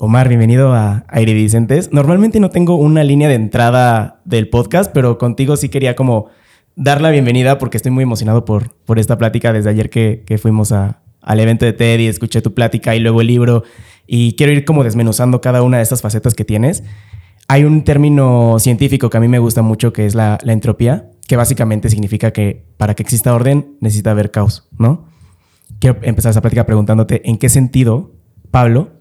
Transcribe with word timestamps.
Omar, 0.00 0.28
bienvenido 0.28 0.74
a 0.74 1.04
Aire 1.08 1.34
Vicentes. 1.34 1.92
Normalmente 1.92 2.38
no 2.38 2.50
tengo 2.50 2.76
una 2.76 3.02
línea 3.02 3.26
de 3.26 3.34
entrada 3.34 4.20
del 4.24 4.48
podcast, 4.48 4.92
pero 4.94 5.18
contigo 5.18 5.56
sí 5.56 5.70
quería 5.70 5.96
como 5.96 6.26
dar 6.76 7.00
la 7.00 7.10
bienvenida 7.10 7.58
porque 7.58 7.78
estoy 7.78 7.90
muy 7.90 8.04
emocionado 8.04 8.44
por, 8.44 8.76
por 8.84 9.00
esta 9.00 9.18
plática 9.18 9.52
desde 9.52 9.70
ayer 9.70 9.90
que, 9.90 10.38
fuimos 10.40 10.70
al 10.70 11.40
evento 11.40 11.64
de 11.64 11.72
TED 11.72 11.98
y 11.98 12.06
escuché 12.06 12.40
tu 12.42 12.54
plática 12.54 12.94
y 12.94 13.00
luego 13.00 13.22
el 13.22 13.26
libro 13.26 13.64
y 14.06 14.36
quiero 14.36 14.52
ir 14.52 14.64
como 14.64 14.84
desmenuzando 14.84 15.40
cada 15.40 15.62
una 15.62 15.78
de 15.78 15.82
estas 15.82 16.00
facetas 16.00 16.34
que 16.34 16.44
tienes. 16.44 16.84
Hay 17.48 17.64
un 17.64 17.82
término 17.82 18.60
científico 18.60 19.10
que 19.10 19.16
a 19.16 19.20
mí 19.20 19.26
me 19.26 19.40
gusta 19.40 19.62
mucho 19.62 19.92
que 19.92 20.06
es 20.06 20.14
la, 20.14 20.38
la 20.42 20.52
entropía, 20.52 21.10
que 21.26 21.34
básicamente 21.34 21.90
significa 21.90 22.30
que 22.32 22.68
para 22.76 22.94
que 22.94 23.02
exista 23.02 23.34
orden 23.34 23.76
necesita 23.80 24.12
haber 24.12 24.30
caos, 24.30 24.68
¿no? 24.78 25.08
Quiero 25.80 25.98
empezar 26.02 26.30
esa 26.30 26.40
plática 26.40 26.66
preguntándote 26.66 27.28
en 27.28 27.36
qué 27.36 27.48
sentido 27.48 28.12
Pablo 28.52 28.97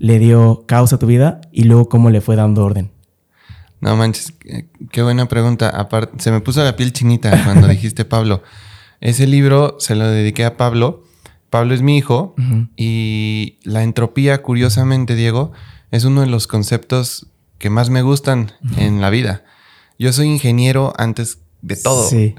le 0.00 0.18
dio 0.18 0.64
caos 0.66 0.94
a 0.94 0.98
tu 0.98 1.06
vida 1.06 1.42
y 1.52 1.64
luego 1.64 1.88
cómo 1.88 2.08
le 2.10 2.22
fue 2.22 2.34
dando 2.34 2.64
orden. 2.64 2.90
No 3.80 3.96
manches, 3.96 4.32
qué 4.90 5.02
buena 5.02 5.26
pregunta. 5.28 5.68
Aparte, 5.68 6.20
se 6.22 6.32
me 6.32 6.40
puso 6.40 6.64
la 6.64 6.74
piel 6.74 6.92
chinita 6.92 7.44
cuando 7.44 7.68
dijiste 7.68 8.06
Pablo. 8.06 8.42
Ese 9.00 9.26
libro 9.26 9.76
se 9.78 9.94
lo 9.94 10.08
dediqué 10.08 10.46
a 10.46 10.56
Pablo. 10.56 11.04
Pablo 11.50 11.74
es 11.74 11.82
mi 11.82 11.98
hijo 11.98 12.34
y 12.76 13.58
la 13.62 13.82
entropía, 13.82 14.40
curiosamente, 14.40 15.16
Diego, 15.16 15.52
es 15.90 16.04
uno 16.04 16.22
de 16.22 16.28
los 16.28 16.46
conceptos 16.46 17.26
que 17.58 17.70
más 17.70 17.90
me 17.90 18.02
gustan 18.02 18.52
en 18.76 19.00
la 19.00 19.10
vida. 19.10 19.44
Yo 19.98 20.12
soy 20.12 20.28
ingeniero 20.28 20.94
antes 20.96 21.40
de 21.60 21.76
todo. 21.76 22.08
Sí. 22.08 22.36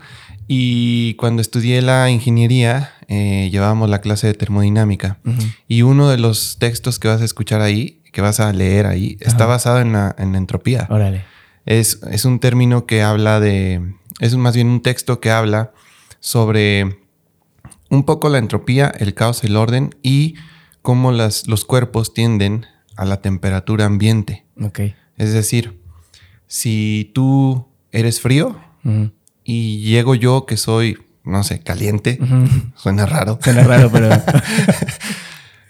Y 0.54 1.14
cuando 1.14 1.42
estudié 1.42 1.82
la 1.82 2.10
ingeniería, 2.10 2.92
eh, 3.08 3.48
llevábamos 3.50 3.90
la 3.90 4.02
clase 4.02 4.28
de 4.28 4.34
termodinámica. 4.34 5.18
Y 5.70 5.84
uno 5.84 6.10
de 6.10 6.18
los 6.18 6.58
textos 6.60 7.00
que 7.00 7.08
vas 7.08 7.22
a 7.22 7.24
escuchar 7.24 7.62
ahí, 7.62 8.02
que 8.12 8.20
vas 8.20 8.42
a 8.42 8.52
leer 8.52 8.86
ahí, 8.86 9.16
está 9.22 9.46
basado 9.46 9.80
en 9.80 9.94
la, 9.94 10.14
en 10.20 10.36
entropía. 10.36 10.88
Órale. 10.90 11.24
Es, 11.66 12.02
es, 12.12 12.26
un 12.26 12.42
término 12.42 12.86
que 12.86 13.02
habla 13.02 13.40
de. 13.40 13.94
Es 14.20 14.36
más 14.36 14.54
bien 14.54 14.68
un 14.68 14.82
texto 14.82 15.22
que 15.22 15.32
habla 15.32 15.72
sobre 16.20 17.00
un 17.90 18.04
poco 18.04 18.28
la 18.28 18.38
entropía, 18.38 18.92
el 19.00 19.14
caos, 19.14 19.46
el 19.46 19.56
orden 19.56 19.96
y 20.04 20.36
cómo 20.82 21.14
las, 21.14 21.48
los 21.48 21.64
cuerpos 21.64 22.14
tienden 22.14 22.66
a 22.98 23.06
la 23.06 23.22
temperatura 23.22 23.86
ambiente. 23.86 24.44
Ok. 24.62 24.82
Es 25.16 25.32
decir, 25.32 25.80
si 26.48 27.10
tú 27.14 27.70
eres 27.94 28.20
frío, 28.20 28.60
y 29.52 29.82
llego 29.82 30.16
yo 30.16 30.46
que 30.46 30.56
soy, 30.56 30.98
no 31.26 31.44
sé, 31.44 31.60
caliente, 31.60 32.18
suena 32.78 33.06
raro. 33.06 33.38
Suena 33.44 33.64
raro, 33.64 33.92
pero... 33.92 34.10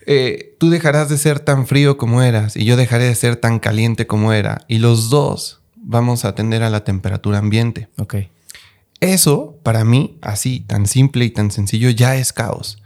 Eh, 0.07 0.57
tú 0.59 0.71
dejarás 0.71 1.09
de 1.09 1.17
ser 1.17 1.39
tan 1.39 1.67
frío 1.67 1.95
como 1.95 2.23
eras 2.23 2.57
y 2.57 2.65
yo 2.65 2.75
dejaré 2.75 3.03
de 3.03 3.13
ser 3.13 3.35
tan 3.35 3.59
caliente 3.59 4.07
como 4.07 4.33
era. 4.33 4.65
Y 4.67 4.79
los 4.79 5.11
dos 5.11 5.61
vamos 5.75 6.25
a 6.25 6.29
atender 6.29 6.63
a 6.63 6.71
la 6.71 6.83
temperatura 6.83 7.37
ambiente. 7.37 7.87
Ok. 7.99 8.15
Eso, 8.99 9.59
para 9.61 9.85
mí, 9.85 10.17
así, 10.21 10.61
tan 10.61 10.87
simple 10.87 11.23
y 11.23 11.29
tan 11.29 11.51
sencillo, 11.51 11.91
ya 11.91 12.15
es 12.15 12.33
caos. 12.33 12.81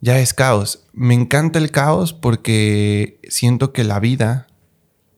Ya 0.00 0.18
es 0.18 0.34
caos. 0.34 0.80
Me 0.92 1.14
encanta 1.14 1.60
el 1.60 1.70
caos 1.70 2.12
porque 2.12 3.20
siento 3.28 3.72
que 3.72 3.84
la 3.84 4.00
vida 4.00 4.48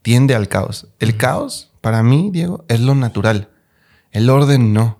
tiende 0.03 0.35
al 0.35 0.47
caos. 0.47 0.89
El 1.01 1.17
caos, 1.17 1.73
para 1.81 2.03
mí, 2.03 2.29
Diego, 2.31 2.67
es 2.69 2.81
lo 2.81 2.95
natural. 2.95 3.49
El 4.13 4.29
orden 4.29 4.73
no. 4.73 5.00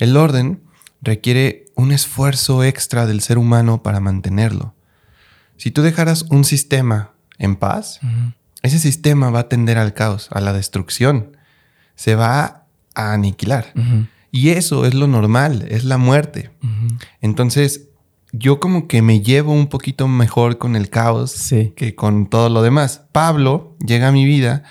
El 0.00 0.16
orden 0.16 0.62
requiere 1.02 1.66
un 1.76 1.92
esfuerzo 1.92 2.64
extra 2.64 3.06
del 3.06 3.20
ser 3.20 3.38
humano 3.38 3.82
para 3.82 4.00
mantenerlo. 4.00 4.74
Si 5.56 5.70
tú 5.70 5.82
dejaras 5.82 6.22
un 6.30 6.44
sistema 6.44 7.12
en 7.38 7.56
paz, 7.56 8.00
ese 8.62 8.78
sistema 8.78 9.30
va 9.30 9.40
a 9.40 9.48
tender 9.48 9.78
al 9.78 9.94
caos, 9.94 10.28
a 10.32 10.40
la 10.40 10.52
destrucción. 10.52 11.36
Se 11.94 12.14
va 12.14 12.66
a 12.94 13.12
aniquilar. 13.12 13.72
Y 14.32 14.50
eso 14.50 14.86
es 14.86 14.94
lo 14.94 15.06
normal, 15.06 15.66
es 15.68 15.84
la 15.84 15.98
muerte. 15.98 16.50
Entonces, 17.20 17.88
yo 18.32 18.58
como 18.58 18.88
que 18.88 19.02
me 19.02 19.20
llevo 19.20 19.52
un 19.52 19.66
poquito 19.66 20.08
mejor 20.08 20.56
con 20.56 20.76
el 20.76 20.88
caos 20.88 21.52
que 21.76 21.94
con 21.94 22.28
todo 22.28 22.48
lo 22.48 22.62
demás. 22.62 23.02
Pablo 23.12 23.76
llega 23.84 24.08
a 24.08 24.12
mi 24.12 24.24
vida 24.24 24.62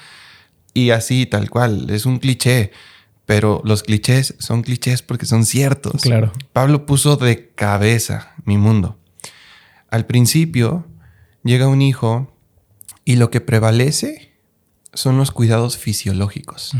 y 0.73 0.89
así, 0.89 1.27
tal 1.27 1.51
cual, 1.51 1.89
es 1.91 2.07
un 2.07 2.17
cliché 2.17 2.71
pero 3.29 3.61
los 3.63 3.83
clichés 3.83 4.33
son 4.39 4.63
clichés 4.63 5.03
porque 5.03 5.27
son 5.27 5.45
ciertos. 5.45 6.01
Claro. 6.01 6.33
Pablo 6.51 6.87
puso 6.87 7.15
de 7.15 7.49
cabeza 7.49 8.33
mi 8.43 8.57
mundo. 8.57 8.97
Al 9.91 10.07
principio 10.07 10.87
llega 11.43 11.67
un 11.67 11.83
hijo 11.83 12.35
y 13.05 13.17
lo 13.17 13.29
que 13.29 13.39
prevalece 13.39 14.33
son 14.93 15.17
los 15.17 15.29
cuidados 15.29 15.77
fisiológicos. 15.77 16.71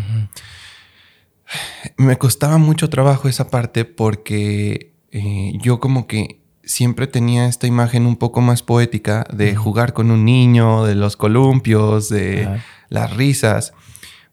Me 1.97 2.17
costaba 2.17 2.57
mucho 2.57 2.89
trabajo 2.89 3.29
esa 3.29 3.51
parte 3.51 3.85
porque 3.85 4.95
eh, 5.11 5.53
yo 5.61 5.79
como 5.79 6.07
que 6.07 6.41
siempre 6.63 7.05
tenía 7.05 7.45
esta 7.45 7.67
imagen 7.67 8.07
un 8.07 8.15
poco 8.15 8.41
más 8.41 8.63
poética 8.63 9.23
de 9.31 9.55
jugar 9.55 9.93
con 9.93 10.09
un 10.09 10.25
niño, 10.25 10.83
de 10.83 10.95
los 10.95 11.15
columpios, 11.15 12.09
de 12.09 12.59
las 12.89 13.15
risas. 13.15 13.73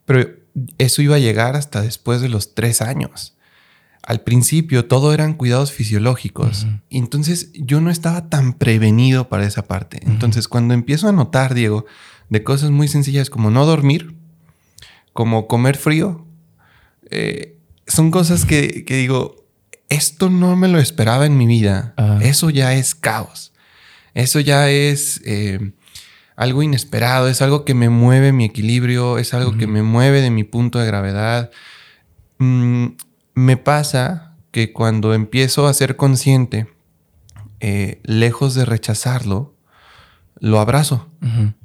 Pero 0.06 0.30
eso 0.78 1.02
iba 1.02 1.16
a 1.16 1.20
llegar 1.20 1.56
hasta 1.56 1.82
después 1.82 2.20
de 2.20 2.28
los 2.28 2.54
tres 2.54 2.82
años. 2.82 3.34
Al 4.02 4.20
principio 4.20 4.86
todo 4.86 5.12
eran 5.12 5.34
cuidados 5.34 5.72
fisiológicos. 5.72 6.66
Entonces 6.90 7.50
yo 7.54 7.80
no 7.80 7.90
estaba 7.90 8.28
tan 8.28 8.52
prevenido 8.52 9.28
para 9.28 9.46
esa 9.46 9.66
parte. 9.66 10.00
Entonces 10.06 10.46
cuando 10.46 10.74
empiezo 10.74 11.08
a 11.08 11.12
notar, 11.12 11.54
Diego, 11.54 11.86
de 12.28 12.42
cosas 12.42 12.70
muy 12.70 12.88
sencillas 12.88 13.30
como 13.30 13.50
no 13.50 13.66
dormir, 13.66 14.14
como 15.12 15.48
comer 15.48 15.76
frío, 15.76 16.24
eh, 17.10 17.58
son 17.86 18.10
cosas 18.10 18.44
que, 18.44 18.84
digo, 18.86 19.44
esto 19.88 20.30
no 20.30 20.56
me 20.56 20.68
lo 20.68 20.78
esperaba 20.78 21.26
en 21.26 21.36
mi 21.36 21.46
vida. 21.46 21.94
Eso 22.20 22.50
ya 22.50 22.74
es 22.74 22.94
caos. 22.94 23.52
Eso 24.14 24.40
ya 24.40 24.70
es... 24.70 25.20
Eh, 25.24 25.72
algo 26.36 26.62
inesperado, 26.62 27.28
es 27.28 27.42
algo 27.42 27.64
que 27.64 27.74
me 27.74 27.88
mueve 27.88 28.32
mi 28.32 28.44
equilibrio, 28.44 29.18
es 29.18 29.34
algo 29.34 29.56
que 29.56 29.66
me 29.66 29.82
mueve 29.82 30.20
de 30.20 30.30
mi 30.30 30.44
punto 30.44 30.78
de 30.78 30.86
gravedad. 30.86 31.50
Mm, 32.38 32.88
me 33.34 33.56
pasa 33.56 34.36
que 34.50 34.72
cuando 34.72 35.14
empiezo 35.14 35.66
a 35.66 35.74
ser 35.74 35.96
consciente, 35.96 36.68
eh, 37.60 38.00
lejos 38.04 38.54
de 38.54 38.66
rechazarlo, 38.66 39.54
lo 40.38 40.60
abrazo 40.60 41.08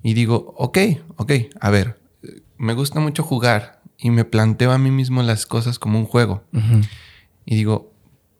y 0.02 0.14
digo, 0.14 0.54
ok, 0.58 0.78
ok, 1.18 1.32
a 1.60 1.70
ver, 1.70 2.00
me 2.58 2.74
gusta 2.74 3.02
mucho 3.02 3.22
jugar 3.22 3.82
y 3.98 4.12
me 4.12 4.24
planteo 4.24 4.72
a 4.72 4.78
mí 4.78 4.92
mismo 4.92 5.22
las 5.22 5.46
cosas 5.46 5.78
como 5.78 6.00
un 6.00 6.06
juego. 6.06 6.44
Y 7.46 7.56
digo, 7.56 7.92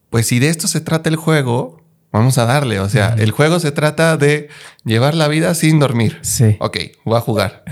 pues 0.10 0.28
si 0.28 0.40
de 0.40 0.48
esto 0.48 0.68
se 0.68 0.82
trata 0.82 1.10
el 1.10 1.18
juego, 1.18 1.81
Vamos 2.12 2.38
a 2.38 2.46
darle. 2.46 2.80
O 2.80 2.90
sea, 2.90 3.16
el 3.18 3.32
juego 3.32 3.60
se 3.60 3.72
trata 3.72 4.18
de 4.18 4.50
llevar 4.84 5.16
la 5.16 5.28
vida 5.28 5.54
sin 5.56 5.80
dormir. 5.80 6.20
Sí. 6.22 6.58
Ok, 6.60 6.78
voy 7.06 7.18
a 7.18 7.22
jugar. 7.22 7.64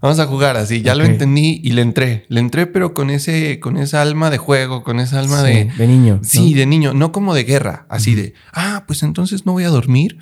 Vamos 0.00 0.20
a 0.20 0.26
jugar 0.26 0.56
así. 0.56 0.82
Ya 0.82 0.94
lo 0.94 1.04
entendí 1.04 1.60
y 1.64 1.72
le 1.72 1.82
entré. 1.82 2.24
Le 2.28 2.40
entré, 2.40 2.66
pero 2.66 2.94
con 2.94 3.10
ese, 3.10 3.58
con 3.58 3.76
esa 3.76 4.00
alma 4.00 4.30
de 4.30 4.38
juego, 4.38 4.84
con 4.84 5.00
esa 5.00 5.18
alma 5.18 5.42
de. 5.42 5.64
De 5.76 5.86
niño. 5.88 6.20
Sí, 6.22 6.54
de 6.54 6.66
niño. 6.66 6.94
No 6.94 7.10
como 7.10 7.34
de 7.34 7.44
guerra. 7.44 7.86
Así 7.88 8.14
de, 8.14 8.34
ah, 8.52 8.84
pues 8.86 9.02
entonces 9.02 9.44
no 9.44 9.52
voy 9.52 9.64
a 9.64 9.70
dormir. 9.70 10.18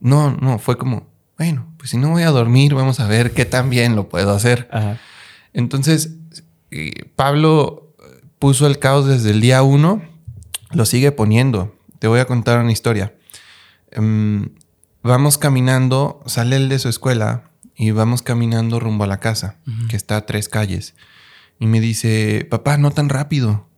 No, 0.00 0.32
no, 0.32 0.58
fue 0.58 0.76
como, 0.76 1.06
bueno, 1.38 1.72
pues 1.76 1.90
si 1.90 1.96
no 1.96 2.10
voy 2.10 2.24
a 2.24 2.30
dormir, 2.30 2.74
vamos 2.74 2.98
a 2.98 3.06
ver 3.06 3.30
qué 3.30 3.44
tan 3.44 3.70
bien 3.70 3.94
lo 3.94 4.08
puedo 4.08 4.32
hacer. 4.32 4.68
Entonces, 5.52 6.16
eh, 6.72 6.90
Pablo 7.14 7.94
puso 8.40 8.66
el 8.66 8.80
caos 8.80 9.06
desde 9.06 9.30
el 9.30 9.40
día 9.40 9.62
uno, 9.62 10.02
lo 10.72 10.84
sigue 10.86 11.12
poniendo. 11.12 11.76
Te 12.02 12.08
voy 12.08 12.18
a 12.18 12.24
contar 12.24 12.58
una 12.58 12.72
historia. 12.72 13.14
Em, 13.92 14.48
vamos 15.04 15.38
caminando, 15.38 16.20
sale 16.26 16.56
él 16.56 16.68
de 16.68 16.80
su 16.80 16.88
escuela 16.88 17.52
y 17.76 17.92
vamos 17.92 18.22
caminando 18.22 18.80
rumbo 18.80 19.04
a 19.04 19.06
la 19.06 19.20
casa, 19.20 19.58
que 19.88 19.94
está 19.94 20.16
a 20.16 20.26
tres 20.26 20.48
calles. 20.48 20.96
Y 21.60 21.68
me 21.68 21.80
dice, 21.80 22.44
papá, 22.50 22.76
no 22.76 22.90
tan 22.90 23.08
rápido. 23.08 23.68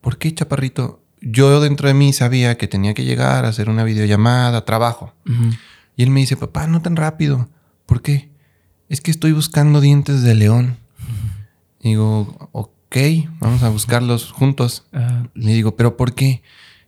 ¿Por 0.00 0.16
qué, 0.16 0.32
chaparrito? 0.32 1.02
Yo 1.22 1.60
dentro 1.60 1.88
de 1.88 1.94
mí 1.94 2.12
sabía 2.12 2.56
que 2.56 2.68
tenía 2.68 2.94
que 2.94 3.02
llegar 3.02 3.44
a 3.44 3.48
hacer 3.48 3.68
una 3.68 3.82
videollamada, 3.82 4.64
trabajo. 4.64 5.12
Y 5.96 6.04
él 6.04 6.10
me 6.10 6.20
dice, 6.20 6.36
papá, 6.36 6.68
no 6.68 6.82
tan 6.82 6.94
rápido. 6.94 7.48
¿Por 7.84 8.00
qué? 8.00 8.30
Es 8.88 9.00
que 9.00 9.10
estoy 9.10 9.32
buscando 9.32 9.80
dientes 9.80 10.22
de 10.22 10.36
león. 10.36 10.76
digo, 11.82 12.48
ok, 12.52 12.96
vamos 13.40 13.64
a 13.64 13.70
buscarlos 13.70 14.30
juntos. 14.30 14.86
Le 15.34 15.52
digo, 15.52 15.74
¿pero 15.74 15.96
por 15.96 16.14
qué? 16.14 16.44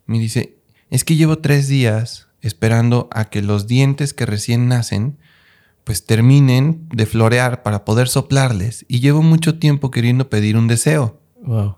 Me 0.07 0.19
dice, 0.19 0.59
es 0.93 1.05
que 1.05 1.17
llevo 1.17 1.39
tres 1.39 1.69
días 1.69 2.29
esperando 2.43 3.09
a 3.13 3.25
que 3.25 3.41
los 3.41 3.67
dientes 3.67 4.13
que 4.13 4.27
recién 4.27 4.69
nacen 4.69 5.17
pues 5.85 6.05
terminen 6.05 6.87
de 6.93 7.07
florear 7.07 7.63
para 7.63 7.87
poder 7.87 8.09
soplarles 8.09 8.85
y 8.89 9.01
llevo 9.01 9.23
mucho 9.23 9.59
tiempo 9.59 9.91
queriendo 9.91 10.29
pedir 10.29 10.57
un 10.57 10.69
deseo. 10.69 11.19
Wow. 11.41 11.77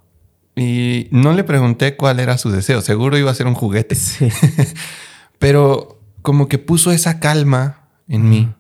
Y 0.57 1.07
no 1.13 1.33
le 1.33 1.45
pregunté 1.45 1.97
cuál 1.97 2.19
era 2.19 2.39
su 2.39 2.51
deseo, 2.51 2.81
seguro 2.81 3.17
iba 3.17 3.31
a 3.31 3.35
ser 3.35 3.47
un 3.47 3.55
juguete. 3.55 3.95
Sí. 3.95 4.29
Pero 5.39 6.01
como 6.23 6.49
que 6.49 6.59
puso 6.59 6.91
esa 6.91 7.21
calma 7.21 7.89
en 8.09 8.29
mí 8.29 8.53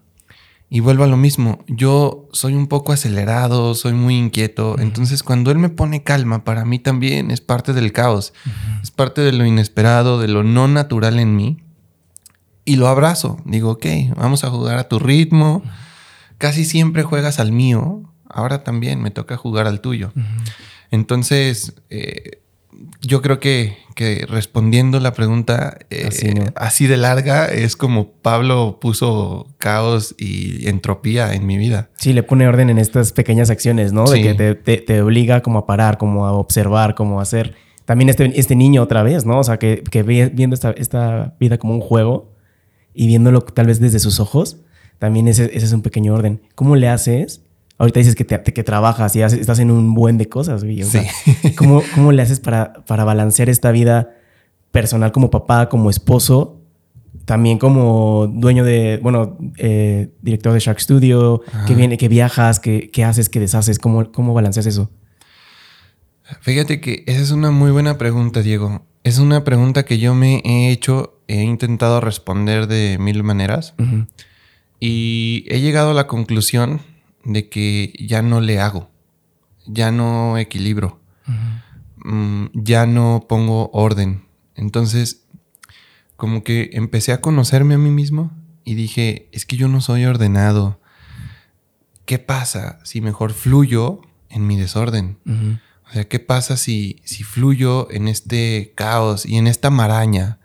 Y 0.74 0.80
vuelvo 0.80 1.04
a 1.04 1.06
lo 1.06 1.16
mismo, 1.16 1.60
yo 1.68 2.28
soy 2.32 2.54
un 2.54 2.66
poco 2.66 2.92
acelerado, 2.92 3.76
soy 3.76 3.92
muy 3.92 4.18
inquieto, 4.18 4.76
entonces 4.80 5.22
cuando 5.22 5.52
él 5.52 5.58
me 5.58 5.68
pone 5.68 6.02
calma, 6.02 6.42
para 6.42 6.64
mí 6.64 6.80
también 6.80 7.30
es 7.30 7.40
parte 7.40 7.72
del 7.74 7.92
caos, 7.92 8.32
es 8.82 8.90
parte 8.90 9.20
de 9.20 9.30
lo 9.30 9.46
inesperado, 9.46 10.18
de 10.18 10.26
lo 10.26 10.42
no 10.42 10.66
natural 10.66 11.20
en 11.20 11.36
mí, 11.36 11.62
y 12.64 12.74
lo 12.74 12.88
abrazo, 12.88 13.40
digo, 13.44 13.70
ok, 13.70 13.86
vamos 14.16 14.42
a 14.42 14.50
jugar 14.50 14.78
a 14.78 14.88
tu 14.88 14.98
ritmo, 14.98 15.62
casi 16.38 16.64
siempre 16.64 17.04
juegas 17.04 17.38
al 17.38 17.52
mío, 17.52 18.12
ahora 18.28 18.64
también 18.64 19.00
me 19.00 19.12
toca 19.12 19.36
jugar 19.36 19.68
al 19.68 19.80
tuyo. 19.80 20.12
Entonces, 20.90 21.76
eh, 21.88 22.42
yo 23.00 23.22
creo 23.22 23.38
que, 23.40 23.76
respondiendo 24.28 24.98
la 25.00 25.12
pregunta 25.12 25.78
eh, 25.90 26.08
así, 26.56 26.86
de 26.86 26.96
larga 26.96 27.46
es 27.46 27.76
como 27.76 28.10
Pablo 28.10 28.78
puso 28.80 29.46
caos 29.58 30.14
y 30.18 30.68
entropía 30.68 31.34
en 31.34 31.46
mi 31.46 31.56
vida. 31.56 31.90
Sí, 31.96 32.12
le 32.12 32.22
pone 32.22 32.48
orden 32.48 32.70
en 32.70 32.78
estas 32.78 33.12
pequeñas 33.12 33.50
acciones, 33.50 33.92
¿no? 33.92 34.04
De 34.04 34.22
que 34.22 34.54
te, 34.54 35.02
obliga 35.02 35.42
como 35.42 35.58
a 35.58 35.66
parar, 35.66 35.98
como 35.98 36.26
a 36.26 36.32
observar, 36.32 36.94
como 36.94 37.20
a 37.20 37.22
hacer. 37.22 37.54
También 37.84 38.08
este, 38.08 38.32
este 38.38 38.56
niño 38.56 38.82
otra 38.82 39.02
vez, 39.02 39.26
¿no? 39.26 39.38
O 39.38 39.44
sea, 39.44 39.58
que, 39.58 39.82
que 39.90 40.02
viendo 40.02 40.54
esta, 40.54 40.70
esta, 40.72 41.34
vida 41.38 41.58
como 41.58 41.74
un 41.74 41.80
juego 41.80 42.32
y 42.94 43.06
viéndolo 43.06 43.42
tal 43.42 43.66
vez 43.66 43.80
desde 43.80 43.98
sus 43.98 44.20
ojos, 44.20 44.58
también 44.98 45.28
ese, 45.28 45.44
ese 45.54 45.66
es 45.66 45.72
un 45.72 45.82
pequeño 45.82 46.14
orden. 46.14 46.40
¿Cómo 46.54 46.76
le 46.76 46.88
haces 46.88 47.44
Ahorita 47.76 47.98
dices 47.98 48.14
que, 48.14 48.24
te, 48.24 48.40
que 48.40 48.62
trabajas 48.62 49.16
y 49.16 49.22
estás 49.22 49.58
en 49.58 49.70
un 49.70 49.94
buen 49.94 50.16
de 50.16 50.28
cosas, 50.28 50.62
güey. 50.62 50.84
sí. 50.84 51.00
¿cómo, 51.56 51.82
¿cómo, 51.94 52.12
le 52.12 52.22
haces 52.22 52.40
para, 52.40 52.72
para 52.84 53.04
balancear 53.04 53.48
esta 53.48 53.72
vida 53.72 54.10
personal 54.70 55.12
como 55.12 55.30
papá, 55.30 55.68
como 55.68 55.90
esposo, 55.90 56.60
también 57.24 57.58
como 57.58 58.26
dueño 58.32 58.64
de, 58.64 58.98
bueno, 59.02 59.38
eh, 59.56 60.10
director 60.22 60.52
de 60.52 60.60
Shark 60.60 60.80
Studio, 60.80 61.42
que 61.66 61.74
viene, 61.74 61.96
que 61.96 62.08
viajas, 62.08 62.60
que, 62.60 62.90
haces, 63.04 63.28
que 63.28 63.40
deshaces, 63.40 63.78
¿cómo, 63.78 64.10
cómo 64.12 64.34
balanceas 64.34 64.66
eso? 64.66 64.90
Fíjate 66.40 66.80
que 66.80 67.04
esa 67.06 67.20
es 67.20 67.30
una 67.30 67.50
muy 67.50 67.70
buena 67.70 67.98
pregunta, 67.98 68.42
Diego. 68.42 68.86
Es 69.04 69.18
una 69.18 69.44
pregunta 69.44 69.84
que 69.84 69.98
yo 69.98 70.14
me 70.14 70.42
he 70.44 70.70
hecho, 70.70 71.20
he 71.28 71.42
intentado 71.42 72.00
responder 72.00 72.66
de 72.66 72.96
mil 72.98 73.22
maneras 73.22 73.74
y 74.80 75.44
he 75.48 75.60
llegado 75.60 75.90
a 75.90 75.94
la 75.94 76.06
conclusión 76.06 76.80
de 77.24 77.48
que 77.48 77.92
ya 77.98 78.22
no 78.22 78.40
le 78.40 78.60
hago, 78.60 78.90
ya 79.66 79.90
no 79.90 80.38
equilibro, 80.38 81.00
mm, 82.04 82.46
ya 82.54 82.86
no 82.86 83.26
pongo 83.28 83.70
orden. 83.72 84.24
Entonces, 84.54 85.24
como 86.16 86.44
que 86.44 86.70
empecé 86.74 87.12
a 87.12 87.20
conocerme 87.20 87.74
a 87.74 87.78
mí 87.78 87.90
mismo 87.90 88.30
y 88.64 88.74
dije, 88.74 89.28
es 89.32 89.44
que 89.44 89.56
yo 89.56 89.68
no 89.68 89.80
soy 89.80 90.04
ordenado. 90.04 90.80
¿Qué 92.06 92.18
pasa 92.18 92.78
si 92.84 93.00
mejor 93.00 93.32
fluyo 93.32 94.00
en 94.28 94.46
mi 94.46 94.58
desorden? 94.58 95.18
O 95.88 95.92
sea, 95.92 96.08
¿qué 96.08 96.18
pasa 96.18 96.56
si, 96.56 97.00
si 97.04 97.24
fluyo 97.24 97.90
en 97.90 98.08
este 98.08 98.72
caos 98.74 99.26
y 99.26 99.36
en 99.36 99.46
esta 99.46 99.70
maraña? 99.70 100.38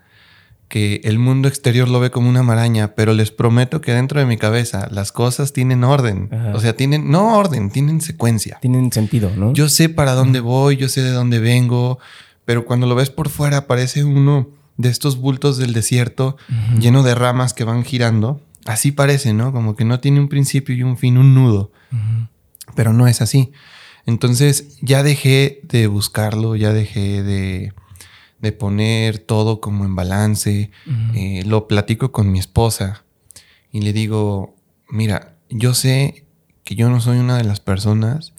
Que 0.70 1.00
el 1.02 1.18
mundo 1.18 1.48
exterior 1.48 1.88
lo 1.88 1.98
ve 1.98 2.12
como 2.12 2.30
una 2.30 2.44
maraña, 2.44 2.94
pero 2.94 3.12
les 3.12 3.32
prometo 3.32 3.80
que 3.80 3.92
dentro 3.92 4.20
de 4.20 4.24
mi 4.24 4.36
cabeza 4.36 4.86
las 4.92 5.10
cosas 5.10 5.52
tienen 5.52 5.82
orden. 5.82 6.30
O 6.54 6.60
sea, 6.60 6.76
tienen, 6.76 7.10
no 7.10 7.36
orden, 7.36 7.70
tienen 7.70 8.00
secuencia. 8.00 8.58
Tienen 8.60 8.92
sentido, 8.92 9.32
¿no? 9.36 9.52
Yo 9.52 9.68
sé 9.68 9.88
para 9.88 10.12
dónde 10.12 10.38
voy, 10.38 10.76
yo 10.76 10.88
sé 10.88 11.02
de 11.02 11.10
dónde 11.10 11.40
vengo, 11.40 11.98
pero 12.44 12.64
cuando 12.64 12.86
lo 12.86 12.94
ves 12.94 13.10
por 13.10 13.30
fuera 13.30 13.66
parece 13.66 14.04
uno 14.04 14.48
de 14.76 14.90
estos 14.90 15.18
bultos 15.18 15.58
del 15.58 15.72
desierto 15.72 16.36
lleno 16.78 17.02
de 17.02 17.16
ramas 17.16 17.52
que 17.52 17.64
van 17.64 17.84
girando. 17.84 18.40
Así 18.64 18.92
parece, 18.92 19.34
¿no? 19.34 19.52
Como 19.52 19.74
que 19.74 19.84
no 19.84 19.98
tiene 19.98 20.20
un 20.20 20.28
principio 20.28 20.72
y 20.76 20.84
un 20.84 20.96
fin, 20.96 21.18
un 21.18 21.34
nudo. 21.34 21.72
Pero 22.76 22.92
no 22.92 23.08
es 23.08 23.20
así. 23.20 23.50
Entonces 24.06 24.78
ya 24.82 25.02
dejé 25.02 25.62
de 25.64 25.88
buscarlo, 25.88 26.54
ya 26.54 26.72
dejé 26.72 27.24
de 27.24 27.72
de 28.40 28.52
poner 28.52 29.18
todo 29.18 29.60
como 29.60 29.84
en 29.84 29.94
balance. 29.94 30.70
Eh, 31.14 31.42
lo 31.46 31.68
platico 31.68 32.12
con 32.12 32.32
mi 32.32 32.38
esposa 32.38 33.04
y 33.70 33.82
le 33.82 33.92
digo, 33.92 34.54
mira, 34.88 35.34
yo 35.50 35.74
sé 35.74 36.24
que 36.64 36.74
yo 36.74 36.88
no 36.90 37.00
soy 37.00 37.18
una 37.18 37.36
de 37.36 37.44
las 37.44 37.60
personas 37.60 38.32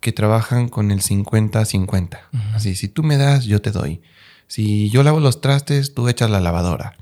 que 0.00 0.12
trabajan 0.12 0.68
con 0.68 0.90
el 0.90 1.02
50-50. 1.02 2.18
Así, 2.54 2.74
si 2.74 2.88
tú 2.88 3.02
me 3.02 3.16
das, 3.16 3.44
yo 3.44 3.60
te 3.60 3.70
doy. 3.70 4.00
Si 4.46 4.88
yo 4.90 5.02
lavo 5.02 5.20
los 5.20 5.40
trastes, 5.40 5.94
tú 5.94 6.08
echas 6.08 6.30
la 6.30 6.40
lavadora. 6.40 6.96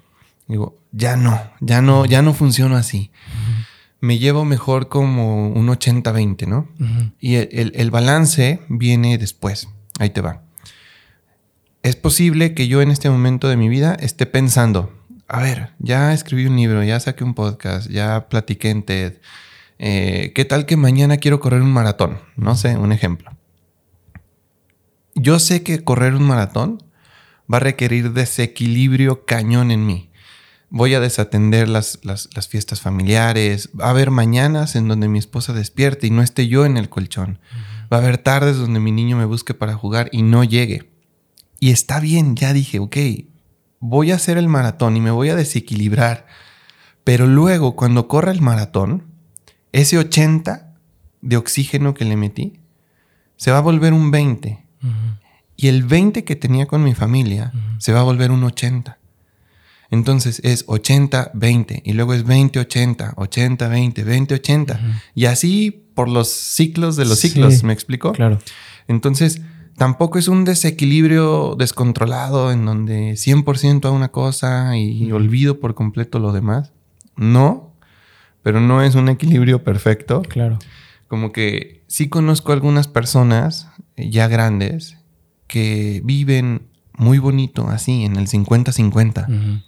Digo, 0.48 0.78
ya 0.92 1.16
no, 1.16 1.40
ya 1.60 1.82
no, 1.82 2.06
ya 2.06 2.22
no 2.22 2.34
funciona 2.34 2.78
así. 2.78 3.10
Me 4.00 4.18
llevo 4.18 4.44
mejor 4.44 4.88
como 4.88 5.48
un 5.48 5.68
80-20, 5.68 6.46
¿no? 6.46 6.68
Y 7.20 7.36
el 7.36 7.90
balance 7.90 8.60
viene 8.68 9.18
después. 9.18 9.68
Ahí 9.98 10.10
te 10.10 10.20
va 10.20 10.47
es 11.82 11.96
posible 11.96 12.54
que 12.54 12.68
yo 12.68 12.82
en 12.82 12.90
este 12.90 13.10
momento 13.10 13.48
de 13.48 13.56
mi 13.56 13.68
vida 13.68 13.94
esté 13.94 14.26
pensando, 14.26 14.92
a 15.28 15.40
ver, 15.40 15.74
ya 15.78 16.12
escribí 16.12 16.46
un 16.46 16.56
libro, 16.56 16.82
ya 16.82 16.98
saqué 17.00 17.22
un 17.22 17.34
podcast, 17.34 17.90
ya 17.90 18.28
platiqué 18.28 18.70
en 18.70 18.82
TED. 18.82 19.14
Eh, 19.78 20.32
¿Qué 20.34 20.44
tal 20.44 20.66
que 20.66 20.76
mañana 20.76 21.18
quiero 21.18 21.38
correr 21.38 21.62
un 21.62 21.72
maratón? 21.72 22.18
No 22.36 22.56
sé, 22.56 22.76
un 22.76 22.92
ejemplo. 22.92 23.30
Yo 25.14 25.38
sé 25.38 25.62
que 25.62 25.84
correr 25.84 26.14
un 26.14 26.24
maratón 26.24 26.82
va 27.52 27.58
a 27.58 27.60
requerir 27.60 28.12
desequilibrio 28.12 29.24
cañón 29.26 29.70
en 29.70 29.86
mí. 29.86 30.10
Voy 30.70 30.94
a 30.94 31.00
desatender 31.00 31.68
las, 31.68 31.98
las, 32.02 32.48
fiestas 32.48 32.80
familiares. 32.80 33.70
Va 33.78 33.86
a 33.86 33.90
haber 33.90 34.10
mañanas 34.10 34.76
en 34.76 34.88
donde 34.88 35.08
mi 35.08 35.18
esposa 35.18 35.52
despierte 35.52 36.06
y 36.06 36.10
no 36.10 36.22
esté 36.22 36.46
yo 36.48 36.66
en 36.66 36.76
el 36.76 36.88
colchón. 36.88 37.38
Va 37.92 37.98
a 37.98 38.00
haber 38.00 38.18
tardes 38.18 38.56
donde 38.58 38.80
mi 38.80 38.92
niño 38.92 39.16
me 39.16 39.24
busque 39.24 39.54
para 39.54 39.74
jugar 39.74 40.10
y 40.12 40.22
no 40.22 40.44
llegue. 40.44 40.87
Y 41.60 41.70
está 41.70 42.00
bien, 42.00 42.36
ya 42.36 42.52
dije, 42.52 42.78
ok, 42.78 42.96
voy 43.80 44.12
a 44.12 44.16
hacer 44.16 44.38
el 44.38 44.48
maratón 44.48 44.96
y 44.96 45.00
me 45.00 45.10
voy 45.10 45.28
a 45.28 45.36
desequilibrar. 45.36 46.26
Pero 47.04 47.26
luego, 47.26 47.74
cuando 47.74 48.08
corra 48.08 48.32
el 48.32 48.40
maratón, 48.40 49.04
ese 49.72 49.98
80 49.98 50.74
de 51.20 51.36
oxígeno 51.36 51.94
que 51.94 52.04
le 52.04 52.16
metí 52.16 52.60
se 53.36 53.50
va 53.50 53.58
a 53.58 53.62
volver 53.62 53.92
un 53.92 54.10
20. 54.10 54.64
Y 55.56 55.68
el 55.68 55.82
20 55.82 56.24
que 56.24 56.36
tenía 56.36 56.66
con 56.66 56.84
mi 56.84 56.94
familia 56.94 57.52
se 57.78 57.92
va 57.92 58.00
a 58.00 58.04
volver 58.04 58.30
un 58.30 58.44
80. 58.44 58.98
Entonces 59.90 60.40
es 60.44 60.64
80, 60.66 61.32
20. 61.34 61.82
Y 61.84 61.92
luego 61.94 62.14
es 62.14 62.24
20, 62.24 62.60
80, 62.60 63.14
80, 63.16 63.68
20, 63.68 64.04
20, 64.04 64.34
80. 64.34 64.80
Y 65.14 65.24
así 65.24 65.70
por 65.94 66.08
los 66.08 66.28
ciclos 66.28 66.96
de 66.96 67.06
los 67.06 67.18
ciclos, 67.18 67.62
¿me 67.64 67.72
explico? 67.72 68.12
Claro. 68.12 68.38
Entonces 68.86 69.40
tampoco 69.78 70.18
es 70.18 70.28
un 70.28 70.44
desequilibrio 70.44 71.54
descontrolado 71.56 72.52
en 72.52 72.66
donde 72.66 73.12
100% 73.12 73.86
a 73.86 73.90
una 73.90 74.08
cosa 74.08 74.76
y 74.76 75.10
olvido 75.12 75.60
por 75.60 75.74
completo 75.74 76.18
lo 76.18 76.32
demás. 76.32 76.72
No, 77.16 77.72
pero 78.42 78.60
no 78.60 78.82
es 78.82 78.94
un 78.94 79.08
equilibrio 79.08 79.64
perfecto. 79.64 80.22
Claro. 80.22 80.58
Como 81.06 81.32
que 81.32 81.82
sí 81.86 82.08
conozco 82.08 82.52
algunas 82.52 82.88
personas 82.88 83.68
eh, 83.96 84.10
ya 84.10 84.28
grandes 84.28 84.98
que 85.46 86.02
viven 86.04 86.68
muy 86.92 87.18
bonito 87.18 87.68
así, 87.68 88.04
en 88.04 88.16
el 88.16 88.26
50-50. 88.26 89.62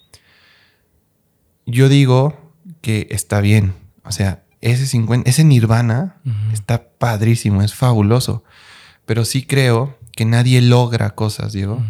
Yo 1.66 1.88
digo 1.88 2.52
que 2.80 3.06
está 3.10 3.40
bien. 3.40 3.74
O 4.04 4.12
sea, 4.12 4.42
ese 4.60 4.86
50, 4.86 5.30
ese 5.30 5.44
nirvana 5.44 6.16
está 6.52 6.90
padrísimo, 6.98 7.62
es 7.62 7.74
fabuloso. 7.74 8.44
Pero 9.06 9.24
sí 9.24 9.42
creo 9.44 9.96
que 10.20 10.26
nadie 10.26 10.60
logra 10.60 11.14
cosas, 11.14 11.54
Diego, 11.54 11.82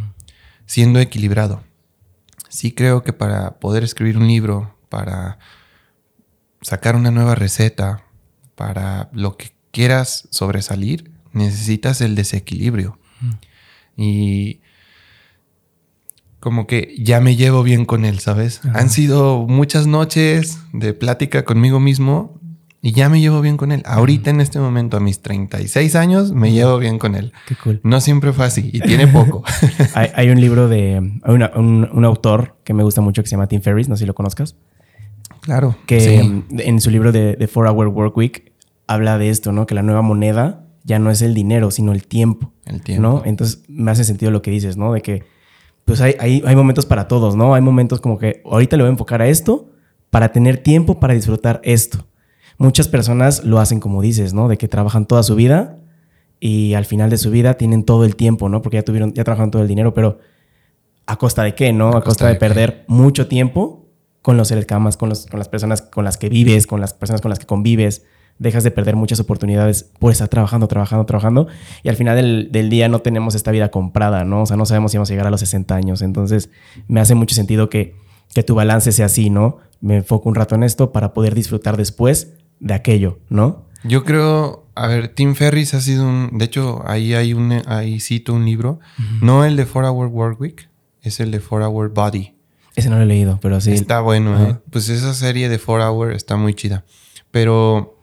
siendo 0.64 1.00
equilibrado. 1.00 1.64
Sí 2.48 2.70
creo 2.70 3.02
que 3.02 3.12
para 3.12 3.58
poder 3.58 3.82
escribir 3.82 4.16
un 4.16 4.28
libro, 4.28 4.72
para 4.88 5.40
sacar 6.62 6.94
una 6.94 7.10
nueva 7.10 7.34
receta, 7.34 8.04
para 8.54 9.10
lo 9.12 9.36
que 9.36 9.50
quieras 9.72 10.28
sobresalir, 10.30 11.10
necesitas 11.32 12.00
el 12.02 12.14
desequilibrio. 12.14 13.00
Y 13.96 14.60
como 16.38 16.68
que 16.68 16.94
ya 17.00 17.20
me 17.20 17.34
llevo 17.34 17.64
bien 17.64 17.84
con 17.84 18.04
él, 18.04 18.20
¿sabes? 18.20 18.60
Han 18.74 18.90
sido 18.90 19.44
muchas 19.48 19.88
noches 19.88 20.60
de 20.72 20.94
plática 20.94 21.44
conmigo 21.44 21.80
mismo 21.80 22.39
y 22.82 22.92
ya 22.92 23.08
me 23.10 23.20
llevo 23.20 23.42
bien 23.42 23.56
con 23.56 23.72
él. 23.72 23.82
Ahorita 23.84 24.30
en 24.30 24.40
este 24.40 24.58
momento, 24.58 24.96
a 24.96 25.00
mis 25.00 25.20
36 25.20 25.94
años, 25.96 26.32
me 26.32 26.52
llevo 26.52 26.78
bien 26.78 26.98
con 26.98 27.14
él. 27.14 27.32
Qué 27.46 27.54
cool. 27.56 27.80
No 27.84 28.00
siempre 28.00 28.32
fue 28.32 28.46
así 28.46 28.70
y 28.72 28.80
tiene 28.80 29.06
poco. 29.06 29.44
hay, 29.94 30.30
un 30.30 30.40
libro 30.40 30.66
de 30.68 31.20
un, 31.26 32.04
autor 32.04 32.56
que 32.64 32.72
me 32.72 32.82
gusta 32.82 33.02
mucho 33.02 33.22
que 33.22 33.28
se 33.28 33.32
llama 33.32 33.48
Tim 33.48 33.60
Ferriss, 33.60 33.88
no 33.88 33.96
sé 33.96 34.00
si 34.00 34.06
lo 34.06 34.14
conozcas. 34.14 34.56
Claro. 35.40 35.76
Que 35.86 36.20
en 36.50 36.80
su 36.80 36.90
libro 36.90 37.12
de, 37.12 37.36
The 37.38 37.48
Four 37.48 37.66
Hour 37.66 37.88
Work 37.88 38.16
Week 38.16 38.52
habla 38.86 39.18
de 39.18 39.28
esto, 39.28 39.52
¿no? 39.52 39.66
Que 39.66 39.74
la 39.74 39.82
nueva 39.82 40.00
moneda 40.00 40.64
ya 40.84 40.98
no 40.98 41.10
es 41.10 41.20
el 41.20 41.34
dinero, 41.34 41.70
sino 41.70 41.92
el 41.92 42.06
tiempo. 42.06 42.52
El 42.64 42.82
tiempo. 42.82 43.02
¿no? 43.02 43.22
Entonces 43.26 43.62
me 43.68 43.90
hace 43.90 44.04
sentido 44.04 44.30
lo 44.30 44.40
que 44.40 44.50
dices, 44.50 44.78
¿no? 44.78 44.94
De 44.94 45.02
que 45.02 45.24
pues 45.84 46.00
hay, 46.00 46.14
hay, 46.18 46.42
hay 46.46 46.56
momentos 46.56 46.86
para 46.86 47.08
todos, 47.08 47.36
¿no? 47.36 47.54
Hay 47.54 47.60
momentos 47.60 48.00
como 48.00 48.16
que 48.16 48.42
ahorita 48.46 48.76
le 48.78 48.84
voy 48.84 48.88
a 48.88 48.92
enfocar 48.92 49.20
a 49.20 49.28
esto 49.28 49.70
para 50.08 50.32
tener 50.32 50.58
tiempo 50.58 50.98
para 50.98 51.12
disfrutar 51.12 51.60
esto 51.62 52.06
muchas 52.60 52.88
personas 52.88 53.42
lo 53.42 53.58
hacen 53.58 53.80
como 53.80 54.02
dices, 54.02 54.34
¿no? 54.34 54.46
De 54.46 54.58
que 54.58 54.68
trabajan 54.68 55.06
toda 55.06 55.22
su 55.22 55.34
vida 55.34 55.78
y 56.38 56.74
al 56.74 56.84
final 56.84 57.08
de 57.08 57.16
su 57.16 57.30
vida 57.30 57.54
tienen 57.54 57.84
todo 57.84 58.04
el 58.04 58.16
tiempo, 58.16 58.50
¿no? 58.50 58.60
Porque 58.60 58.76
ya 58.76 58.82
tuvieron, 58.82 59.14
ya 59.14 59.24
trabajaron 59.24 59.50
todo 59.50 59.62
el 59.62 59.68
dinero, 59.68 59.94
pero 59.94 60.18
¿a 61.06 61.16
costa 61.16 61.42
de 61.42 61.54
qué, 61.54 61.72
no? 61.72 61.88
A, 61.88 62.04
costa, 62.04 62.28
de, 62.28 62.34
perder 62.34 62.84
mucho 62.86 63.28
tiempo 63.28 63.86
con 64.20 64.36
los 64.36 64.48
seres 64.48 64.66
camas, 64.66 64.98
con, 64.98 65.08
los, 65.08 65.26
con 65.26 65.38
las 65.38 65.48
personas 65.48 65.80
con 65.80 66.04
las 66.04 66.18
que 66.18 66.28
vives, 66.28 66.66
con 66.66 66.82
las 66.82 66.92
personas 66.92 67.22
con 67.22 67.30
las 67.30 67.38
que 67.38 67.46
convives. 67.46 68.04
Dejas 68.38 68.62
de 68.62 68.70
perder 68.70 68.94
muchas 68.94 69.20
oportunidades 69.20 69.90
por 69.98 70.12
estar 70.12 70.28
trabajando, 70.28 70.68
trabajando, 70.68 71.06
trabajando. 71.06 71.46
Y 71.82 71.88
al 71.88 71.96
final 71.96 72.14
del, 72.16 72.52
del, 72.52 72.68
día 72.68 72.90
no 72.90 72.98
tenemos 73.00 73.34
esta 73.34 73.50
vida 73.52 73.70
comprada, 73.70 74.26
¿no? 74.26 74.42
O 74.42 74.46
sea, 74.46 74.58
no 74.58 74.66
sabemos 74.66 74.90
si 74.90 74.98
vamos 74.98 75.08
a 75.08 75.14
llegar 75.14 75.26
a 75.26 75.30
los 75.30 75.40
60 75.40 75.74
años. 75.74 76.02
Entonces, 76.02 76.50
me 76.88 77.00
hace 77.00 77.14
mucho 77.14 77.34
sentido 77.34 77.70
que, 77.70 77.96
que 78.34 78.42
tu 78.42 78.54
balance 78.54 78.92
sea 78.92 79.06
así, 79.06 79.30
¿no? 79.30 79.56
Me 79.80 79.96
enfoco 79.96 80.28
un 80.28 80.34
rato 80.34 80.54
en 80.54 80.62
esto 80.62 80.92
para 80.92 81.14
poder 81.14 81.34
disfrutar 81.34 81.78
después 81.78 82.34
de 82.60 82.74
aquello, 82.74 83.18
¿no? 83.28 83.66
Yo 83.82 84.04
creo, 84.04 84.66
a 84.74 84.86
ver, 84.86 85.08
Tim 85.08 85.34
Ferris 85.34 85.74
ha 85.74 85.80
sido 85.80 86.06
un, 86.06 86.38
de 86.38 86.44
hecho, 86.44 86.82
ahí 86.86 87.14
hay 87.14 87.32
un, 87.32 87.62
ahí 87.66 87.98
cito 88.00 88.34
un 88.34 88.44
libro, 88.44 88.78
no 89.22 89.44
el 89.44 89.56
de 89.56 89.66
Four 89.66 89.84
Hour 89.84 90.08
Work 90.08 90.40
Week, 90.40 90.68
es 91.02 91.18
el 91.20 91.30
de 91.30 91.40
Four 91.40 91.62
Hour 91.62 91.92
Body. 91.92 92.34
Ese 92.76 92.90
no 92.90 92.96
lo 92.96 93.02
he 93.02 93.06
leído, 93.06 93.38
pero 93.40 93.60
sí. 93.60 93.72
Está 93.72 94.00
bueno, 94.00 94.40
¿eh? 94.42 94.58
Pues 94.70 94.88
esa 94.90 95.14
serie 95.14 95.48
de 95.48 95.58
Four 95.58 95.80
Hour 95.80 96.12
está 96.12 96.36
muy 96.36 96.54
chida. 96.54 96.84
Pero 97.30 97.98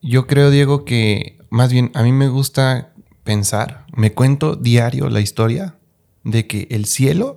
yo 0.00 0.26
creo, 0.26 0.50
Diego, 0.50 0.84
que 0.84 1.38
más 1.50 1.72
bien 1.72 1.90
a 1.94 2.02
mí 2.02 2.12
me 2.12 2.28
gusta 2.28 2.92
pensar, 3.22 3.86
me 3.94 4.12
cuento 4.12 4.56
diario 4.56 5.08
la 5.08 5.20
historia 5.20 5.76
de 6.24 6.46
que 6.46 6.66
el 6.70 6.86
cielo 6.86 7.36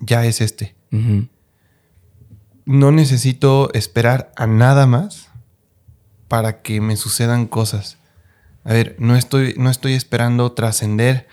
ya 0.00 0.24
es 0.24 0.40
este. 0.40 0.76
No 2.64 2.92
necesito 2.92 3.72
esperar 3.72 4.32
a 4.36 4.46
nada 4.46 4.86
más 4.86 5.29
para 6.30 6.62
que 6.62 6.80
me 6.80 6.94
sucedan 6.94 7.48
cosas. 7.48 7.98
A 8.62 8.72
ver, 8.72 8.94
no 9.00 9.16
estoy, 9.16 9.54
no 9.56 9.68
estoy 9.68 9.94
esperando 9.94 10.52
trascender 10.52 11.26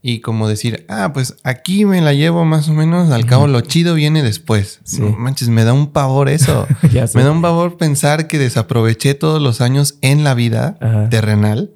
y 0.00 0.20
como 0.20 0.46
decir, 0.46 0.86
ah, 0.88 1.10
pues 1.12 1.34
aquí 1.42 1.84
me 1.84 2.00
la 2.00 2.12
llevo 2.12 2.44
más 2.44 2.68
o 2.68 2.72
menos, 2.72 3.10
al 3.10 3.26
cabo 3.26 3.48
lo 3.48 3.60
chido 3.62 3.96
viene 3.96 4.22
después. 4.22 4.78
No 5.00 5.10
manches, 5.10 5.48
me 5.48 5.64
da 5.64 5.72
un 5.72 5.90
pavor 5.90 6.28
eso. 6.28 6.68
me 7.14 7.24
da 7.24 7.32
un 7.32 7.42
pavor 7.42 7.78
pensar 7.78 8.28
que 8.28 8.38
desaproveché 8.38 9.14
todos 9.14 9.42
los 9.42 9.60
años 9.60 9.96
en 10.02 10.22
la 10.22 10.34
vida 10.34 11.08
terrenal, 11.10 11.72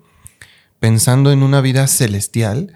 pensando 0.78 1.33
en 1.33 1.42
una 1.42 1.61
vida 1.61 1.88
celestial 1.88 2.75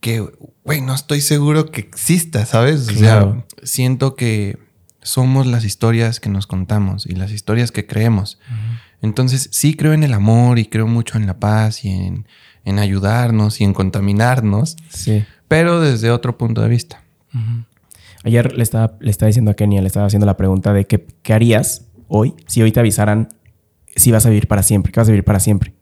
que, 0.00 0.26
güey, 0.64 0.80
no 0.80 0.94
estoy 0.94 1.20
seguro 1.20 1.70
que 1.70 1.82
exista, 1.82 2.46
¿sabes? 2.46 2.88
O 2.88 2.94
sea, 2.94 3.44
siento 3.62 4.16
que 4.16 4.58
somos 5.02 5.46
las 5.46 5.64
historias 5.64 6.20
que 6.20 6.30
nos 6.30 6.46
contamos 6.46 7.04
y 7.04 7.16
las 7.16 7.32
historias 7.32 7.70
que 7.70 7.86
creemos. 7.86 8.38
Entonces, 9.02 9.48
sí 9.52 9.74
creo 9.74 9.92
en 9.92 10.02
el 10.02 10.12
amor 10.12 10.58
y 10.58 10.66
creo 10.66 10.86
mucho 10.86 11.16
en 11.16 11.26
la 11.26 11.38
paz 11.38 11.84
y 11.84 11.90
en 11.90 12.26
en 12.64 12.78
ayudarnos 12.78 13.60
y 13.60 13.64
en 13.64 13.72
contaminarnos, 13.72 14.76
sí. 14.90 15.24
pero 15.48 15.80
desde 15.80 16.10
otro 16.10 16.36
punto 16.36 16.60
de 16.60 16.68
vista. 16.68 17.02
Ayer 18.24 18.52
le 18.54 18.62
estaba, 18.62 18.96
le 19.00 19.10
estaba 19.10 19.28
diciendo 19.28 19.50
a 19.50 19.54
Kenia, 19.54 19.80
le 19.80 19.86
estaba 19.86 20.06
haciendo 20.06 20.26
la 20.26 20.36
pregunta 20.36 20.72
de 20.72 20.86
qué, 20.86 21.06
qué 21.22 21.32
harías 21.32 21.86
hoy 22.08 22.34
si 22.46 22.60
hoy 22.60 22.72
te 22.72 22.80
avisaran 22.80 23.28
si 23.96 24.12
vas 24.12 24.26
a 24.26 24.28
vivir 24.28 24.46
para 24.46 24.62
siempre, 24.62 24.92
que 24.92 25.00
vas 25.00 25.08
a 25.08 25.12
vivir 25.12 25.24
para 25.24 25.40
siempre. 25.40 25.74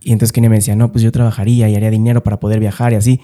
Y 0.00 0.12
entonces 0.12 0.32
Kenia 0.32 0.50
me 0.50 0.56
decía, 0.56 0.76
no, 0.76 0.92
pues 0.92 1.02
yo 1.02 1.12
trabajaría 1.12 1.68
y 1.68 1.74
haría 1.74 1.90
dinero 1.90 2.22
para 2.22 2.40
poder 2.40 2.60
viajar 2.60 2.92
y 2.92 2.96
así. 2.96 3.20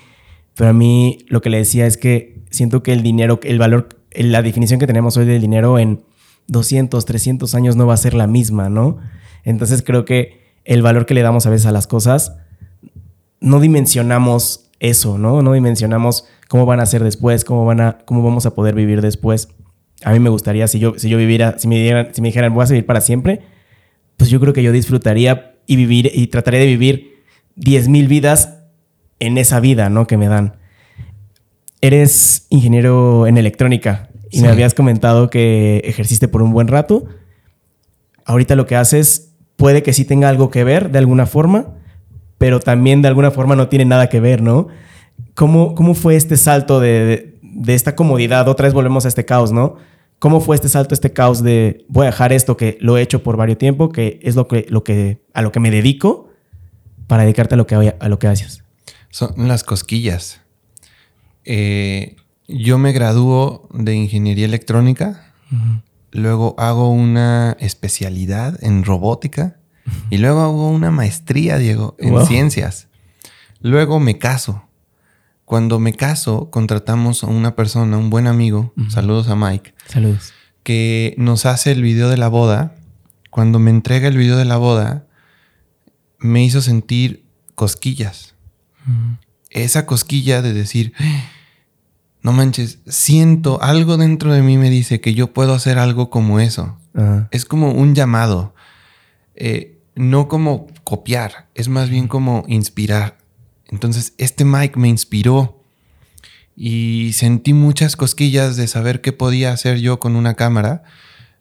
Pero 0.55 0.71
a 0.71 0.73
mí 0.73 1.19
lo 1.29 1.41
que 1.41 1.51
le 1.51 1.59
decía 1.59 1.87
es 1.87 1.97
que 1.97 2.43
siento 2.51 2.83
que 2.83 2.93
el 2.93 3.03
dinero, 3.03 3.41
el 3.43 3.59
valor, 3.59 3.89
la 4.15 4.43
definición 4.43 4.81
que 4.81 4.87
tenemos 4.87 5.17
hoy 5.17 5.27
del 5.27 5.41
dinero 5.41 5.79
en 5.79 6.03
200, 6.49 7.05
300 7.05 7.55
años 7.55 7.77
no 7.77 7.87
va 7.87 7.95
a 7.95 7.99
ser 7.99 8.15
la 8.15 8.27
misma, 8.27 8.69
¿no? 8.69 8.99
Entonces 9.45 9.83
creo 9.83 10.05
que 10.05 10.43
el 10.65 10.83
valor 10.83 11.07
que 11.07 11.15
le 11.15 11.23
damos 11.23 11.47
a 11.47 11.51
veces 11.51 11.67
a 11.67 11.73
las 11.73 11.87
cosas 11.87 12.37
no 13.41 13.61
dimensionamos 13.61 14.71
eso, 14.79 15.19
¿no? 15.19 15.43
No 15.43 15.53
dimensionamos 15.53 16.27
cómo 16.49 16.67
van 16.67 16.81
a 16.81 16.87
ser 16.87 17.03
después, 17.03 17.45
cómo, 17.45 17.65
van 17.65 17.81
a, 17.81 17.99
cómo 18.05 18.23
vamos 18.23 18.47
a 18.47 18.55
poder 18.55 18.75
vivir 18.75 19.01
después. 19.01 19.49
A 20.05 20.13
mí 20.13 20.21
me 20.21 20.31
gustaría, 20.31 20.67
si 20.69 20.79
yo, 20.79 20.95
si 20.99 21.09
yo 21.09 21.19
viviera, 21.19 21.59
si 21.59 21.69
me, 21.69 21.77
dijeran, 21.77 22.09
si 22.13 22.21
me 22.21 22.29
dijeran, 22.29 22.55
voy 22.55 22.65
a 22.65 22.69
vivir 22.69 22.87
para 22.87 23.01
siempre, 23.01 23.41
pues 24.17 24.31
yo 24.31 24.41
creo 24.41 24.53
que 24.53 24.63
yo 24.63 24.73
disfrutaría 24.73 25.57
y 25.67 25.77
vivir 25.77 26.11
y 26.13 26.27
trataría 26.29 26.61
de 26.61 26.67
vivir 26.67 27.25
10.000 27.57 28.09
vidas 28.09 28.59
en 29.19 29.39
esa 29.39 29.61
vida, 29.61 29.89
¿no? 29.89 30.07
Que 30.07 30.17
me 30.17 30.29
dan. 30.29 30.57
Eres 31.81 32.47
ingeniero 32.51 33.27
en 33.27 33.39
electrónica 33.39 34.12
y 34.33 34.41
me 34.41 34.49
habías 34.49 34.75
comentado 34.75 35.31
que 35.31 35.83
ejerciste 35.85 36.27
por 36.27 36.43
un 36.43 36.53
buen 36.53 36.67
rato. 36.67 37.05
Ahorita 38.25 38.57
lo 38.57 38.67
que 38.67 38.77
haces 38.77 39.35
puede 39.57 39.83
que 39.83 39.93
sí 39.93 40.05
tenga 40.05 40.29
algo 40.29 40.51
que 40.51 40.65
ver 40.65 40.91
de 40.91 40.99
alguna 40.99 41.27
forma, 41.27 41.75
pero 42.39 42.59
también 42.59 43.03
de 43.03 43.09
alguna 43.09 43.31
forma 43.31 43.55
no 43.55 43.69
tiene 43.69 43.85
nada 43.85 44.09
que 44.09 44.21
ver, 44.21 44.43
¿no? 44.43 44.69
¿Cómo, 45.35 45.75
cómo 45.75 45.95
fue 45.95 46.17
este 46.17 46.37
salto 46.37 46.81
de, 46.81 47.39
de, 47.43 47.75
esta 47.75 47.95
comodidad? 47.95 48.49
Otra 48.49 48.67
vez 48.67 48.75
volvemos 48.75 49.05
a 49.05 49.09
este 49.09 49.25
caos, 49.25 49.53
¿no? 49.53 49.77
¿Cómo 50.19 50.41
fue 50.41 50.57
este 50.57 50.69
salto, 50.69 50.95
este 50.95 51.13
caos 51.13 51.43
de 51.43 51.85
voy 51.89 52.05
a 52.05 52.11
dejar 52.11 52.33
esto 52.33 52.57
que 52.57 52.79
lo 52.81 52.97
he 52.97 53.03
hecho 53.03 53.23
por 53.23 53.37
varios 53.37 53.59
tiempo, 53.59 53.91
que 53.91 54.19
es 54.23 54.35
lo 54.35 54.49
que, 54.49 54.67
lo 54.71 54.83
que, 54.83 55.23
a 55.35 55.43
lo 55.43 55.53
que 55.53 55.61
me 55.61 55.71
dedico, 55.71 56.31
para 57.07 57.25
dedicarte 57.25 57.55
a 57.55 57.59
lo 57.59 57.67
que, 57.67 57.95
a 57.99 58.09
lo 58.09 58.19
que 58.19 58.29
haces? 58.29 58.65
Son 59.11 59.35
las 59.37 59.63
cosquillas. 59.63 60.41
Eh, 61.45 62.17
yo 62.53 62.79
me 62.79 62.93
gradúo 62.93 63.69
de 63.73 63.95
ingeniería 63.95 64.45
electrónica, 64.45 65.33
luego 66.11 66.55
hago 66.59 66.91
una 66.91 67.57
especialidad 67.61 68.63
en 68.63 68.85
robótica 68.85 69.59
y 70.11 70.19
luego 70.19 70.41
hago 70.41 70.69
una 70.69 70.91
maestría, 70.91 71.59
Diego, 71.59 71.97
en 71.99 72.27
ciencias. 72.27 72.89
Luego 73.61 74.01
me 74.01 74.19
caso. 74.19 74.69
Cuando 75.45 75.79
me 75.79 75.93
caso, 75.95 76.51
contratamos 76.51 77.25
a 77.25 77.27
una 77.27 77.55
persona, 77.57 77.99
un 77.99 78.11
buen 78.11 78.27
amigo, 78.27 78.73
saludos 78.89 79.29
a 79.29 79.37
Mike. 79.37 79.75
Saludos. 79.87 80.33
Que 80.63 81.15
nos 81.19 81.47
hace 81.47 81.73
el 81.73 81.83
video 81.83 82.09
de 82.09 82.17
la 82.17 82.29
boda. 82.29 82.77
Cuando 83.31 83.59
me 83.59 83.71
entrega 83.71 84.09
el 84.09 84.17
video 84.17 84.37
de 84.37 84.45
la 84.45 84.57
boda, 84.57 85.07
me 86.19 86.45
hizo 86.45 86.63
sentir 86.63 87.27
cosquillas. 87.55 88.35
Esa 89.51 89.85
cosquilla 89.85 90.41
de 90.43 90.53
decir, 90.53 90.95
no 92.23 92.33
manches, 92.33 92.79
siento 92.87 93.61
algo 93.63 93.97
dentro 93.97 94.33
de 94.33 94.43
mí 94.43 94.57
me 94.57 94.71
dice 94.71 95.01
que 95.01 95.15
yo 95.15 95.33
puedo 95.33 95.55
hacer 95.55 95.79
algo 95.79 96.09
como 96.09 96.41
eso. 96.41 96.79
Es 97.31 97.45
como 97.45 97.73
un 97.73 97.95
llamado. 97.95 98.55
Eh, 99.35 99.81
no 99.95 100.29
como 100.29 100.69
copiar, 100.85 101.49
es 101.55 101.69
más 101.69 101.91
bien 101.91 102.07
como 102.07 102.45
inspirar. 102.47 103.19
Entonces, 103.69 104.15
este 104.19 104.45
Mike 104.45 104.79
me 104.79 104.89
inspiró 104.89 105.65
y 106.55 107.13
sentí 107.15 107.55
muchas 107.55 107.97
cosquillas 107.97 108.57
de 108.57 108.69
saber 108.69 109.01
qué 109.01 109.13
podía 109.13 109.53
hacer 109.53 109.79
yo 109.79 109.99
con 109.99 110.15
una 110.15 110.35
cámara. 110.35 110.85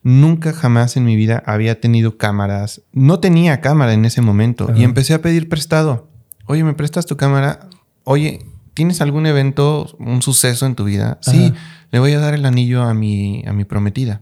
Nunca 0.04 0.52
jamás 0.52 0.98
en 0.98 1.06
mi 1.06 1.16
vida 1.16 1.44
había 1.46 1.80
tenido 1.80 2.18
cámaras. 2.18 2.82
No 2.92 3.20
tenía 3.20 3.62
cámara 3.62 3.94
en 3.94 4.06
ese 4.06 4.22
momento 4.22 4.72
y 4.76 4.84
empecé 4.84 5.14
a 5.14 5.22
pedir 5.22 5.48
prestado. 5.48 6.10
Oye, 6.46 6.64
¿me 6.64 6.74
prestas 6.74 7.06
tu 7.06 7.18
cámara? 7.18 7.70
Oye, 8.04 8.40
¿tienes 8.74 9.02
algún 9.02 9.26
evento, 9.26 9.96
un 10.00 10.22
suceso 10.22 10.66
en 10.66 10.76
tu 10.76 10.86
vida? 10.86 11.20
Sí, 11.22 11.54
le 11.92 12.00
voy 12.00 12.14
a 12.14 12.20
dar 12.20 12.34
el 12.34 12.46
anillo 12.46 12.84
a 12.84 12.94
mi, 12.94 13.44
a 13.48 13.54
mi 13.54 13.66
prometida 13.66 14.22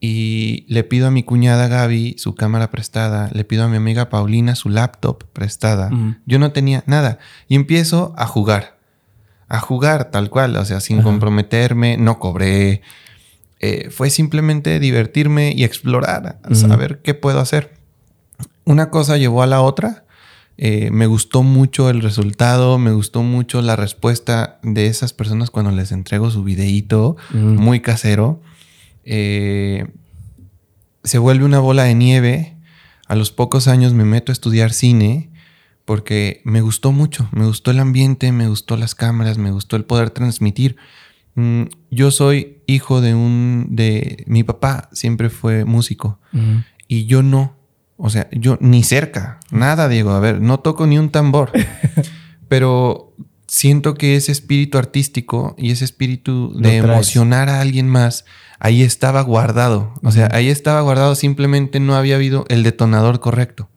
y 0.00 0.64
le 0.68 0.84
pido 0.84 1.08
a 1.08 1.10
mi 1.10 1.22
cuñada 1.22 1.68
Gaby 1.68 2.16
su 2.18 2.34
cámara 2.34 2.70
prestada, 2.70 3.30
le 3.32 3.44
pido 3.44 3.64
a 3.64 3.68
mi 3.68 3.76
amiga 3.76 4.08
Paulina 4.10 4.54
su 4.54 4.68
laptop 4.68 5.24
prestada. 5.32 5.90
Yo 6.24 6.38
no 6.38 6.52
tenía 6.52 6.84
nada 6.86 7.18
y 7.48 7.56
empiezo 7.56 8.14
a 8.16 8.26
jugar, 8.26 8.78
a 9.48 9.60
jugar 9.60 10.10
tal 10.10 10.30
cual, 10.30 10.56
o 10.56 10.64
sea, 10.64 10.80
sin 10.80 11.02
comprometerme, 11.02 11.96
no 11.96 12.18
cobré. 12.18 12.82
Eh, 13.60 13.90
fue 13.90 14.10
simplemente 14.10 14.78
divertirme 14.78 15.52
y 15.54 15.64
explorar, 15.64 16.38
saber 16.52 17.00
qué 17.02 17.14
puedo 17.14 17.40
hacer. 17.40 17.74
Una 18.64 18.90
cosa 18.90 19.16
llevó 19.16 19.42
a 19.42 19.46
la 19.46 19.62
otra. 19.62 20.04
Eh, 20.60 20.90
me 20.90 21.06
gustó 21.06 21.44
mucho 21.44 21.88
el 21.88 22.02
resultado, 22.02 22.78
me 22.78 22.90
gustó 22.90 23.22
mucho 23.22 23.62
la 23.62 23.76
respuesta 23.76 24.58
de 24.64 24.88
esas 24.88 25.12
personas 25.12 25.50
cuando 25.52 25.70
les 25.70 25.92
entrego 25.92 26.32
su 26.32 26.42
videíto 26.42 27.16
muy 27.32 27.80
casero. 27.80 28.42
Eh, 29.04 29.86
se 31.04 31.18
vuelve 31.18 31.44
una 31.44 31.60
bola 31.60 31.84
de 31.84 31.94
nieve. 31.94 32.56
A 33.06 33.14
los 33.14 33.30
pocos 33.30 33.68
años 33.68 33.94
me 33.94 34.04
meto 34.04 34.32
a 34.32 34.34
estudiar 34.34 34.72
cine 34.72 35.30
porque 35.84 36.42
me 36.44 36.60
gustó 36.60 36.92
mucho, 36.92 37.28
me 37.32 37.46
gustó 37.46 37.70
el 37.70 37.78
ambiente, 37.78 38.32
me 38.32 38.48
gustó 38.48 38.76
las 38.76 38.94
cámaras, 38.94 39.38
me 39.38 39.52
gustó 39.52 39.76
el 39.76 39.84
poder 39.84 40.10
transmitir. 40.10 40.76
Mm, 41.36 41.62
yo 41.90 42.10
soy 42.10 42.58
hijo 42.66 43.00
de 43.00 43.14
un, 43.14 43.68
de 43.70 44.24
mi 44.26 44.42
papá 44.42 44.88
siempre 44.92 45.30
fue 45.30 45.64
músico 45.64 46.18
y 46.88 47.06
yo 47.06 47.22
no, 47.22 47.57
o 47.98 48.10
sea, 48.10 48.28
yo 48.30 48.56
ni 48.60 48.84
cerca, 48.84 49.40
nada, 49.50 49.88
Diego, 49.88 50.12
a 50.12 50.20
ver, 50.20 50.40
no 50.40 50.60
toco 50.60 50.86
ni 50.86 50.98
un 50.98 51.10
tambor, 51.10 51.50
pero 52.48 53.12
siento 53.48 53.94
que 53.94 54.14
ese 54.14 54.30
espíritu 54.30 54.78
artístico 54.78 55.56
y 55.58 55.72
ese 55.72 55.84
espíritu 55.84 56.52
de 56.54 56.76
emocionar 56.76 57.48
a 57.48 57.60
alguien 57.60 57.88
más, 57.88 58.24
ahí 58.60 58.82
estaba 58.82 59.20
guardado. 59.22 59.94
O 60.02 60.12
sea, 60.12 60.28
ahí 60.32 60.48
estaba 60.48 60.80
guardado, 60.80 61.14
simplemente 61.14 61.80
no 61.80 61.96
había 61.96 62.14
habido 62.16 62.44
el 62.48 62.62
detonador 62.62 63.18
correcto. 63.18 63.68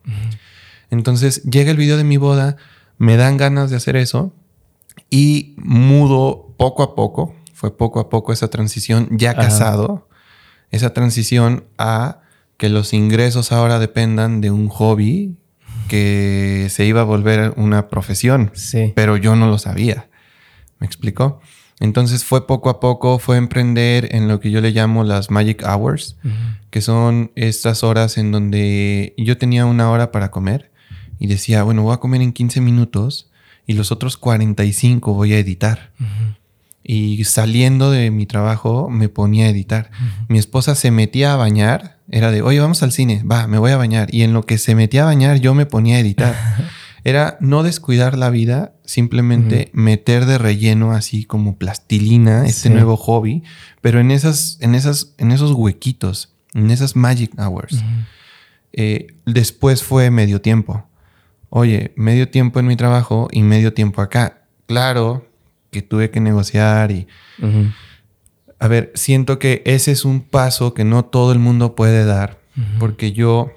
Entonces 0.91 1.43
llega 1.43 1.71
el 1.71 1.77
video 1.77 1.97
de 1.97 2.03
mi 2.03 2.17
boda, 2.17 2.57
me 2.97 3.17
dan 3.17 3.37
ganas 3.37 3.71
de 3.71 3.77
hacer 3.77 3.95
eso 3.95 4.35
y 5.09 5.55
mudo 5.57 6.53
poco 6.57 6.83
a 6.83 6.93
poco, 6.93 7.35
fue 7.53 7.75
poco 7.75 7.99
a 7.99 8.09
poco 8.09 8.33
esa 8.33 8.49
transición, 8.49 9.07
ya 9.11 9.33
casado, 9.33 10.07
esa 10.69 10.93
transición 10.93 11.65
a 11.77 12.20
que 12.61 12.69
los 12.69 12.93
ingresos 12.93 13.51
ahora 13.51 13.79
dependan 13.79 14.39
de 14.39 14.51
un 14.51 14.67
hobby 14.69 15.35
que 15.87 16.67
se 16.69 16.85
iba 16.85 17.01
a 17.01 17.05
volver 17.05 17.55
una 17.57 17.87
profesión, 17.87 18.51
sí. 18.53 18.93
pero 18.95 19.17
yo 19.17 19.35
no 19.35 19.47
lo 19.47 19.57
sabía. 19.57 20.11
¿Me 20.77 20.85
explicó? 20.85 21.41
Entonces 21.79 22.23
fue 22.23 22.45
poco 22.45 22.69
a 22.69 22.79
poco, 22.79 23.17
fue 23.17 23.37
emprender 23.37 24.13
en 24.15 24.27
lo 24.27 24.39
que 24.39 24.51
yo 24.51 24.61
le 24.61 24.69
llamo 24.69 25.03
las 25.03 25.31
Magic 25.31 25.63
Hours, 25.67 26.17
que 26.69 26.81
son 26.81 27.31
estas 27.33 27.83
horas 27.83 28.19
en 28.19 28.31
donde 28.31 29.15
yo 29.17 29.39
tenía 29.39 29.65
una 29.65 29.89
hora 29.89 30.11
para 30.11 30.29
comer 30.29 30.69
y 31.17 31.25
decía, 31.25 31.63
bueno, 31.63 31.81
voy 31.81 31.95
a 31.95 31.97
comer 31.97 32.21
en 32.21 32.31
15 32.31 32.61
minutos 32.61 33.31
y 33.65 33.73
los 33.73 33.91
otros 33.91 34.17
45 34.17 35.15
voy 35.15 35.33
a 35.33 35.39
editar. 35.39 35.93
Y 36.83 37.23
saliendo 37.25 37.91
de 37.91 38.11
mi 38.11 38.25
trabajo 38.25 38.89
me 38.89 39.09
ponía 39.09 39.45
a 39.45 39.49
editar. 39.49 39.91
Mi 40.27 40.39
esposa 40.39 40.75
se 40.75 40.91
metía 40.91 41.33
a 41.33 41.37
bañar, 41.37 41.99
era 42.09 42.31
de, 42.31 42.41
oye, 42.41 42.59
vamos 42.59 42.83
al 42.83 42.91
cine, 42.91 43.23
va, 43.23 43.47
me 43.47 43.59
voy 43.59 43.71
a 43.71 43.77
bañar. 43.77 44.13
Y 44.13 44.23
en 44.23 44.33
lo 44.33 44.45
que 44.45 44.57
se 44.57 44.75
metía 44.75 45.03
a 45.03 45.05
bañar 45.05 45.39
yo 45.39 45.53
me 45.53 45.65
ponía 45.65 45.97
a 45.97 45.99
editar. 45.99 46.35
era 47.03 47.37
no 47.39 47.63
descuidar 47.63 48.17
la 48.17 48.29
vida, 48.29 48.73
simplemente 48.83 49.69
meter 49.73 50.25
de 50.25 50.37
relleno 50.37 50.91
así 50.91 51.25
como 51.25 51.57
plastilina 51.57 52.45
este 52.45 52.69
nuevo 52.69 52.97
hobby, 52.97 53.43
pero 53.81 53.99
en 53.99 54.11
esas, 54.11 54.57
en 54.61 54.75
esas, 54.75 55.13
en 55.17 55.31
esos 55.31 55.51
huequitos, 55.51 56.33
en 56.53 56.71
esas 56.71 56.95
magic 56.95 57.31
hours. 57.39 57.83
Eh, 58.73 59.07
después 59.25 59.83
fue 59.83 60.11
medio 60.11 60.41
tiempo 60.41 60.85
oye, 61.51 61.93
medio 61.95 62.29
tiempo 62.29 62.59
en 62.59 62.65
mi 62.65 62.75
trabajo 62.75 63.27
y 63.31 63.43
medio 63.43 63.73
tiempo 63.73 64.01
acá. 64.01 64.41
Claro 64.65 65.27
que 65.71 65.81
tuve 65.81 66.11
que 66.11 66.19
negociar 66.19 66.91
y... 66.91 67.07
A 68.59 68.67
ver, 68.67 68.91
siento 68.93 69.39
que 69.39 69.63
ese 69.65 69.91
es 69.91 70.05
un 70.05 70.21
paso 70.21 70.75
que 70.75 70.83
no 70.83 71.03
todo 71.03 71.31
el 71.31 71.39
mundo 71.39 71.73
puede 71.75 72.05
dar, 72.05 72.37
porque 72.77 73.11
yo 73.11 73.51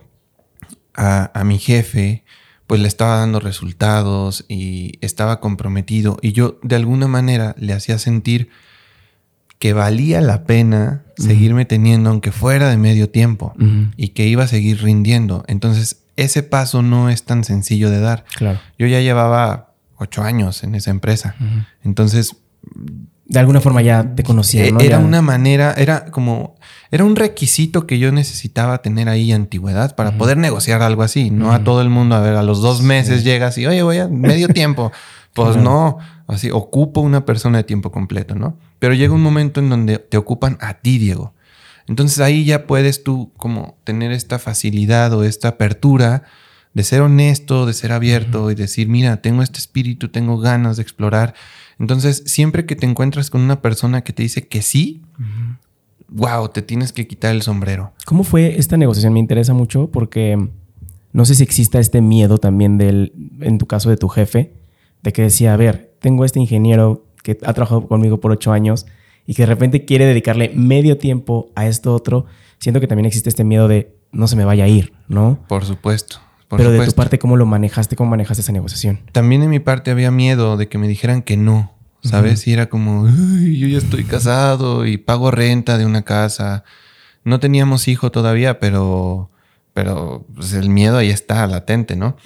a, 0.94 1.30
a, 1.38 1.44
mi 1.44 1.59
jefe, 1.59 2.25
pues 2.66 2.80
le 2.80 2.88
estaba 2.88 3.18
dando 3.18 3.38
resultados 3.38 4.47
y 4.49 4.92
estaba 5.02 5.40
comprometido 5.40 6.16
y 6.23 6.33
yo 6.33 6.59
de 6.62 6.76
alguna 6.76 7.06
manera 7.06 7.54
le 7.59 7.75
hacía 7.75 7.99
sentir 7.99 8.49
que 9.59 9.75
valía 9.75 10.21
la 10.23 10.44
pena 10.44 11.04
seguirme 11.16 11.64
teniendo 11.64 12.11
aunque 12.11 12.33
fuera 12.33 12.68
de 12.68 12.76
medio 12.76 13.11
tiempo 13.11 13.54
y 13.97 14.09
que 14.09 14.26
iba 14.26 14.44
a 14.44 14.49
seguir 14.49 14.83
rindiendo. 14.83 15.44
Entonces 15.49 16.02
ese 16.16 16.42
paso 16.42 16.83
no 16.83 17.11
es 17.11 17.25
tan 17.25 17.44
sencillo 17.44 17.90
de 17.90 18.00
dar. 18.00 18.25
Claro. 18.37 18.61
Yo 18.78 18.87
ya 18.87 19.00
llevaba 19.00 19.74
ocho 19.98 20.22
años 20.22 20.62
en 20.64 20.74
esa 20.74 20.90
empresa. 20.90 21.36
Entonces. 21.82 22.36
De 23.26 23.38
alguna 23.38 23.62
forma 23.62 23.80
ya 23.80 24.14
te 24.14 24.22
conocía. 24.22 24.70
¿no? 24.70 24.80
Era 24.80 24.98
una 24.98 25.22
manera, 25.22 25.72
era 25.78 26.06
como, 26.10 26.56
era 26.90 27.04
un 27.04 27.16
requisito 27.16 27.86
que 27.86 27.98
yo 27.98 28.12
necesitaba 28.12 28.82
tener 28.82 29.08
ahí 29.08 29.32
antigüedad 29.32 29.96
para 29.96 30.18
poder 30.18 30.36
negociar 30.36 30.82
algo 30.82 31.02
así. 31.02 31.30
No 31.30 31.52
a 31.52 31.64
todo 31.64 31.80
el 31.80 31.88
mundo, 31.88 32.16
a 32.16 32.20
ver, 32.20 32.36
a 32.36 32.42
los 32.42 32.60
dos 32.60 32.82
meses 32.82 33.24
llegas 33.24 33.56
y, 33.56 33.66
oye, 33.66 33.82
voy 33.82 33.98
a 33.98 34.08
medio 34.08 34.48
tiempo. 34.48 34.92
Pues 35.34 35.56
no, 35.56 35.98
así, 36.28 36.52
ocupo 36.52 37.00
una 37.00 37.24
persona 37.26 37.58
de 37.58 37.64
tiempo 37.64 37.90
completo, 37.90 38.36
¿no? 38.36 38.56
Pero 38.78 38.94
llega 38.94 39.12
un 39.12 39.20
momento 39.20 39.58
en 39.58 39.68
donde 39.68 39.98
te 39.98 40.16
ocupan 40.16 40.56
a 40.60 40.74
ti, 40.74 40.98
Diego. 40.98 41.34
Entonces 41.86 42.20
ahí 42.20 42.44
ya 42.44 42.66
puedes 42.66 43.02
tú 43.02 43.32
como 43.36 43.76
tener 43.84 44.12
esta 44.12 44.38
facilidad 44.38 45.12
o 45.12 45.24
esta 45.24 45.48
apertura 45.48 46.22
de 46.75 46.83
ser 46.83 47.00
honesto, 47.00 47.66
de 47.66 47.73
ser 47.73 47.93
abierto 47.93 48.50
y 48.50 48.54
decir, 48.54 48.88
mira, 48.88 49.23
tengo 49.23 49.43
este 49.43 49.58
espíritu, 49.58 50.08
tengo 50.08 50.39
ganas 50.39 50.76
de 50.76 50.82
explorar. 50.82 51.34
Entonces, 51.78 52.23
siempre 52.26 52.67
que 52.67 52.76
te 52.76 52.87
encuentras 52.87 53.30
con 53.30 53.41
una 53.41 53.63
persona 53.63 54.02
que 54.02 54.13
te 54.13 54.23
dice 54.23 54.47
que 54.47 54.60
sí, 54.63 55.02
wow, 56.08 56.49
te 56.49 56.63
tienes 56.63 56.93
que 56.93 57.06
quitar 57.06 57.34
el 57.34 57.43
sombrero. 57.43 57.93
¿Cómo 58.04 58.25
fue 58.25 58.58
esta 58.58 58.76
negociación? 58.76 59.13
Me 59.13 59.21
interesa 59.21 59.54
mucho 59.54 59.89
porque 59.91 60.49
no 61.13 61.25
sé 61.25 61.34
si 61.34 61.43
exista 61.43 61.78
este 61.78 62.00
miedo 62.00 62.39
también 62.39 62.76
del, 62.76 63.13
en 63.41 63.58
tu 63.58 63.67
caso 63.67 63.89
de 63.89 63.97
tu 63.97 64.08
jefe, 64.08 64.52
de 65.02 65.13
que 65.13 65.23
decía, 65.23 65.54
a 65.54 65.56
ver, 65.56 65.95
tengo 66.00 66.25
este 66.25 66.41
ingeniero 66.41 67.06
que 67.23 67.39
ha 67.43 67.52
trabajado 67.52 67.87
conmigo 67.87 68.21
por 68.21 68.32
ocho 68.32 68.52
años, 68.52 68.87
y 69.26 69.34
que 69.34 69.43
de 69.43 69.47
repente 69.47 69.84
quiere 69.84 70.06
dedicarle 70.06 70.52
medio 70.54 70.99
tiempo 70.99 71.50
a 71.54 71.67
esto 71.67 71.95
otro, 71.95 72.26
siento 72.58 72.80
que 72.80 72.87
también 72.87 73.06
existe 73.06 73.28
este 73.28 73.45
miedo 73.45 73.69
de 73.69 73.95
no 74.13 74.28
se 74.28 74.37
me 74.37 74.45
vaya 74.45 74.65
a 74.65 74.69
ir, 74.69 74.93
¿no? 75.08 75.39
Por 75.49 75.65
supuesto. 75.65 76.19
Pero 76.49 76.71
de 76.71 76.87
tu 76.87 76.93
parte, 76.93 77.19
¿cómo 77.19 77.37
lo 77.37 77.47
manejaste? 77.47 77.97
¿Cómo 77.97 78.11
manejaste 78.11 78.43
esa 78.43 78.52
negociación? 78.52 79.00
También 79.13 79.43
en 79.43 79.50
mi 79.50 79.61
parte 79.61 79.91
había 79.91 80.11
miedo 80.11 80.57
de 80.57 80.69
que 80.69 80.78
me 80.78 80.89
dijeran 80.89 81.23
que 81.23 81.37
no, 81.37 81.73
¿sabes? 82.02 82.47
Y 82.47 82.52
era 82.52 82.69
como, 82.69 83.09
yo 83.09 83.67
ya 83.67 83.78
estoy 83.78 84.04
casado 84.04 84.87
y 84.87 84.99
pago 84.99 85.30
renta 85.30 85.78
de 85.78 85.87
una 85.87 86.02
casa. 86.02 86.65
No 87.25 87.41
teníamos 87.41 87.89
hijo 87.89 88.11
todavía, 88.11 88.59
pero, 88.59 89.30
pero 89.73 90.26
pues, 90.35 90.52
el 90.52 90.69
miedo 90.69 90.99
ahí 90.99 91.11
está 91.11 91.47
latente, 91.47 91.97
¿no? 91.97 92.17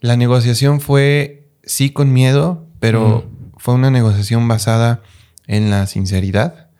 La 0.00 0.16
negociación 0.16 0.80
fue 0.80 1.48
sí 1.64 1.90
con 1.90 2.12
miedo, 2.12 2.66
pero 2.80 3.30
fue 3.56 3.74
una 3.74 3.90
negociación 3.90 4.48
basada 4.48 5.02
en 5.46 5.70
la 5.70 5.86
sinceridad, 5.86 6.70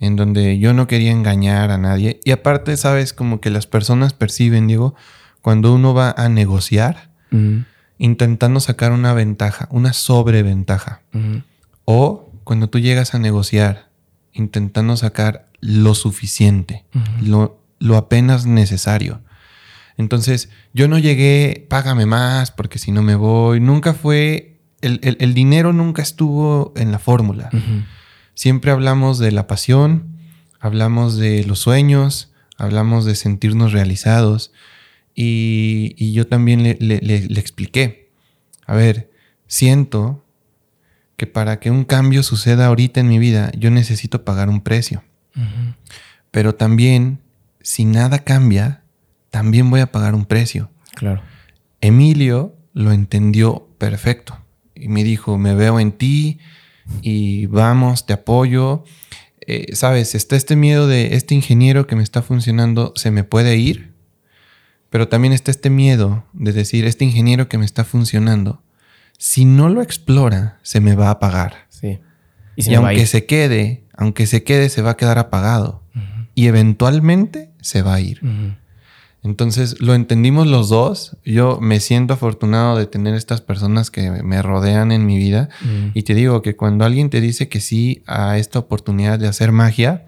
en 0.00 0.16
donde 0.16 0.58
yo 0.58 0.74
no 0.74 0.88
quería 0.88 1.12
engañar 1.12 1.70
a 1.70 1.78
nadie. 1.78 2.20
Y 2.24 2.32
aparte, 2.32 2.76
sabes, 2.76 3.12
como 3.12 3.40
que 3.40 3.50
las 3.50 3.68
personas 3.68 4.12
perciben, 4.12 4.66
digo, 4.66 4.96
cuando 5.44 5.74
uno 5.74 5.92
va 5.92 6.14
a 6.16 6.30
negociar, 6.30 7.10
intentando 7.98 8.60
sacar 8.60 8.92
una 8.92 9.12
ventaja, 9.12 9.68
una 9.70 9.92
sobreventaja. 9.92 11.02
O 11.84 12.32
cuando 12.44 12.70
tú 12.70 12.78
llegas 12.78 13.14
a 13.14 13.18
negociar, 13.18 13.90
intentando 14.32 14.96
sacar 14.96 15.50
lo 15.60 15.94
suficiente, 15.94 16.86
lo, 17.20 17.60
lo 17.78 17.98
apenas 17.98 18.46
necesario. 18.46 19.20
Entonces, 19.98 20.48
yo 20.72 20.88
no 20.88 20.98
llegué, 20.98 21.66
págame 21.68 22.06
más, 22.06 22.50
porque 22.50 22.78
si 22.78 22.90
no 22.90 23.02
me 23.02 23.14
voy. 23.14 23.60
Nunca 23.60 23.92
fue, 23.92 24.56
el, 24.80 25.34
dinero 25.34 25.74
nunca 25.74 26.00
estuvo 26.00 26.72
en 26.74 26.90
la 26.90 26.98
fórmula. 26.98 27.50
Siempre 28.32 28.70
hablamos 28.70 29.18
de 29.18 29.30
la 29.30 29.46
pasión, 29.46 30.16
hablamos 30.58 31.18
de 31.18 31.44
los 31.44 31.58
sueños, 31.58 32.32
hablamos 32.56 33.04
de 33.04 33.14
sentirnos 33.14 33.72
realizados. 33.72 34.52
Y, 35.14 36.12
yo 36.12 36.26
también 36.26 36.62
le, 36.62 37.38
expliqué, 37.38 38.10
a 38.66 38.74
ver, 38.74 39.10
siento 39.46 40.24
que 41.16 41.26
para 41.26 41.60
que 41.60 41.70
un 41.70 41.84
cambio 41.84 42.22
suceda 42.22 42.66
ahorita 42.66 43.00
en 43.00 43.08
mi 43.08 43.18
vida, 43.18 43.52
yo 43.56 43.70
necesito 43.70 44.24
pagar 44.24 44.48
un 44.48 44.60
precio. 44.60 45.04
Pero 46.30 46.54
también, 46.54 47.20
si 47.60 47.84
nada 47.84 48.20
cambia, 48.20 48.82
también 49.30 49.70
voy 49.70 49.80
a 49.80 49.92
pagar 49.92 50.14
un 50.14 50.24
precio. 50.24 50.70
Claro. 50.94 51.22
Emilio 51.80 52.56
lo 52.72 52.92
entendió 52.92 53.68
perfecto 53.78 54.38
y 54.74 54.88
me 54.88 55.04
dijo, 55.04 55.38
me 55.38 55.54
veo 55.54 55.78
en 55.78 55.92
ti, 55.92 56.40
y 57.02 57.46
vamos, 57.46 58.06
te 58.06 58.12
apoyo. 58.12 58.84
Eh, 59.46 59.74
Sabes, 59.74 60.14
está 60.14 60.36
este 60.36 60.56
miedo 60.56 60.86
de 60.86 61.14
este 61.14 61.34
ingeniero 61.34 61.86
que 61.86 61.96
me 61.96 62.02
está 62.02 62.22
funcionando, 62.22 62.92
se 62.96 63.10
me 63.10 63.24
puede 63.24 63.56
ir, 63.56 63.93
pero 64.94 65.08
también 65.08 65.32
está 65.32 65.50
este 65.50 65.70
miedo 65.70 66.22
de 66.34 66.52
decir, 66.52 66.84
este 66.84 67.04
ingeniero 67.04 67.48
que 67.48 67.58
me 67.58 67.64
está 67.64 67.82
funcionando, 67.82 68.62
si 69.18 69.44
no 69.44 69.68
lo 69.68 69.82
explora, 69.82 70.60
se 70.62 70.78
me 70.78 70.94
va 70.94 71.08
a 71.08 71.10
apagar. 71.10 71.66
Sí. 71.68 71.98
Y, 72.54 72.74
aunque 72.74 73.04
se 73.08 73.26
quede, 73.26 73.82
aunque 73.96 74.28
se 74.28 74.44
quede, 74.44 74.68
se 74.68 74.82
va 74.82 74.90
a 74.92 74.96
quedar 74.96 75.18
apagado. 75.18 75.82
Y 76.36 76.46
eventualmente 76.46 77.50
se 77.60 77.82
va 77.82 77.94
a 77.94 78.00
ir. 78.00 78.20
Entonces 79.24 79.80
lo 79.80 79.94
entendimos 79.94 80.46
los 80.46 80.68
dos. 80.68 81.16
Yo 81.24 81.58
me 81.60 81.80
siento 81.80 82.14
afortunado 82.14 82.78
de 82.78 82.86
tener 82.86 83.16
estas 83.16 83.40
personas 83.40 83.90
que 83.90 84.08
me 84.22 84.42
rodean 84.42 84.92
en 84.92 85.06
mi 85.06 85.18
vida. 85.18 85.48
Mm. 85.60 85.88
Y 85.94 86.04
te 86.04 86.14
digo 86.14 86.40
que 86.40 86.54
cuando 86.54 86.84
alguien 86.84 87.10
te 87.10 87.20
dice 87.20 87.48
que 87.48 87.58
sí 87.58 88.04
a 88.06 88.38
esta 88.38 88.60
oportunidad 88.60 89.18
de 89.18 89.26
hacer 89.26 89.50
magia, 89.50 90.06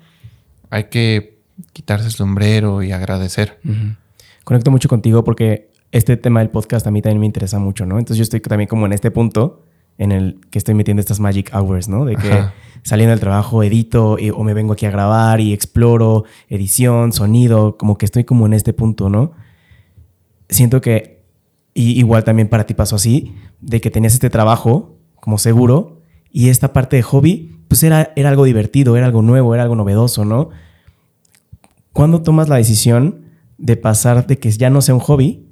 hay 0.70 0.85
que 0.85 1.40
quitarse 1.72 2.07
el 2.07 2.12
sombrero 2.12 2.85
y 2.85 2.92
agradecer. 2.92 3.59
Conecto 4.46 4.70
mucho 4.70 4.88
contigo 4.88 5.24
porque 5.24 5.72
este 5.90 6.16
tema 6.16 6.38
del 6.38 6.50
podcast 6.50 6.87
a 6.87 6.92
mí 6.92 7.02
también 7.02 7.18
me 7.18 7.26
interesa 7.26 7.59
mucho, 7.59 7.85
¿no? 7.85 7.98
Entonces 7.98 8.18
yo 8.18 8.22
estoy 8.22 8.38
también 8.38 8.68
como 8.68 8.87
en 8.87 8.92
este 8.92 9.11
punto 9.11 9.64
en 9.98 10.12
el 10.12 10.38
que 10.52 10.59
estoy 10.59 10.72
metiendo 10.72 11.00
estas 11.00 11.18
magic 11.18 11.50
hours, 11.52 11.88
¿no? 11.88 12.04
De 12.04 12.14
que 12.14 12.44
saliendo 12.85 13.11
del 13.11 13.18
trabajo 13.18 13.64
edito 13.64 14.16
o 14.35 14.44
me 14.44 14.54
vengo 14.54 14.74
aquí 14.74 14.87
a 14.87 14.92
grabar 14.92 15.40
y 15.40 15.52
exploro 15.52 16.26
edición, 16.48 17.12
sonido, 17.12 17.76
como 17.76 17.98
que 17.98 18.04
estoy 18.04 18.22
como 18.22 18.46
en 18.46 18.52
este 18.52 18.72
punto, 18.72 19.09
¿no? 19.09 19.32
Siento 20.48 20.80
que 20.80 21.24
y 21.74 21.98
igual 21.98 22.22
también 22.22 22.46
para 22.46 22.66
ti 22.66 22.74
pasó 22.74 22.94
así, 22.94 23.35
de 23.61 23.80
que 23.80 23.90
tenías 23.90 24.14
este 24.14 24.30
trabajo 24.30 24.96
como 25.16 25.38
seguro 25.38 26.02
y 26.30 26.50
esta 26.50 26.72
parte 26.72 26.94
de 26.94 27.02
hobby, 27.02 27.64
pues 27.66 27.82
era, 27.82 28.12
era 28.14 28.28
algo 28.28 28.44
divertido, 28.44 28.96
era 28.96 29.06
algo 29.06 29.22
nuevo, 29.22 29.54
era 29.54 29.64
algo 29.64 29.74
novedoso, 29.74 30.24
¿no? 30.24 30.50
¿Cuándo 31.92 32.22
tomas 32.22 32.48
la 32.48 32.54
decisión 32.54 33.26
de 33.59 33.77
pasar 33.77 34.27
de 34.27 34.38
que 34.38 34.51
ya 34.51 34.71
no 34.71 34.83
sea 34.83 34.95
un 34.95 35.01
hobby 35.01 35.47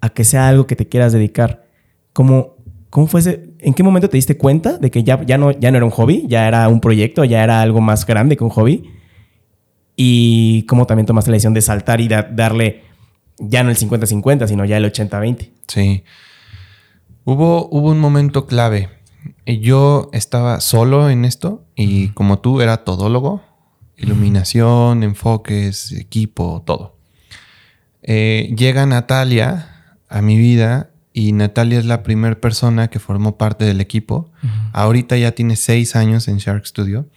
a 0.00 0.10
que 0.10 0.24
sea 0.24 0.48
algo 0.48 0.66
que 0.66 0.76
te 0.76 0.88
quieras 0.88 1.12
dedicar? 1.12 1.66
¿Cómo, 2.12 2.56
cómo 2.90 3.06
fue 3.06 3.20
ese, 3.20 3.50
¿En 3.58 3.74
qué 3.74 3.82
momento 3.82 4.08
te 4.08 4.16
diste 4.16 4.36
cuenta 4.36 4.78
de 4.78 4.90
que 4.90 5.04
ya, 5.04 5.24
ya, 5.24 5.38
no, 5.38 5.50
ya 5.52 5.70
no 5.70 5.76
era 5.76 5.84
un 5.84 5.92
hobby, 5.92 6.24
ya 6.26 6.48
era 6.48 6.68
un 6.68 6.80
proyecto, 6.80 7.24
ya 7.24 7.44
era 7.44 7.60
algo 7.62 7.80
más 7.80 8.06
grande 8.06 8.36
que 8.36 8.44
un 8.44 8.50
hobby? 8.50 8.90
Y 9.96 10.62
cómo 10.62 10.86
también 10.86 11.06
tomaste 11.06 11.30
la 11.30 11.34
decisión 11.34 11.54
de 11.54 11.60
saltar 11.60 12.00
y 12.00 12.08
darle 12.08 12.82
ya 13.38 13.62
no 13.62 13.70
el 13.70 13.76
50-50, 13.76 14.46
sino 14.46 14.64
ya 14.64 14.76
el 14.76 14.84
80-20. 14.84 15.50
Sí. 15.66 16.04
Hubo, 17.24 17.68
hubo 17.70 17.90
un 17.90 17.98
momento 17.98 18.46
clave. 18.46 18.88
Yo 19.46 20.08
estaba 20.12 20.60
solo 20.60 21.10
en 21.10 21.24
esto 21.24 21.64
y 21.74 22.08
como 22.08 22.38
tú 22.38 22.60
era 22.60 22.84
todólogo, 22.84 23.42
iluminación, 23.96 25.02
enfoques, 25.02 25.92
equipo, 25.92 26.62
todo. 26.64 26.99
Eh, 28.02 28.54
llega 28.56 28.86
Natalia 28.86 29.94
a 30.08 30.22
mi 30.22 30.36
vida 30.38 30.90
y 31.12 31.32
Natalia 31.32 31.78
es 31.78 31.86
la 31.86 32.02
primera 32.02 32.40
persona 32.40 32.88
que 32.88 32.98
formó 32.98 33.36
parte 33.36 33.64
del 33.64 33.80
equipo. 33.80 34.30
Ahorita 34.72 35.16
ya 35.16 35.32
tiene 35.32 35.56
seis 35.56 35.96
años 35.96 36.28
en 36.28 36.38
Shark 36.38 36.66
Studio. 36.66 37.08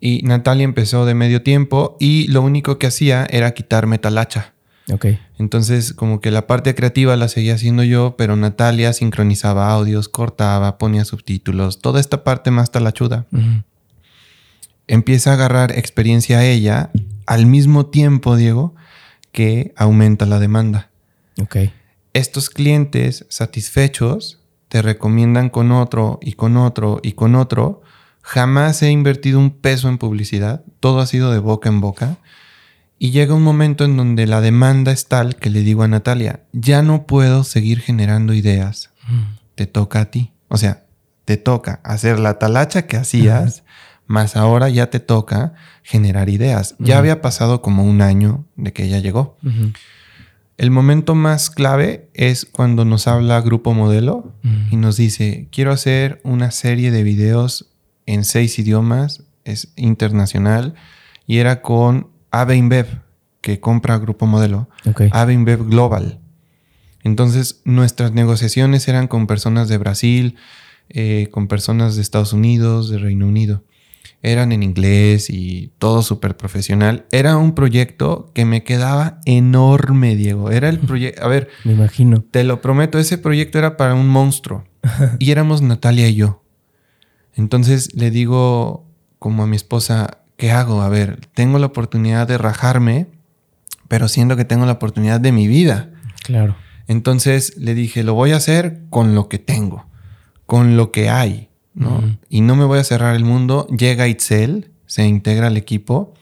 Y 0.00 0.22
Natalia 0.22 0.64
empezó 0.64 1.06
de 1.06 1.14
medio 1.14 1.42
tiempo 1.42 1.96
y 1.98 2.28
lo 2.28 2.42
único 2.42 2.78
que 2.78 2.86
hacía 2.86 3.26
era 3.30 3.52
quitarme 3.52 3.98
talacha. 3.98 4.52
Ok. 4.92 5.06
Entonces, 5.38 5.92
como 5.92 6.20
que 6.20 6.30
la 6.30 6.46
parte 6.46 6.74
creativa 6.74 7.16
la 7.16 7.28
seguía 7.28 7.54
haciendo 7.54 7.82
yo, 7.82 8.14
pero 8.16 8.36
Natalia 8.36 8.92
sincronizaba 8.92 9.70
audios, 9.70 10.08
cortaba, 10.08 10.78
ponía 10.78 11.04
subtítulos, 11.04 11.80
toda 11.80 11.98
esta 11.98 12.24
parte 12.24 12.50
más 12.50 12.70
talachuda. 12.70 13.26
Empieza 14.86 15.30
a 15.30 15.34
agarrar 15.34 15.72
experiencia 15.72 16.38
a 16.38 16.44
ella 16.44 16.90
al 17.26 17.46
mismo 17.46 17.86
tiempo, 17.86 18.36
Diego, 18.36 18.74
que 19.36 19.74
aumenta 19.76 20.24
la 20.24 20.38
demanda. 20.38 20.88
Ok. 21.38 21.56
Estos 22.14 22.48
clientes 22.48 23.26
satisfechos 23.28 24.40
te 24.68 24.80
recomiendan 24.80 25.50
con 25.50 25.72
otro 25.72 26.18
y 26.22 26.32
con 26.32 26.56
otro 26.56 27.00
y 27.02 27.12
con 27.12 27.34
otro. 27.34 27.82
Jamás 28.22 28.82
he 28.82 28.90
invertido 28.90 29.38
un 29.38 29.50
peso 29.50 29.90
en 29.90 29.98
publicidad, 29.98 30.64
todo 30.80 31.00
ha 31.00 31.06
sido 31.06 31.32
de 31.32 31.38
boca 31.38 31.68
en 31.68 31.82
boca. 31.82 32.16
Y 32.98 33.10
llega 33.10 33.34
un 33.34 33.42
momento 33.42 33.84
en 33.84 33.98
donde 33.98 34.26
la 34.26 34.40
demanda 34.40 34.90
es 34.90 35.06
tal 35.06 35.36
que 35.36 35.50
le 35.50 35.60
digo 35.60 35.82
a 35.82 35.88
Natalia, 35.88 36.44
ya 36.54 36.80
no 36.80 37.06
puedo 37.06 37.44
seguir 37.44 37.80
generando 37.80 38.32
ideas, 38.32 38.88
te 39.54 39.66
toca 39.66 40.00
a 40.00 40.04
ti. 40.06 40.32
O 40.48 40.56
sea, 40.56 40.86
te 41.26 41.36
toca 41.36 41.80
hacer 41.84 42.18
la 42.18 42.38
talacha 42.38 42.86
que 42.86 42.96
hacías, 42.96 43.64
más 44.06 44.36
ahora 44.36 44.68
ya 44.68 44.90
te 44.90 45.00
toca 45.00 45.54
generar 45.82 46.28
ideas. 46.28 46.76
Ya 46.78 46.98
había 46.98 47.20
pasado 47.20 47.62
como 47.62 47.84
un 47.84 48.02
año 48.02 48.44
de 48.56 48.72
que 48.72 48.84
ella 48.84 48.98
llegó. 48.98 49.36
El 50.56 50.70
momento 50.70 51.14
más 51.14 51.50
clave 51.50 52.08
es 52.14 52.46
cuando 52.46 52.84
nos 52.84 53.08
habla 53.08 53.40
Grupo 53.40 53.74
Modelo 53.74 54.32
y 54.70 54.76
nos 54.76 54.96
dice, 54.96 55.48
quiero 55.50 55.72
hacer 55.72 56.20
una 56.24 56.50
serie 56.50 56.90
de 56.90 57.02
videos 57.02 57.70
en 58.06 58.24
seis 58.24 58.58
idiomas, 58.58 59.24
es 59.44 59.72
internacional, 59.76 60.74
y 61.26 61.38
era 61.38 61.60
con 61.60 62.08
Ave 62.30 62.56
InBev, 62.56 63.02
que 63.40 63.60
compra 63.60 63.98
Grupo 63.98 64.26
Modelo, 64.26 64.68
Okay. 64.86 65.10
Ave 65.12 65.32
InBev 65.32 65.68
Global. 65.68 66.20
Entonces, 67.02 67.60
nuestras 67.64 68.12
negociaciones 68.12 68.88
eran 68.88 69.08
con 69.08 69.26
personas 69.26 69.68
de 69.68 69.78
Brasil, 69.78 70.36
eh, 70.88 71.28
con 71.30 71.48
personas 71.48 71.96
de 71.96 72.02
Estados 72.02 72.32
Unidos, 72.32 72.88
de 72.88 72.98
Reino 72.98 73.26
Unido. 73.26 73.62
Eran 74.22 74.52
en 74.52 74.62
inglés 74.62 75.30
y 75.30 75.72
todo 75.78 76.02
súper 76.02 76.36
profesional. 76.36 77.06
Era 77.12 77.36
un 77.36 77.54
proyecto 77.54 78.30
que 78.34 78.44
me 78.44 78.64
quedaba 78.64 79.20
enorme, 79.24 80.16
Diego. 80.16 80.50
Era 80.50 80.68
el 80.68 80.78
proyecto. 80.80 81.24
A 81.24 81.28
ver, 81.28 81.48
Me 81.64 81.72
imagino. 81.72 82.22
te 82.22 82.44
lo 82.44 82.60
prometo, 82.60 82.98
ese 82.98 83.18
proyecto 83.18 83.58
era 83.58 83.76
para 83.76 83.94
un 83.94 84.08
monstruo. 84.08 84.64
y 85.18 85.30
éramos 85.30 85.62
Natalia 85.62 86.08
y 86.08 86.14
yo. 86.16 86.42
Entonces 87.34 87.94
le 87.94 88.10
digo 88.10 88.86
como 89.18 89.42
a 89.42 89.46
mi 89.46 89.56
esposa, 89.56 90.18
¿qué 90.36 90.50
hago? 90.50 90.82
A 90.82 90.88
ver, 90.88 91.26
tengo 91.34 91.58
la 91.58 91.66
oportunidad 91.66 92.26
de 92.28 92.38
rajarme, 92.38 93.08
pero 93.88 94.08
siento 94.08 94.36
que 94.36 94.44
tengo 94.44 94.66
la 94.66 94.72
oportunidad 94.72 95.20
de 95.20 95.32
mi 95.32 95.46
vida. 95.46 95.90
Claro. 96.22 96.56
Entonces 96.88 97.56
le 97.56 97.74
dije, 97.74 98.02
lo 98.04 98.14
voy 98.14 98.32
a 98.32 98.36
hacer 98.36 98.82
con 98.90 99.14
lo 99.14 99.28
que 99.28 99.38
tengo, 99.38 99.86
con 100.46 100.76
lo 100.76 100.92
que 100.92 101.08
hay, 101.10 101.48
¿no? 101.76 102.18
Y 102.28 102.40
no 102.40 102.56
me 102.56 102.64
voy 102.64 102.78
a 102.78 102.84
cerrar 102.84 103.14
el 103.14 103.24
mundo. 103.24 103.68
Llega 103.68 104.08
Itzel, 104.08 104.70
se 104.86 105.06
integra 105.06 105.46
al 105.48 105.56
equipo. 105.56 106.14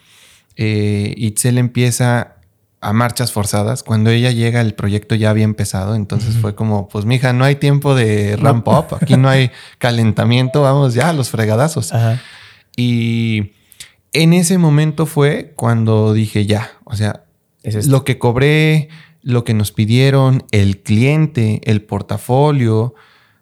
Eh, 0.57 1.15
Itzel 1.17 1.59
empieza 1.59 2.35
a 2.81 2.93
marchas 2.93 3.33
forzadas. 3.33 3.83
Cuando 3.85 4.11
ella 4.11 4.33
llega, 4.33 4.61
el 4.61 4.75
proyecto 4.75 5.15
ya 5.15 5.31
había 5.31 5.45
empezado. 5.45 5.95
Entonces 5.95 6.37
fue 6.37 6.55
como, 6.55 6.89
pues 6.89 7.05
mija, 7.05 7.33
no 7.33 7.45
hay 7.45 7.55
tiempo 7.55 7.95
de 7.95 8.37
ramp 8.37 8.67
up. 8.69 8.97
Aquí 9.01 9.17
no 9.17 9.29
hay 9.29 9.53
calentamiento. 9.79 10.63
Vamos 10.63 10.93
ya 10.93 11.09
a 11.09 11.13
los 11.13 11.31
fregadazos. 11.31 11.93
Y 12.77 13.53
en 14.13 14.33
ese 14.33 14.59
momento 14.59 15.07
fue 15.07 15.53
cuando 15.55 16.13
dije 16.13 16.47
ya, 16.47 16.73
o 16.85 16.97
sea, 16.97 17.25
Es 17.63 17.87
lo 17.87 18.05
que 18.05 18.19
cobré, 18.19 18.89
lo 19.23 19.45
que 19.45 19.55
nos 19.55 19.73
pidieron, 19.73 20.45
el 20.51 20.83
cliente, 20.83 21.61
el 21.65 21.81
portafolio, 21.81 22.95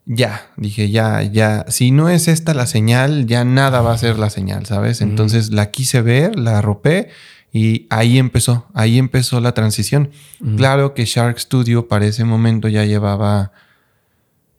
ya, 0.04 0.50
dije 0.56 0.90
ya, 0.90 1.22
ya, 1.22 1.64
si 1.68 1.90
no 1.90 2.08
es 2.08 2.28
esta 2.28 2.54
la 2.54 2.66
señal, 2.66 3.26
ya 3.26 3.44
nada 3.44 3.82
va 3.82 3.92
a 3.92 3.98
ser 3.98 4.18
la 4.18 4.30
señal, 4.30 4.66
¿sabes? 4.66 5.00
Entonces 5.00 5.52
la 5.52 5.70
quise 5.70 6.02
ver, 6.02 6.38
la 6.38 6.58
arropé 6.58 7.08
y 7.52 7.86
ahí 7.90 8.18
empezó, 8.18 8.66
ahí 8.74 8.98
empezó 8.98 9.40
la 9.40 9.52
transición. 9.52 10.10
Claro 10.56 10.94
que 10.94 11.04
Shark 11.04 11.38
Studio 11.38 11.86
para 11.86 12.06
ese 12.06 12.24
momento 12.24 12.68
ya 12.68 12.84
llevaba 12.84 13.52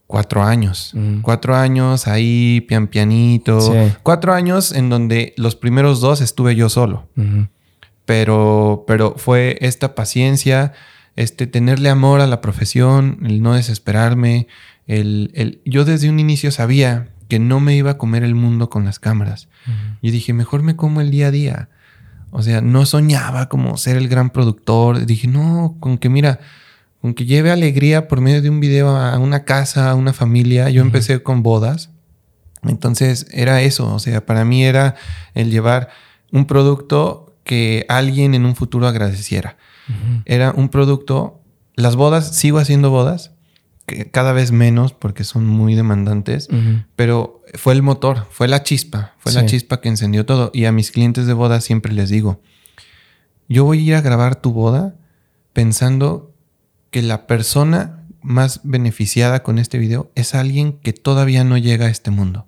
cuatro 0.07 0.43
años. 0.43 0.93
Cuatro 1.23 1.55
años 1.55 2.07
ahí, 2.07 2.61
pian 2.61 2.87
pianito. 2.87 3.59
Sí. 3.59 3.93
Cuatro 4.03 4.33
años 4.33 4.71
en 4.71 4.89
donde 4.89 5.33
los 5.37 5.55
primeros 5.55 6.01
dos 6.01 6.21
estuve 6.21 6.55
yo 6.55 6.69
solo. 6.69 7.07
Pero, 8.05 8.83
pero 8.85 9.15
fue 9.17 9.57
esta 9.61 9.95
paciencia, 9.95 10.73
este 11.15 11.47
tenerle 11.47 11.89
amor 11.89 12.21
a 12.21 12.27
la 12.27 12.41
profesión, 12.41 13.19
el 13.25 13.41
no 13.41 13.55
desesperarme. 13.55 14.47
El, 14.87 15.31
el- 15.33 15.61
yo 15.65 15.85
desde 15.85 16.09
un 16.09 16.19
inicio 16.19 16.51
sabía 16.51 17.09
que 17.29 17.39
no 17.39 17.59
me 17.59 17.75
iba 17.75 17.91
a 17.91 17.97
comer 17.97 18.23
el 18.23 18.35
mundo 18.35 18.69
con 18.69 18.85
las 18.85 18.99
cámaras. 18.99 19.47
Yo 20.01 20.11
dije, 20.11 20.33
mejor 20.33 20.61
me 20.63 20.75
como 20.75 21.01
el 21.01 21.09
día 21.11 21.27
a 21.27 21.31
día. 21.31 21.69
O 22.31 22.41
sea, 22.41 22.61
no 22.61 22.85
soñaba 22.85 23.47
como 23.49 23.77
ser 23.77 23.95
el 23.97 24.07
gran 24.07 24.29
productor. 24.29 25.05
Dije, 25.05 25.27
no, 25.27 25.77
con 25.79 25.97
que 25.97 26.09
mira, 26.09 26.39
con 27.01 27.13
que 27.13 27.25
lleve 27.25 27.51
alegría 27.51 28.07
por 28.07 28.21
medio 28.21 28.41
de 28.41 28.49
un 28.49 28.59
video 28.59 28.89
a 28.95 29.17
una 29.19 29.45
casa, 29.45 29.89
a 29.91 29.95
una 29.95 30.13
familia. 30.13 30.69
Yo 30.69 30.81
empecé 30.81 31.23
con 31.23 31.43
bodas. 31.43 31.89
Entonces 32.63 33.27
era 33.31 33.61
eso. 33.61 33.93
O 33.93 33.99
sea, 33.99 34.25
para 34.25 34.45
mí 34.45 34.63
era 34.63 34.95
el 35.33 35.49
llevar 35.51 35.89
un 36.31 36.45
producto 36.45 37.35
que 37.43 37.85
alguien 37.89 38.33
en 38.35 38.45
un 38.45 38.55
futuro 38.55 38.87
agradeciera. 38.87 39.57
Era 40.25 40.51
un 40.51 40.69
producto. 40.69 41.41
Las 41.75 41.95
bodas, 41.95 42.35
sigo 42.37 42.57
haciendo 42.59 42.89
bodas, 42.89 43.31
cada 44.11 44.31
vez 44.31 44.51
menos 44.51 44.93
porque 44.93 45.23
son 45.23 45.45
muy 45.45 45.75
demandantes 45.75 46.47
pero 46.95 47.41
fue 47.55 47.73
el 47.73 47.81
motor, 47.81 48.27
fue 48.31 48.47
la 48.47 48.63
chispa, 48.63 49.13
fue 49.17 49.33
la 49.33 49.45
chispa 49.45 49.81
que 49.81 49.89
encendió 49.89 50.25
todo. 50.25 50.49
Y 50.53 50.65
a 50.65 50.71
mis 50.71 50.91
clientes 50.91 51.27
de 51.27 51.33
boda 51.33 51.61
siempre 51.61 51.93
les 51.93 52.09
digo, 52.09 52.41
yo 53.47 53.65
voy 53.65 53.79
a 53.79 53.81
ir 53.81 53.95
a 53.95 54.01
grabar 54.01 54.35
tu 54.35 54.53
boda 54.53 54.95
pensando 55.51 56.33
que 56.89 57.01
la 57.01 57.27
persona 57.27 58.03
más 58.21 58.61
beneficiada 58.63 59.43
con 59.43 59.59
este 59.59 59.77
video 59.77 60.11
es 60.15 60.33
alguien 60.33 60.73
que 60.73 60.93
todavía 60.93 61.43
no 61.43 61.57
llega 61.57 61.87
a 61.87 61.89
este 61.89 62.09
mundo. 62.09 62.47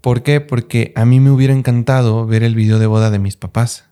¿Por 0.00 0.22
qué? 0.22 0.40
Porque 0.40 0.92
a 0.96 1.04
mí 1.04 1.20
me 1.20 1.30
hubiera 1.30 1.52
encantado 1.52 2.26
ver 2.26 2.42
el 2.42 2.54
video 2.54 2.78
de 2.78 2.86
boda 2.86 3.10
de 3.10 3.18
mis 3.18 3.36
papás. 3.36 3.84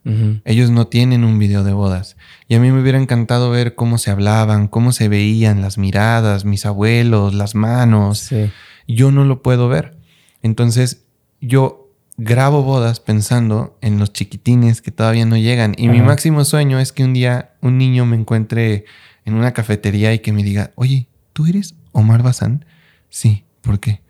Ellos 0.46 0.70
no 0.70 0.86
tienen 0.86 1.22
un 1.22 1.38
video 1.38 1.64
de 1.64 1.72
bodas. 1.72 2.16
Y 2.48 2.54
a 2.54 2.60
mí 2.60 2.70
me 2.72 2.80
hubiera 2.80 2.98
encantado 2.98 3.50
ver 3.50 3.74
cómo 3.74 3.98
se 3.98 4.10
hablaban, 4.10 4.68
cómo 4.68 4.92
se 4.92 5.08
veían 5.08 5.60
las 5.60 5.76
miradas, 5.76 6.44
mis 6.46 6.64
abuelos, 6.64 7.34
las 7.34 7.54
manos 7.54 8.18
Sí. 8.20 8.50
yo 8.86 9.10
no 9.12 9.24
lo 9.24 9.42
puedo 9.42 9.68
ver. 9.68 9.98
Entonces, 10.42 11.04
yo 11.42 11.90
grabo 12.16 12.62
bodas 12.62 13.00
pensando 13.00 13.76
en 13.82 13.98
los 13.98 14.12
chiquitines 14.12 14.80
que 14.80 14.90
todavía 14.90 15.26
no 15.26 15.36
llegan. 15.36 15.74
Y 15.76 15.88
mi 15.88 16.00
máximo 16.00 16.44
sueño 16.44 16.80
es 16.80 16.92
que 16.92 17.04
un 17.04 17.12
día 17.12 17.52
un 17.60 17.76
niño 17.76 18.06
me 18.06 18.16
encuentre 18.16 18.86
en 19.26 19.34
una 19.34 19.52
cafetería 19.52 20.14
y 20.14 20.20
que 20.20 20.32
me 20.32 20.42
diga, 20.42 20.70
oye, 20.74 21.06
¿tú 21.34 21.44
eres 21.46 21.74
Omar 21.92 22.22
Bazán? 22.22 22.64
Sí, 23.10 23.44
¿por 23.60 23.78
qué? 23.78 24.00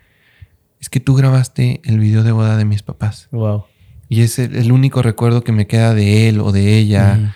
Es 0.80 0.88
que 0.88 1.00
tú 1.00 1.14
grabaste 1.14 1.80
el 1.84 1.98
video 1.98 2.22
de 2.22 2.32
boda 2.32 2.56
de 2.56 2.64
mis 2.64 2.82
papás. 2.82 3.28
Wow. 3.32 3.64
Y 4.08 4.22
es 4.22 4.38
el, 4.38 4.56
el 4.56 4.72
único 4.72 5.02
recuerdo 5.02 5.44
que 5.44 5.52
me 5.52 5.66
queda 5.66 5.94
de 5.94 6.28
él 6.28 6.40
o 6.40 6.52
de 6.52 6.78
ella. 6.78 7.34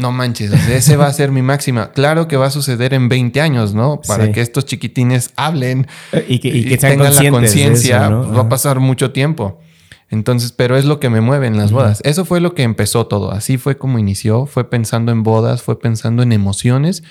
no 0.00 0.10
manches, 0.12 0.52
ese 0.68 0.96
va 0.96 1.06
a 1.06 1.12
ser 1.12 1.30
mi 1.30 1.42
máxima. 1.42 1.92
Claro 1.92 2.26
que 2.26 2.36
va 2.36 2.46
a 2.46 2.50
suceder 2.50 2.94
en 2.94 3.08
20 3.08 3.40
años, 3.40 3.74
¿no? 3.74 4.00
Para 4.06 4.32
que 4.32 4.40
estos 4.40 4.64
chiquitines 4.64 5.32
hablen 5.36 5.86
y 6.26 6.38
que, 6.40 6.76
tengan 6.78 7.14
la 7.14 7.30
conciencia, 7.30 8.08
va 8.08 8.40
a 8.42 8.48
pasar 8.48 8.80
mucho 8.80 9.12
tiempo. 9.12 9.60
Entonces, 10.08 10.50
pero 10.50 10.76
es 10.76 10.86
lo 10.86 10.98
que 10.98 11.08
me 11.08 11.20
mueve 11.20 11.46
en 11.46 11.56
las 11.56 11.70
bodas. 11.70 12.00
Eso 12.02 12.24
fue 12.24 12.40
lo 12.40 12.54
que 12.54 12.64
empezó 12.64 13.06
todo. 13.06 13.30
Así 13.30 13.58
fue 13.58 13.78
como 13.78 14.00
inició. 14.00 14.46
Fue 14.46 14.68
pensando 14.68 15.12
en 15.12 15.22
bodas, 15.22 15.62
fue 15.62 15.78
pensando 15.78 16.24
en 16.24 16.32
emociones, 16.32 17.04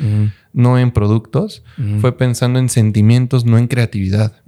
no 0.51 0.77
en 0.77 0.91
productos. 0.91 1.63
Fue 2.01 2.17
pensando 2.17 2.59
en 2.59 2.67
sentimientos, 2.67 3.45
no 3.45 3.57
en 3.57 3.67
creatividad. 3.67 4.41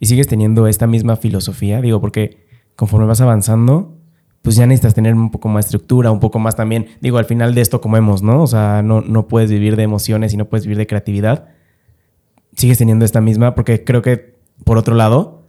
Y 0.00 0.06
sigues 0.06 0.26
teniendo 0.26 0.66
esta 0.66 0.86
misma 0.86 1.16
filosofía, 1.16 1.80
digo, 1.80 2.00
porque 2.00 2.46
conforme 2.76 3.06
vas 3.06 3.20
avanzando, 3.20 3.96
pues 4.42 4.56
ya 4.56 4.66
necesitas 4.66 4.94
tener 4.94 5.14
un 5.14 5.30
poco 5.30 5.48
más 5.48 5.66
estructura, 5.66 6.10
un 6.10 6.20
poco 6.20 6.38
más 6.38 6.56
también. 6.56 6.88
Digo, 7.00 7.18
al 7.18 7.24
final 7.24 7.54
de 7.54 7.60
esto 7.60 7.80
comemos, 7.80 8.22
¿no? 8.22 8.42
O 8.42 8.46
sea, 8.46 8.82
no, 8.82 9.00
no 9.00 9.26
puedes 9.26 9.50
vivir 9.50 9.76
de 9.76 9.84
emociones 9.84 10.34
y 10.34 10.36
no 10.36 10.46
puedes 10.46 10.66
vivir 10.66 10.78
de 10.78 10.86
creatividad. 10.86 11.48
Sigues 12.54 12.78
teniendo 12.78 13.04
esta 13.04 13.20
misma, 13.20 13.54
porque 13.54 13.84
creo 13.84 14.02
que, 14.02 14.36
por 14.64 14.76
otro 14.76 14.94
lado, 14.94 15.44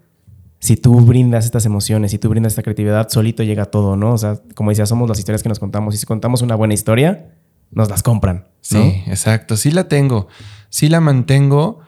si 0.60 0.78
tú 0.78 1.00
brindas 1.02 1.46
estas 1.46 1.66
emociones, 1.66 2.12
si 2.12 2.20
tú 2.20 2.30
brindas 2.30 2.54
esta 2.54 2.64
creatividad, 2.64 3.10
solito 3.10 3.44
llega 3.44 3.66
todo, 3.66 3.96
¿no? 3.96 4.14
O 4.14 4.18
sea, 4.18 4.40
como 4.56 4.72
decía, 4.72 4.86
somos 4.86 5.10
las 5.10 5.20
historias 5.20 5.44
que 5.44 5.50
nos 5.50 5.60
contamos. 5.60 5.94
Y 5.94 5.98
si 5.98 6.06
contamos 6.06 6.42
una 6.42 6.56
buena 6.56 6.74
historia, 6.74 7.34
nos 7.72 7.90
las 7.90 8.02
compran. 8.02 8.48
Sí, 8.62 9.04
exacto. 9.08 9.58
Sí 9.58 9.72
la 9.72 9.88
tengo. 9.88 10.28
Sí 10.70 10.90
la 10.90 11.02
mantengo. 11.02 11.82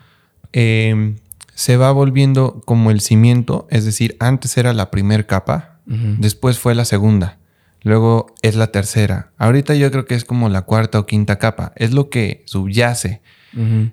Em, 0.51 1.15
se 1.57 1.75
va 1.75 1.91
volviendo 1.91 2.61
como 2.65 2.91
el 2.91 3.01
cimiento. 3.01 3.67
Es 3.71 3.83
decir, 3.83 4.15
antes 4.19 4.55
era 4.57 4.73
la 4.73 4.91
primera 4.91 5.23
capa, 5.23 5.79
después 5.87 6.59
fue 6.59 6.75
la 6.75 6.85
segunda. 6.85 7.39
Luego 7.81 8.27
es 8.43 8.55
la 8.55 8.67
tercera. 8.67 9.31
Ahorita 9.39 9.73
yo 9.73 9.89
creo 9.89 10.05
que 10.05 10.13
es 10.13 10.23
como 10.23 10.49
la 10.49 10.61
cuarta 10.61 10.99
o 10.99 11.07
quinta 11.07 11.39
capa. 11.39 11.73
Es 11.75 11.93
lo 11.93 12.11
que 12.11 12.43
subyace. 12.45 13.23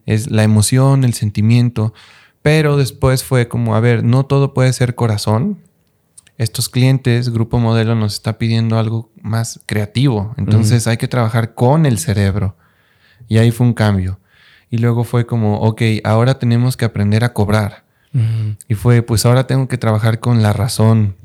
Es 0.04 0.30
la 0.30 0.42
emoción, 0.42 1.04
el 1.04 1.14
sentimiento. 1.14 1.94
Pero 2.42 2.76
después 2.76 3.24
fue 3.24 3.48
como, 3.48 3.74
a 3.74 3.80
ver, 3.80 4.04
no 4.04 4.26
todo 4.26 4.52
puede 4.52 4.74
ser 4.74 4.94
corazón. 4.94 5.58
Estos 6.36 6.68
clientes, 6.68 7.30
Grupo 7.30 7.58
Modelo 7.60 7.94
nos 7.94 8.12
está 8.12 8.36
pidiendo 8.36 8.78
algo 8.78 9.10
más 9.22 9.60
creativo. 9.64 10.34
Entonces 10.36 10.86
hay 10.86 10.98
que 10.98 11.08
trabajar 11.08 11.54
con 11.54 11.86
el 11.86 11.98
cerebro. 11.98 12.58
Y 13.26 13.38
ahí 13.38 13.52
fue 13.52 13.66
un 13.66 13.72
cambio. 13.72 14.20
Y 14.70 14.78
luego 14.78 15.04
fue 15.04 15.26
como, 15.26 15.60
ok, 15.60 15.82
ahora 16.04 16.38
tenemos 16.38 16.76
que 16.76 16.84
aprender 16.84 17.24
a 17.24 17.32
cobrar. 17.32 17.84
Y 18.68 18.74
fue, 18.74 19.02
pues 19.02 19.26
ahora 19.26 19.48
tengo 19.48 19.66
que 19.66 19.76
trabajar 19.76 20.20
con 20.20 20.40
la 20.40 20.52
razón. 20.52 21.16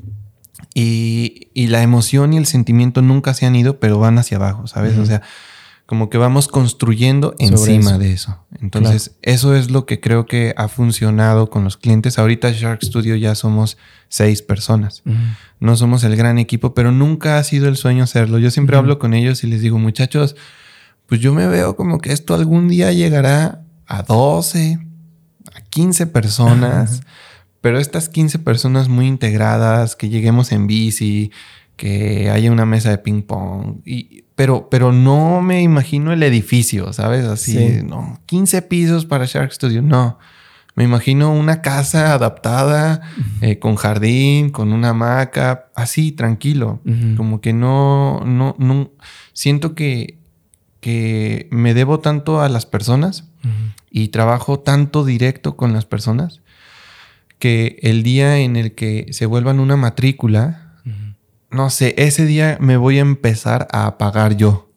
Y, 0.74 1.48
y, 1.54 1.68
la 1.68 1.82
emoción 1.82 2.32
y 2.32 2.36
el 2.36 2.46
sentimiento 2.46 3.00
nunca 3.00 3.32
se 3.32 3.46
han 3.46 3.54
ido, 3.54 3.78
pero 3.78 4.00
van 4.00 4.18
hacia 4.18 4.38
abajo, 4.38 4.66
¿sabes? 4.66 4.98
O 4.98 5.06
sea, 5.06 5.22
como 5.90 6.08
que 6.08 6.18
vamos 6.18 6.46
construyendo 6.46 7.34
encima 7.40 7.98
de 7.98 8.12
eso. 8.12 8.38
Entonces, 8.60 9.16
eso 9.22 9.56
es 9.56 9.72
lo 9.72 9.86
que 9.86 9.98
creo 9.98 10.24
que 10.24 10.54
ha 10.56 10.68
funcionado 10.68 11.50
con 11.50 11.64
los 11.64 11.76
clientes. 11.76 12.16
Ahorita 12.16 12.52
Shark 12.52 12.80
Studio 12.80 13.16
ya 13.16 13.34
somos 13.34 13.76
seis 14.08 14.40
personas. 14.40 15.02
No 15.58 15.74
somos 15.74 16.04
el 16.04 16.14
gran 16.14 16.38
equipo, 16.38 16.74
pero 16.74 16.92
nunca 16.92 17.38
ha 17.38 17.42
sido 17.42 17.66
el 17.66 17.76
sueño 17.76 18.04
hacerlo. 18.04 18.38
Yo 18.38 18.52
siempre 18.52 18.76
hablo 18.76 19.00
con 19.00 19.14
ellos 19.14 19.42
y 19.42 19.48
les 19.48 19.62
digo, 19.62 19.80
muchachos, 19.80 20.36
pues 21.10 21.20
yo 21.20 21.34
me 21.34 21.48
veo 21.48 21.74
como 21.74 21.98
que 21.98 22.12
esto 22.12 22.34
algún 22.34 22.68
día 22.68 22.92
llegará 22.92 23.64
a 23.86 24.04
12, 24.04 24.78
a 25.52 25.60
15 25.60 26.06
personas, 26.06 27.02
pero 27.60 27.80
estas 27.80 28.08
15 28.08 28.38
personas 28.38 28.88
muy 28.88 29.08
integradas, 29.08 29.96
que 29.96 30.08
lleguemos 30.08 30.52
en 30.52 30.68
bici, 30.68 31.32
que 31.74 32.30
haya 32.30 32.52
una 32.52 32.64
mesa 32.64 32.90
de 32.90 32.98
ping 32.98 33.22
pong 33.22 33.80
y 33.84 34.22
pero, 34.36 34.68
pero 34.70 34.92
no 34.92 35.42
me 35.42 35.62
imagino 35.62 36.12
el 36.12 36.22
edificio, 36.22 36.92
¿sabes? 36.92 37.24
Así, 37.26 37.82
no, 37.84 38.20
15 38.26 38.62
pisos 38.62 39.04
para 39.04 39.26
Shark 39.26 39.52
Studio, 39.52 39.82
no. 39.82 40.16
Me 40.76 40.84
imagino 40.84 41.32
una 41.34 41.60
casa 41.60 42.14
adaptada, 42.14 43.02
eh, 43.40 43.58
con 43.58 43.74
jardín, 43.74 44.50
con 44.50 44.72
una 44.72 44.90
hamaca, 44.90 45.70
así, 45.74 46.12
tranquilo. 46.12 46.80
Como 47.16 47.40
que 47.40 47.52
no, 47.52 48.22
no, 48.24 48.54
no, 48.58 48.92
siento 49.32 49.74
que, 49.74 50.19
que 50.80 51.48
me 51.50 51.74
debo 51.74 52.00
tanto 52.00 52.40
a 52.40 52.48
las 52.48 52.66
personas 52.66 53.24
y 53.90 54.08
trabajo 54.08 54.60
tanto 54.60 55.04
directo 55.04 55.56
con 55.56 55.72
las 55.72 55.84
personas 55.84 56.40
que 57.38 57.78
el 57.82 58.02
día 58.02 58.38
en 58.38 58.56
el 58.56 58.74
que 58.74 59.06
se 59.12 59.26
vuelvan 59.26 59.60
una 59.60 59.76
matrícula, 59.76 60.74
no 61.50 61.70
sé, 61.70 61.94
ese 61.96 62.26
día 62.26 62.58
me 62.60 62.76
voy 62.76 62.98
a 62.98 63.02
empezar 63.02 63.66
a 63.72 63.98
pagar 63.98 64.36
yo. 64.36 64.68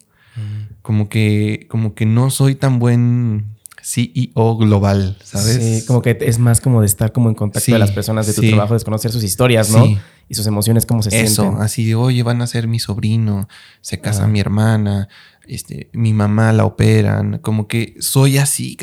Como 0.82 1.08
que, 1.08 1.66
como 1.70 1.94
que 1.94 2.04
no 2.04 2.28
soy 2.30 2.56
tan 2.56 2.78
buen 2.78 3.54
CEO 3.82 4.56
global, 4.56 5.16
¿sabes? 5.22 5.56
Sí, 5.56 5.86
como 5.86 6.02
que 6.02 6.18
es 6.20 6.38
más 6.38 6.60
como 6.60 6.80
de 6.80 6.86
estar 6.86 7.12
como 7.12 7.28
en 7.28 7.34
contacto 7.34 7.70
con 7.70 7.80
las 7.80 7.92
personas 7.92 8.26
de 8.26 8.34
tu 8.34 8.42
trabajo, 8.42 8.76
de 8.76 8.84
conocer 8.84 9.12
sus 9.12 9.24
historias, 9.24 9.70
¿no? 9.70 9.86
Y 10.28 10.34
sus 10.34 10.46
emociones, 10.46 10.86
cómo 10.86 11.02
se 11.02 11.10
sienten. 11.10 11.32
Eso, 11.32 11.56
así 11.60 11.84
de, 11.84 11.94
oye, 11.94 12.22
van 12.22 12.40
a 12.42 12.46
ser 12.46 12.66
mi 12.66 12.78
sobrino, 12.78 13.48
se 13.80 14.00
casa 14.00 14.26
mi 14.26 14.40
hermana, 14.40 15.08
este, 15.46 15.90
mi 15.92 16.12
mamá 16.12 16.52
la 16.52 16.64
operan, 16.64 17.38
como 17.38 17.68
que 17.68 17.94
soy 18.00 18.38
así, 18.38 18.76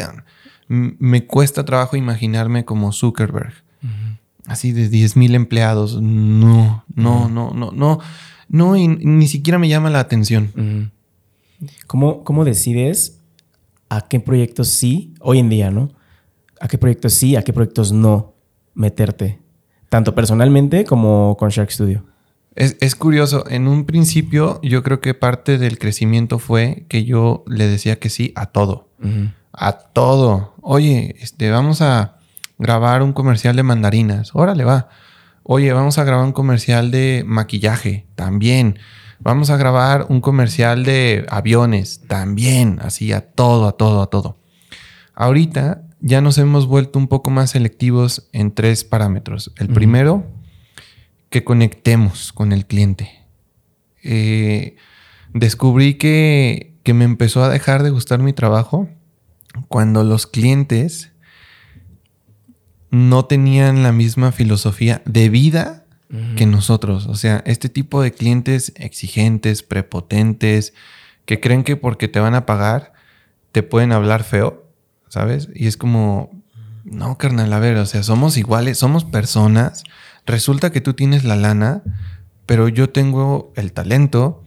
Me 0.68 1.26
cuesta 1.26 1.66
trabajo 1.66 1.98
imaginarme 1.98 2.64
como 2.66 2.92
Zuckerberg 2.92 3.54
así 4.46 4.72
de 4.72 4.90
10 4.90 5.18
mil 5.18 5.36
empleados. 5.36 6.02
No, 6.02 6.84
no, 6.94 7.30
no, 7.30 7.52
no, 7.52 7.72
no, 7.72 8.00
no, 8.48 8.78
y 8.78 8.88
ni 8.88 9.28
siquiera 9.28 9.60
me 9.60 9.70
llama 9.70 9.90
la 9.90 10.00
atención. 10.00 10.92
¿Cómo, 11.88 12.24
¿Cómo 12.24 12.44
decides 12.44 13.20
a 13.90 14.08
qué 14.08 14.20
proyectos 14.20 14.70
sí, 14.70 15.14
hoy 15.20 15.40
en 15.40 15.50
día, 15.50 15.72
¿no? 15.72 15.92
¿A 16.60 16.68
qué 16.68 16.78
proyectos 16.78 17.14
sí, 17.14 17.36
a 17.36 17.44
qué 17.44 17.54
proyectos 17.54 17.92
no 17.92 18.34
meterte? 18.74 19.40
Tanto 19.92 20.16
personalmente 20.16 20.86
como 20.86 21.36
con 21.38 21.50
Shark 21.50 21.70
Studio. 21.70 22.06
Es, 22.56 22.96
curioso, 22.96 23.44
en 23.50 23.68
un 23.68 23.86
principio 23.86 24.60
yo 24.64 24.84
creo 24.84 25.02
que 25.02 25.14
parte 25.14 25.58
del 25.58 25.78
crecimiento 25.78 26.40
fue 26.40 26.86
que 26.88 27.04
yo 27.04 27.44
le 27.46 27.68
decía 27.68 28.00
que 28.00 28.10
sí 28.10 28.32
a 28.36 28.46
todo. 28.46 28.88
A 29.52 29.74
todo. 29.74 30.56
Oye, 30.62 31.16
este, 31.20 31.52
vamos 31.52 31.82
a, 31.82 32.16
grabar 32.62 33.02
un 33.02 33.12
comercial 33.12 33.56
de 33.56 33.64
mandarinas. 33.64 34.34
Órale, 34.34 34.64
va. 34.64 34.88
Oye, 35.44 35.74
vamos 35.74 35.98
a 35.98 36.04
grabar 36.04 36.26
un 36.26 36.32
comercial 36.32 36.92
de 36.92 37.24
maquillaje. 37.26 38.08
También. 38.16 38.78
Vamos 39.20 39.50
a 39.50 39.58
grabar 39.58 40.06
un 40.10 40.22
comercial 40.22 40.86
de 40.86 41.26
aviones. 41.30 42.02
También. 42.08 42.80
Así 42.82 43.12
a 43.12 43.22
todo, 43.22 43.68
a 43.68 43.74
todo, 43.74 44.04
a 44.04 44.08
todo. 44.08 44.38
Ahorita 45.16 45.82
ya 46.02 46.22
nos 46.22 46.38
hemos 46.38 46.68
vuelto 46.68 47.00
un 47.00 47.08
poco 47.08 47.30
más 47.30 47.52
selectivos 47.52 48.28
en 48.34 48.52
tres 48.52 48.84
parámetros. 48.84 49.54
El 49.58 49.70
primero, 49.70 50.26
que 51.30 51.44
conectemos 51.44 52.34
con 52.34 52.52
el 52.52 52.66
cliente. 52.66 53.10
Eh, 54.04 54.76
descubrí 55.34 55.96
que, 55.96 56.76
que 56.84 56.94
me 56.94 57.06
empezó 57.06 57.44
a 57.44 57.50
dejar 57.50 57.84
de 57.84 57.92
gustar 57.92 58.20
mi 58.20 58.34
trabajo 58.34 58.90
cuando 59.68 60.04
los 60.04 60.28
clientes 60.28 61.12
no 62.90 63.26
tenían 63.26 63.84
la 63.84 63.92
misma 63.92 64.32
filosofía 64.32 65.02
de 65.06 65.30
vida 65.30 65.86
que 66.36 66.46
nosotros. 66.46 67.08
O 67.08 67.16
sea, 67.16 67.42
este 67.46 67.70
tipo 67.70 68.02
de 68.02 68.12
clientes 68.12 68.74
exigentes, 68.76 69.64
prepotentes, 69.64 70.74
que 71.26 71.40
creen 71.40 71.64
que 71.64 71.78
porque 71.78 72.10
te 72.10 72.20
van 72.20 72.36
a 72.36 72.46
pagar, 72.46 72.92
te 73.54 73.64
pueden 73.64 73.94
hablar 73.94 74.26
feo, 74.26 74.61
¿sabes? 75.12 75.50
Y 75.54 75.68
es 75.68 75.76
como, 75.76 76.32
no, 76.86 77.18
carnal, 77.18 77.52
a 77.52 77.60
ver, 77.60 77.76
o 77.76 77.86
sea, 77.86 78.02
somos 78.02 78.38
iguales, 78.38 78.78
somos 78.78 79.04
personas. 79.04 79.84
Resulta 80.26 80.72
que 80.72 80.80
tú 80.80 80.94
tienes 80.94 81.26
la 81.26 81.36
lana, 81.36 81.84
pero 82.46 82.70
yo 82.70 82.90
tengo 82.90 83.52
el 83.58 83.74
talento 83.74 84.42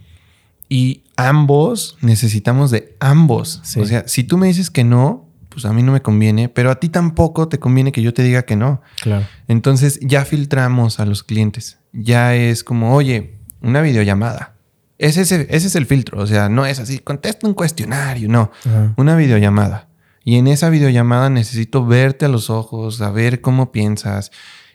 y 0.70 1.04
ambos 1.16 1.98
necesitamos 2.00 2.70
de 2.70 2.96
ambos. 2.98 3.60
O 3.76 3.84
sea, 3.84 4.08
si 4.08 4.24
tú 4.24 4.38
me 4.38 4.46
dices 4.46 4.70
que 4.70 4.84
no, 4.84 5.28
pues 5.50 5.66
a 5.66 5.74
mí 5.74 5.82
no 5.82 5.92
me 5.92 6.00
conviene, 6.00 6.48
pero 6.48 6.70
a 6.70 6.80
ti 6.80 6.88
tampoco 6.88 7.46
te 7.46 7.58
conviene 7.58 7.92
que 7.92 8.00
yo 8.00 8.14
te 8.14 8.22
diga 8.22 8.44
que 8.44 8.56
no. 8.56 8.80
Claro. 9.02 9.26
Entonces 9.48 10.00
ya 10.00 10.24
filtramos 10.24 10.98
a 10.98 11.04
los 11.04 11.22
clientes. 11.22 11.76
Ya 11.92 12.34
es 12.34 12.64
como, 12.64 12.94
oye, 12.94 13.38
una 13.60 13.82
videollamada. 13.82 14.54
Ese, 14.96 15.20
ese, 15.20 15.46
es 15.50 15.76
el 15.76 15.84
filtro. 15.84 16.22
O 16.22 16.26
sea, 16.26 16.48
no 16.48 16.64
es 16.64 16.78
así, 16.78 17.00
contesta 17.00 17.46
un 17.46 17.52
cuestionario, 17.52 18.30
no. 18.30 18.50
Una 18.96 19.14
videollamada. 19.14 19.88
Y 20.24 20.36
en 20.36 20.46
esa 20.46 20.70
videollamada 20.70 21.30
necesito 21.30 21.84
verte 21.84 22.24
a 22.24 22.28
los 22.28 22.50
ojos, 22.50 22.96
saber 22.96 23.40
cómo 23.40 23.72
piensas. 23.72 24.30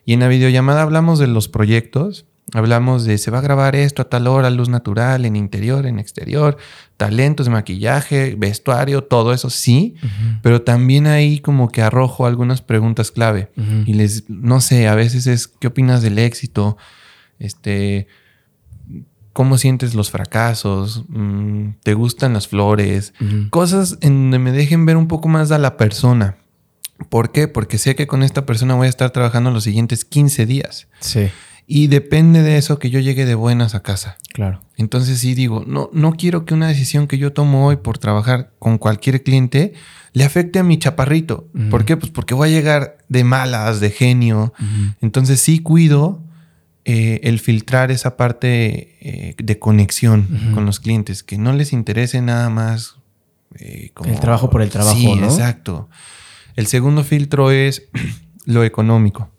Y 0.05 0.13
en 0.13 0.21
la 0.21 0.27
videollamada 0.27 0.83
hablamos 0.83 1.19
de 1.19 1.27
los 1.27 1.47
proyectos 1.47 2.25
Hablamos 2.53 3.05
de 3.05 3.17
se 3.17 3.31
va 3.31 3.39
a 3.39 3.41
grabar 3.41 3.75
esto 3.75 4.01
a 4.01 4.09
tal 4.09 4.27
hora, 4.27 4.49
luz 4.49 4.69
natural, 4.69 5.25
en 5.25 5.35
interior, 5.35 5.85
en 5.85 5.99
exterior, 5.99 6.57
talentos 6.97 7.45
de 7.45 7.51
maquillaje, 7.51 8.35
vestuario, 8.38 9.03
todo 9.03 9.33
eso 9.33 9.49
sí, 9.49 9.95
pero 10.41 10.62
también 10.63 11.05
ahí 11.05 11.39
como 11.39 11.69
que 11.69 11.81
arrojo 11.81 12.25
algunas 12.25 12.62
preguntas 12.62 13.12
clave 13.12 13.51
y 13.85 13.93
les, 13.93 14.29
no 14.29 14.62
sé, 14.62 14.88
a 14.88 14.95
veces 14.95 15.27
es, 15.27 15.47
¿qué 15.47 15.67
opinas 15.67 16.01
del 16.01 16.17
éxito? 16.17 16.77
Este, 17.38 18.07
cómo 19.39 19.58
sientes 19.58 19.95
los 19.95 20.12
fracasos, 20.12 21.06
mm, 21.08 21.75
te 21.82 21.93
gustan 21.93 22.34
las 22.34 22.49
flores, 22.49 23.13
cosas 23.52 23.97
en 24.02 24.23
donde 24.23 24.38
me 24.38 24.52
dejen 24.52 24.86
ver 24.86 24.97
un 24.97 25.08
poco 25.08 25.30
más 25.30 25.52
a 25.52 25.58
la 25.58 25.78
persona. 25.78 26.36
¿Por 27.08 27.32
qué? 27.32 27.47
Porque 27.47 27.78
sé 27.78 27.95
que 27.95 28.06
con 28.06 28.21
esta 28.21 28.45
persona 28.45 28.75
voy 28.75 28.88
a 28.88 28.89
estar 28.89 29.12
trabajando 29.12 29.49
los 29.49 29.63
siguientes 29.63 30.04
15 30.04 30.45
días. 30.45 30.89
Sí. 30.99 31.30
Y 31.65 31.88
depende 31.88 32.43
de 32.43 32.58
eso 32.58 32.80
que 32.80 32.89
yo 32.89 32.99
llegue 32.99 33.25
de 33.25 33.36
buenas 33.36 33.75
a 33.75 33.80
casa. 33.82 34.17
Claro. 34.34 34.60
Entonces 34.75 35.19
sí 35.19 35.36
digo, 35.36 35.63
no, 35.65 35.89
no 35.93 36.12
quiero 36.15 36.43
que 36.43 36.54
una 36.54 36.67
decisión 36.67 37.08
que 37.08 37.17
yo 37.17 37.32
tomo 37.32 37.65
hoy 37.65 37.78
por 37.78 37.97
trabajar 37.97 38.52
con 38.60 38.78
cualquier 38.78 39.23
cliente 39.23 39.71
le 40.12 40.25
afecte 40.25 40.60
a 40.60 40.63
mi 40.63 40.78
chaparrito. 40.80 41.47
¿Por 41.69 41.86
qué? 41.86 41.95
Pues 41.95 42.12
porque 42.12 42.34
voy 42.34 42.49
a 42.49 42.52
llegar 42.52 42.97
de 43.08 43.23
malas, 43.23 43.80
de 43.80 43.89
genio. 43.89 44.54
Entonces 44.99 45.39
sí 45.39 45.60
cuido 45.60 46.25
eh, 46.91 47.19
el 47.21 47.39
filtrar 47.39 47.91
esa 47.91 48.17
parte 48.17 48.97
eh, 48.99 49.36
de 49.38 49.60
conexión 49.60 50.28
con 50.56 50.65
los 50.65 50.80
clientes, 50.80 51.21
que 51.21 51.38
no 51.38 51.54
les 51.54 51.71
interese 51.71 52.19
nada 52.19 52.49
más. 52.49 52.95
Eh, 53.60 53.91
como, 53.93 54.12
el 54.12 54.19
trabajo 54.19 54.49
por 54.49 54.63
el 54.63 54.71
trabajo. 54.71 54.97
Sí, 54.97 55.12
exacto. 55.21 55.88
El 56.56 56.65
segundo 56.65 57.04
filtro 57.04 57.52
es 57.52 57.84
lo 58.45 58.63
económico. 58.63 59.30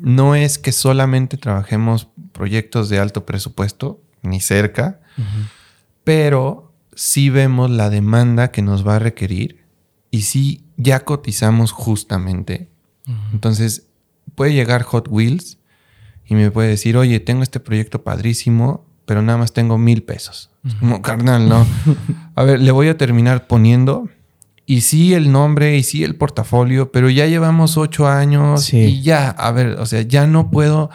no 0.00 0.34
es 0.34 0.58
que 0.58 0.72
solamente 0.72 1.36
trabajemos 1.36 2.08
proyectos 2.32 2.88
de 2.88 2.98
alto 2.98 3.24
presupuesto, 3.24 4.02
ni 4.22 4.40
cerca, 4.40 4.98
pero 6.02 6.74
sí 6.96 7.30
vemos 7.30 7.70
la 7.70 7.88
demanda 7.88 8.50
que 8.50 8.62
nos 8.62 8.84
va 8.84 8.96
a 8.96 8.98
requerir 8.98 9.64
y 10.10 10.22
sí 10.22 10.64
ya 10.76 11.04
cotizamos 11.04 11.70
justamente. 11.70 12.68
Entonces, 13.32 13.86
puede 14.34 14.54
llegar 14.54 14.82
Hot 14.82 15.06
Wheels 15.08 15.58
y 16.28 16.34
me 16.34 16.50
puede 16.50 16.68
decir, 16.68 16.96
oye, 16.96 17.20
tengo 17.20 17.42
este 17.42 17.60
proyecto 17.60 18.02
padrísimo, 18.02 18.84
pero 19.04 19.22
nada 19.22 19.38
más 19.38 19.52
tengo 19.52 19.78
mil 19.78 20.02
pesos. 20.02 20.50
Como 20.80 21.00
carnal, 21.00 21.48
¿no? 21.48 21.64
A 22.34 22.42
ver, 22.42 22.60
le 22.60 22.72
voy 22.72 22.88
a 22.88 22.96
terminar 22.96 23.46
poniendo. 23.46 24.08
Y 24.68 24.80
sí 24.80 25.14
el 25.14 25.30
nombre 25.30 25.76
y 25.76 25.84
sí 25.84 26.02
el 26.02 26.16
portafolio, 26.16 26.90
pero 26.90 27.08
ya 27.08 27.26
llevamos 27.26 27.76
ocho 27.76 28.08
años 28.08 28.72
y 28.72 29.00
ya, 29.00 29.28
a 29.30 29.52
ver, 29.52 29.78
o 29.78 29.86
sea, 29.86 30.02
ya 30.02 30.26
no 30.26 30.50
puedo 30.50 30.90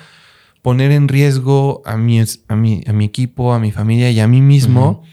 poner 0.62 0.92
en 0.92 1.08
riesgo 1.08 1.82
a 1.86 1.96
mi, 1.96 2.22
a 2.50 2.56
mi, 2.58 2.84
a 2.86 2.92
mi 2.92 3.06
equipo, 3.06 3.54
a 3.54 3.60
mi 3.60 3.72
familia 3.72 4.12
y 4.12 4.20
a 4.20 4.28
mí 4.28 4.42
mismo 4.42 5.04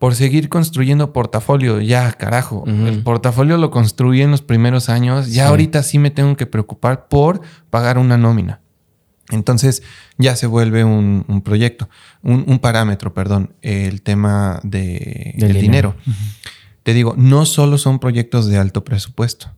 por 0.00 0.16
seguir 0.16 0.48
construyendo 0.48 1.12
portafolio. 1.12 1.80
Ya, 1.80 2.10
carajo, 2.12 2.64
el 2.66 3.02
portafolio 3.04 3.58
lo 3.58 3.70
construí 3.70 4.22
en 4.22 4.32
los 4.32 4.42
primeros 4.42 4.88
años, 4.88 5.30
ya 5.30 5.46
ahorita 5.46 5.84
sí 5.84 6.00
me 6.00 6.10
tengo 6.10 6.36
que 6.36 6.46
preocupar 6.46 7.06
por 7.06 7.42
pagar 7.70 7.96
una 7.96 8.18
nómina. 8.18 8.60
Entonces 9.30 9.82
ya 10.18 10.36
se 10.36 10.46
vuelve 10.46 10.84
un, 10.84 11.42
proyecto, 11.44 11.88
un, 12.22 12.58
parámetro, 12.58 13.14
perdón, 13.14 13.54
el 13.62 14.02
tema 14.02 14.60
de, 14.62 15.34
del, 15.36 15.60
dinero. 15.60 15.96
Te 16.82 16.94
digo, 16.94 17.14
no 17.16 17.46
solo 17.46 17.78
son 17.78 17.98
proyectos 17.98 18.46
de 18.46 18.58
alto 18.58 18.84
presupuesto. 18.84 19.50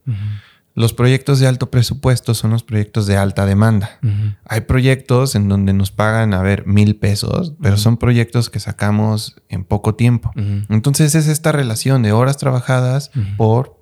Los 0.75 0.95
proyectos 0.95 1.39
de 1.39 1.47
alto 1.47 1.71
presupuesto 1.71 2.33
son 2.33 2.53
los 2.53 2.63
proyectos 2.63 3.07
de 3.07 3.17
alta 3.17 3.45
demanda. 3.45 3.99
Hay 4.47 4.63
proyectos 4.63 5.35
en 5.35 5.49
donde 5.49 5.73
nos 5.75 5.91
pagan, 5.91 6.33
a 6.33 6.43
ver, 6.43 6.67
mil 6.67 6.97
pesos, 6.97 7.55
pero 7.61 7.77
son 7.77 7.99
proyectos 7.99 8.49
que 8.49 8.59
sacamos 8.59 9.37
en 9.49 9.65
poco 9.65 9.95
tiempo. 9.95 10.33
Entonces 10.69 11.15
es 11.15 11.29
esta 11.29 11.53
relación 11.53 12.03
de 12.03 12.13
horas 12.13 12.39
trabajadas 12.39 13.11
por 13.37 13.81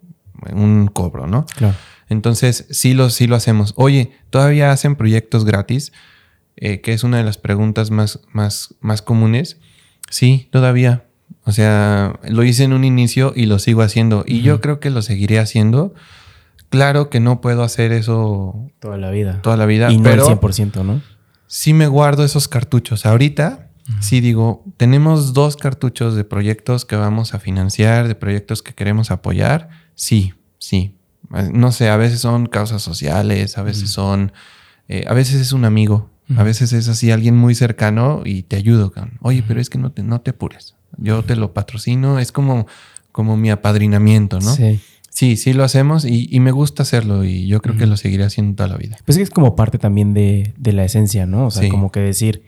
un 0.53 0.88
cobro, 0.88 1.26
¿no? 1.26 1.46
Claro. 1.57 1.76
Entonces, 2.11 2.66
sí 2.70 2.92
lo, 2.92 3.09
sí 3.09 3.27
lo 3.27 3.37
hacemos. 3.37 3.73
Oye, 3.77 4.11
¿todavía 4.29 4.73
hacen 4.73 4.96
proyectos 4.96 5.44
gratis? 5.44 5.92
Eh, 6.57 6.83
que 6.83 6.92
es 6.92 7.05
una 7.05 7.16
de 7.16 7.25
las 7.25 7.38
preguntas 7.38 7.90
más, 7.90 8.20
más, 8.33 8.75
más 8.81 9.01
comunes. 9.01 9.59
Sí, 10.11 10.49
todavía. 10.51 11.05
O 11.44 11.53
sea, 11.53 12.18
lo 12.29 12.44
hice 12.44 12.64
en 12.64 12.73
un 12.73 12.85
inicio 12.85 13.33
y 13.35 13.46
lo 13.46 13.59
sigo 13.59 13.83
haciendo. 13.83 14.25
Y 14.27 14.42
yo 14.42 14.61
creo 14.61 14.81
que 14.81 14.90
lo 14.90 15.01
seguiré 15.01 15.38
haciendo. 15.38 15.94
Claro 16.68 17.11
que 17.11 17.20
no 17.20 17.40
puedo 17.40 17.62
hacer 17.62 17.92
eso 17.92 18.70
toda 18.79 18.99
la 18.99 19.11
vida. 19.11 19.40
Toda 19.40 19.57
la 19.57 19.66
vida. 19.66 19.90
Y 19.90 19.96
no 19.96 20.03
pero 20.03 20.27
100%, 20.27 20.85
¿no? 20.85 21.01
Sí 21.46 21.73
me 21.73 21.87
guardo 21.87 22.25
esos 22.25 22.46
cartuchos. 22.49 23.07
Ahorita 23.07 23.70
sí 24.01 24.20
digo, 24.20 24.64
tenemos 24.77 25.33
dos 25.33 25.57
cartuchos 25.57 26.14
de 26.14 26.23
proyectos 26.23 26.85
que 26.85 26.94
vamos 26.94 27.35
a 27.35 27.40
financiar, 27.40 28.07
de 28.07 28.14
proyectos 28.14 28.62
que 28.62 28.75
queremos 28.75 29.11
apoyar. 29.11 29.68
Sí, 29.94 30.35
sí. 30.59 30.96
No 31.53 31.71
sé, 31.73 31.88
a 31.88 31.97
veces 31.97 32.21
son 32.21 32.47
causas 32.47 32.83
sociales, 32.83 33.57
a 33.57 33.62
veces 33.62 33.90
son, 33.90 34.33
eh, 34.88 35.05
a 35.07 35.14
veces 35.14 35.40
es 35.40 35.53
un 35.53 35.64
amigo, 35.64 36.11
a 36.37 36.43
veces 36.43 36.73
es 36.73 36.88
así 36.88 37.11
alguien 37.11 37.37
muy 37.37 37.55
cercano 37.55 38.23
y 38.25 38.43
te 38.43 38.57
ayudo. 38.57 38.93
Oye, 39.21 39.45
pero 39.47 39.61
es 39.61 39.71
que 39.71 39.79
no 39.79 39.93
te, 39.93 40.03
no 40.03 40.21
te 40.21 40.31
apures. 40.31 40.75
Yo 40.97 41.23
te 41.23 41.37
lo 41.37 41.53
patrocino, 41.53 42.19
es 42.19 42.33
como, 42.33 42.66
como 43.12 43.37
mi 43.37 43.51
apadrinamiento, 43.51 44.40
¿no? 44.40 44.55
Sí. 44.55 44.81
Sí, 45.11 45.37
sí 45.37 45.53
lo 45.53 45.64
hacemos 45.64 46.05
y, 46.05 46.38
me 46.40 46.51
gusta 46.53 46.83
hacerlo 46.83 47.25
y 47.25 47.47
yo 47.47 47.61
creo 47.61 47.77
que 47.77 47.87
lo 47.87 47.97
seguiré 47.97 48.25
haciendo 48.25 48.55
toda 48.55 48.69
la 48.69 48.77
vida. 48.77 48.97
Pues 49.05 49.19
es 49.19 49.29
como 49.29 49.57
parte 49.57 49.77
también 49.77 50.14
de, 50.14 50.55
la 50.62 50.85
esencia, 50.85 51.27
¿no? 51.27 51.47
O 51.47 51.51
sea, 51.51 51.69
como 51.69 51.93
que 51.93 52.01
decir, 52.01 52.43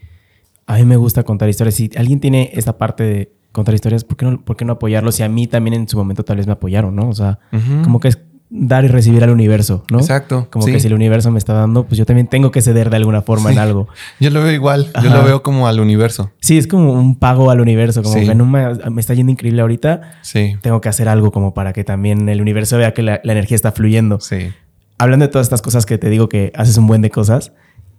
a 0.66 0.76
mí 0.76 0.84
me 0.84 0.96
gusta 0.96 1.24
contar 1.24 1.48
historias. 1.48 1.74
Si 1.74 1.90
alguien 1.96 2.20
tiene 2.20 2.50
esta 2.54 2.78
parte 2.78 3.02
de 3.04 3.32
contar 3.50 3.74
historias, 3.74 4.04
¿por 4.04 4.16
qué 4.16 4.24
no, 4.24 4.44
por 4.44 4.56
qué 4.56 4.64
no 4.64 4.74
apoyarlo? 4.74 5.12
Si 5.12 5.22
a 5.22 5.28
mí 5.28 5.48
también 5.48 5.74
en 5.74 5.88
su 5.88 5.98
momento 5.98 6.24
tal 6.24 6.38
vez 6.38 6.46
me 6.46 6.52
apoyaron, 6.52 6.94
¿no? 6.94 7.08
O 7.08 7.14
sea, 7.14 7.40
como 7.82 8.00
que 8.00 8.08
es 8.08 8.18
dar 8.54 8.84
y 8.84 8.88
recibir 8.88 9.24
al 9.24 9.30
universo, 9.30 9.82
¿no? 9.90 9.98
Exacto. 9.98 10.46
Como 10.50 10.66
que 10.66 10.78
si 10.78 10.86
el 10.86 10.92
universo 10.92 11.30
me 11.30 11.38
está 11.38 11.54
dando, 11.54 11.84
pues 11.84 11.96
yo 11.96 12.04
también 12.04 12.26
tengo 12.26 12.50
que 12.50 12.60
ceder 12.60 12.90
de 12.90 12.96
alguna 12.96 13.22
forma 13.22 13.50
en 13.50 13.58
algo. 13.58 13.88
Yo 14.20 14.28
lo 14.28 14.42
veo 14.42 14.52
igual, 14.52 14.92
yo 15.02 15.08
lo 15.08 15.24
veo 15.24 15.42
como 15.42 15.66
al 15.66 15.80
universo. 15.80 16.30
Sí, 16.40 16.58
es 16.58 16.66
como 16.66 16.92
un 16.92 17.16
pago 17.18 17.50
al 17.50 17.60
universo, 17.60 18.02
como 18.02 18.14
que 18.14 18.34
no 18.34 18.44
me, 18.44 19.00
está 19.00 19.14
yendo 19.14 19.32
increíble 19.32 19.62
ahorita. 19.62 20.18
Sí. 20.20 20.56
Tengo 20.60 20.82
que 20.82 20.90
hacer 20.90 21.08
algo 21.08 21.32
como 21.32 21.54
para 21.54 21.72
que 21.72 21.82
también 21.82 22.28
el 22.28 22.42
universo 22.42 22.76
vea 22.76 22.92
que 22.92 23.02
la, 23.02 23.20
energía 23.24 23.54
está 23.54 23.72
fluyendo. 23.72 24.20
Sí. 24.20 24.52
Hablando 24.98 25.26
de 25.26 25.32
todas 25.32 25.46
estas 25.46 25.62
cosas 25.62 25.86
que 25.86 25.96
te 25.96 26.10
digo 26.10 26.28
que 26.28 26.52
haces 26.54 26.76
un 26.76 26.86
buen 26.86 27.00
de 27.00 27.10
cosas, 27.10 27.52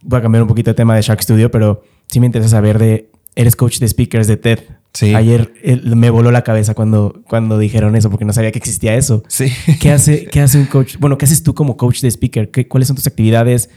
voy 0.03 0.19
a 0.19 0.21
cambiar 0.21 0.43
un 0.43 0.47
poquito 0.47 0.69
de 0.69 0.75
tema 0.75 0.95
de 0.95 1.01
Shark 1.01 1.21
Studio, 1.21 1.49
pero 1.49 1.83
sí 2.07 2.19
me 2.19 2.27
interesa 2.27 2.49
saber 2.49 2.77
de, 2.77 3.09
eres 3.35 3.55
coach 3.55 3.79
de 3.79 3.87
speakers 3.87 4.27
de 4.27 4.37
TED. 4.37 4.59
Ayer 5.01 5.53
me 5.83 6.11
voló 6.11 6.31
la 6.31 6.43
cabeza 6.43 6.75
cuando, 6.75 7.23
cuando 7.27 7.57
dijeron 7.57 7.95
eso, 7.95 8.11
porque 8.11 8.25
no 8.25 8.33
sabía 8.33 8.51
que 8.51 8.59
existía 8.59 8.95
eso. 8.95 9.23
Sí. 9.27 9.51
¿Qué 9.79 9.91
hace, 9.91 10.25
qué 10.25 10.39
hace 10.39 10.59
un 10.59 10.67
coach? 10.67 10.97
Bueno, 10.99 11.17
¿qué 11.17 11.25
haces 11.25 11.41
tú 11.41 11.55
como 11.55 11.77
coach 11.77 12.01
de 12.01 12.09
speaker? 12.09 12.51
¿Qué, 12.51 12.67
¿Cuáles 12.67 12.87
son 12.87 12.95
tus 12.95 13.07
actividades? 13.07 13.69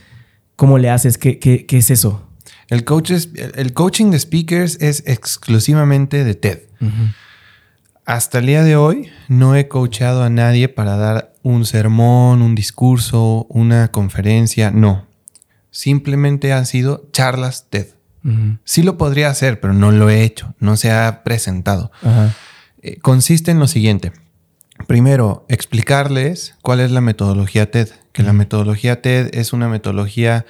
¿Cómo 0.56 0.76
le 0.76 0.90
haces? 0.90 1.16
¿Qué, 1.16 1.38
qué, 1.38 1.64
qué 1.64 1.78
es 1.78 1.90
eso? 1.90 2.22
El, 2.68 2.84
coach 2.84 3.12
el 3.12 3.72
coaching 3.72 4.10
de 4.10 4.18
speakers 4.18 4.76
es 4.80 5.04
exclusivamente 5.06 6.22
de 6.22 6.34
TED. 6.34 6.58
Hasta 8.04 8.38
el 8.38 8.46
día 8.46 8.62
de 8.62 8.76
hoy 8.76 9.08
no 9.28 9.56
he 9.56 9.68
coachado 9.68 10.22
a 10.22 10.30
nadie 10.30 10.68
para 10.68 10.96
dar 10.96 11.34
un 11.42 11.64
sermón, 11.64 12.42
un 12.42 12.54
discurso, 12.54 13.46
una 13.48 13.88
conferencia. 13.88 14.70
No. 14.70 15.06
Simplemente 15.70 16.52
han 16.52 16.66
sido 16.66 17.08
charlas 17.12 17.66
TED. 17.70 17.95
Sí 18.64 18.82
lo 18.82 18.98
podría 18.98 19.28
hacer, 19.30 19.60
pero 19.60 19.72
no 19.72 19.92
lo 19.92 20.10
he 20.10 20.22
hecho, 20.22 20.54
no 20.58 20.76
se 20.76 20.90
ha 20.90 21.22
presentado. 21.22 21.92
Eh, 22.82 22.98
consiste 23.00 23.50
en 23.50 23.58
lo 23.58 23.68
siguiente. 23.68 24.12
Primero, 24.86 25.46
explicarles 25.48 26.54
cuál 26.62 26.80
es 26.80 26.90
la 26.90 27.00
metodología 27.00 27.70
TED. 27.70 27.88
Que 28.12 28.22
la 28.22 28.32
metodología 28.32 29.02
TED 29.02 29.30
es 29.32 29.52
una 29.52 29.68
metodología 29.68 30.46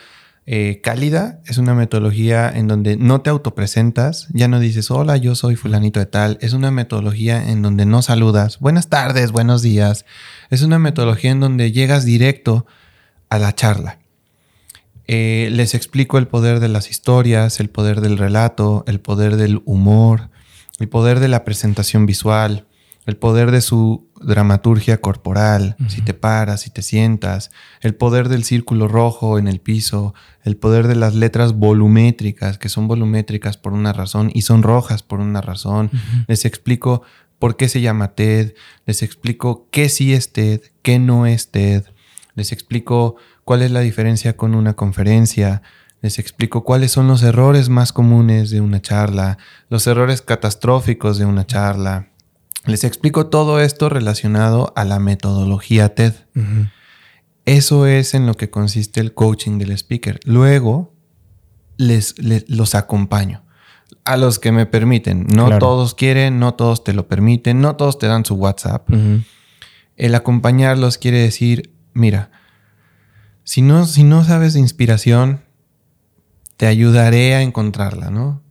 eh, 0.48 0.80
cálida, 0.80 1.40
es 1.46 1.58
una 1.58 1.74
metodología 1.74 2.48
en 2.48 2.68
donde 2.68 2.96
no 2.96 3.20
te 3.20 3.30
autopresentas, 3.30 4.28
ya 4.32 4.46
no 4.46 4.60
dices, 4.60 4.92
hola, 4.92 5.16
yo 5.16 5.34
soy 5.34 5.56
fulanito 5.56 5.98
de 5.98 6.06
tal. 6.06 6.38
Es 6.40 6.52
una 6.52 6.70
metodología 6.70 7.50
en 7.50 7.62
donde 7.62 7.84
no 7.84 8.00
saludas, 8.00 8.60
buenas 8.60 8.88
tardes, 8.88 9.32
buenos 9.32 9.62
días. 9.62 10.04
Es 10.50 10.62
una 10.62 10.78
metodología 10.78 11.32
en 11.32 11.40
donde 11.40 11.72
llegas 11.72 12.04
directo 12.04 12.64
a 13.28 13.38
la 13.38 13.54
charla. 13.54 13.98
Eh, 15.08 15.48
les 15.52 15.74
explico 15.74 16.18
el 16.18 16.26
poder 16.26 16.60
de 16.60 16.68
las 16.68 16.90
historias, 16.90 17.60
el 17.60 17.70
poder 17.70 18.00
del 18.00 18.18
relato, 18.18 18.84
el 18.86 19.00
poder 19.00 19.36
del 19.36 19.62
humor, 19.64 20.30
el 20.78 20.88
poder 20.88 21.20
de 21.20 21.28
la 21.28 21.44
presentación 21.44 22.06
visual, 22.06 22.66
el 23.06 23.16
poder 23.16 23.52
de 23.52 23.60
su 23.60 24.08
dramaturgia 24.20 25.00
corporal, 25.00 25.76
si 25.88 26.00
te 26.00 26.12
paras, 26.12 26.62
si 26.62 26.70
te 26.70 26.82
sientas, 26.82 27.52
el 27.80 27.94
poder 27.94 28.28
del 28.28 28.42
círculo 28.42 28.88
rojo 28.88 29.38
en 29.38 29.46
el 29.46 29.60
piso, 29.60 30.12
el 30.42 30.56
poder 30.56 30.88
de 30.88 30.96
las 30.96 31.14
letras 31.14 31.52
volumétricas, 31.52 32.58
que 32.58 32.68
son 32.68 32.88
volumétricas 32.88 33.56
por 33.56 33.74
una 33.74 33.92
razón 33.92 34.32
y 34.34 34.42
son 34.42 34.64
rojas 34.64 35.04
por 35.04 35.20
una 35.20 35.40
razón. 35.40 35.90
Les 36.26 36.44
explico 36.44 37.02
por 37.38 37.56
qué 37.56 37.68
se 37.68 37.80
llama 37.80 38.16
TED, 38.16 38.54
les 38.86 39.02
explico 39.02 39.68
qué 39.70 39.88
sí 39.88 40.12
es 40.12 40.32
TED, 40.32 40.62
qué 40.82 40.98
no 40.98 41.26
es 41.26 41.52
TED, 41.52 41.84
les 42.34 42.50
explico 42.50 43.16
cuál 43.46 43.62
es 43.62 43.70
la 43.70 43.78
diferencia 43.78 44.36
con 44.36 44.56
una 44.56 44.74
conferencia, 44.74 45.62
les 46.02 46.18
explico 46.18 46.64
cuáles 46.64 46.90
son 46.90 47.06
los 47.06 47.22
errores 47.22 47.68
más 47.68 47.92
comunes 47.92 48.50
de 48.50 48.60
una 48.60 48.82
charla, 48.82 49.38
los 49.70 49.86
errores 49.86 50.20
catastróficos 50.20 51.16
de 51.16 51.26
una 51.26 51.46
charla. 51.46 52.08
Les 52.64 52.82
explico 52.82 53.28
todo 53.28 53.60
esto 53.60 53.88
relacionado 53.88 54.72
a 54.74 54.84
la 54.84 54.98
metodología 54.98 55.94
TED. 55.94 56.14
Eso 57.44 57.86
es 57.86 58.14
en 58.14 58.26
lo 58.26 58.34
que 58.34 58.50
consiste 58.50 58.98
el 58.98 59.14
coaching 59.14 59.58
del 59.58 59.70
speaker. 59.70 60.18
Luego 60.24 60.92
les, 61.76 62.16
los 62.48 62.74
acompaño. 62.74 63.44
a 64.04 64.16
los 64.16 64.40
que 64.40 64.50
me 64.50 64.66
permiten. 64.66 65.24
No 65.32 65.56
todos 65.58 65.94
quieren, 65.94 66.40
no 66.40 66.54
todos 66.54 66.82
te 66.82 66.92
lo 66.92 67.06
permiten, 67.06 67.60
no 67.60 67.76
todos 67.76 68.00
te 68.00 68.08
dan 68.08 68.24
su 68.24 68.34
WhatsApp. 68.34 68.88
El 69.96 70.14
acompañarlos 70.16 70.98
quiere 70.98 71.20
decir, 71.20 71.72
mira, 71.94 72.30
si 73.46 73.62
no, 73.62 73.86
si 73.86 74.02
no 74.02 74.24
sabes 74.24 74.54
de 74.54 74.60
inspiración, 74.60 75.44
te 76.56 76.66
ayudaré 76.66 77.36
a 77.36 77.42
encontrarla, 77.42 78.10
¿no? 78.10 78.42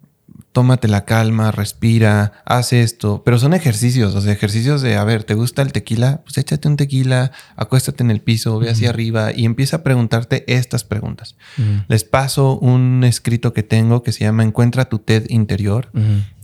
Tómate 0.55 0.87
la 0.87 1.03
calma, 1.03 1.51
respira, 1.51 2.31
haz 2.45 2.71
esto. 2.71 3.23
Pero 3.25 3.37
son 3.37 3.53
ejercicios, 3.53 4.15
o 4.15 4.21
sea, 4.21 4.31
ejercicios 4.31 4.81
de, 4.81 4.95
a 4.95 5.03
ver, 5.03 5.25
¿te 5.25 5.33
gusta 5.33 5.61
el 5.61 5.73
tequila? 5.73 6.21
Pues 6.23 6.37
échate 6.37 6.69
un 6.69 6.77
tequila, 6.77 7.33
acuéstate 7.57 8.03
en 8.03 8.09
el 8.09 8.21
piso, 8.21 8.57
ve 8.57 8.69
hacia 8.69 8.87
arriba 8.87 9.33
y 9.35 9.43
empieza 9.43 9.75
a 9.75 9.83
preguntarte 9.83 10.45
estas 10.47 10.85
preguntas. 10.85 11.35
Les 11.89 12.05
paso 12.05 12.57
un 12.57 13.03
escrito 13.03 13.51
que 13.51 13.63
tengo 13.63 14.01
que 14.01 14.13
se 14.13 14.23
llama 14.23 14.43
Encuentra 14.43 14.85
tu 14.85 14.99
TED 14.99 15.25
interior, 15.27 15.91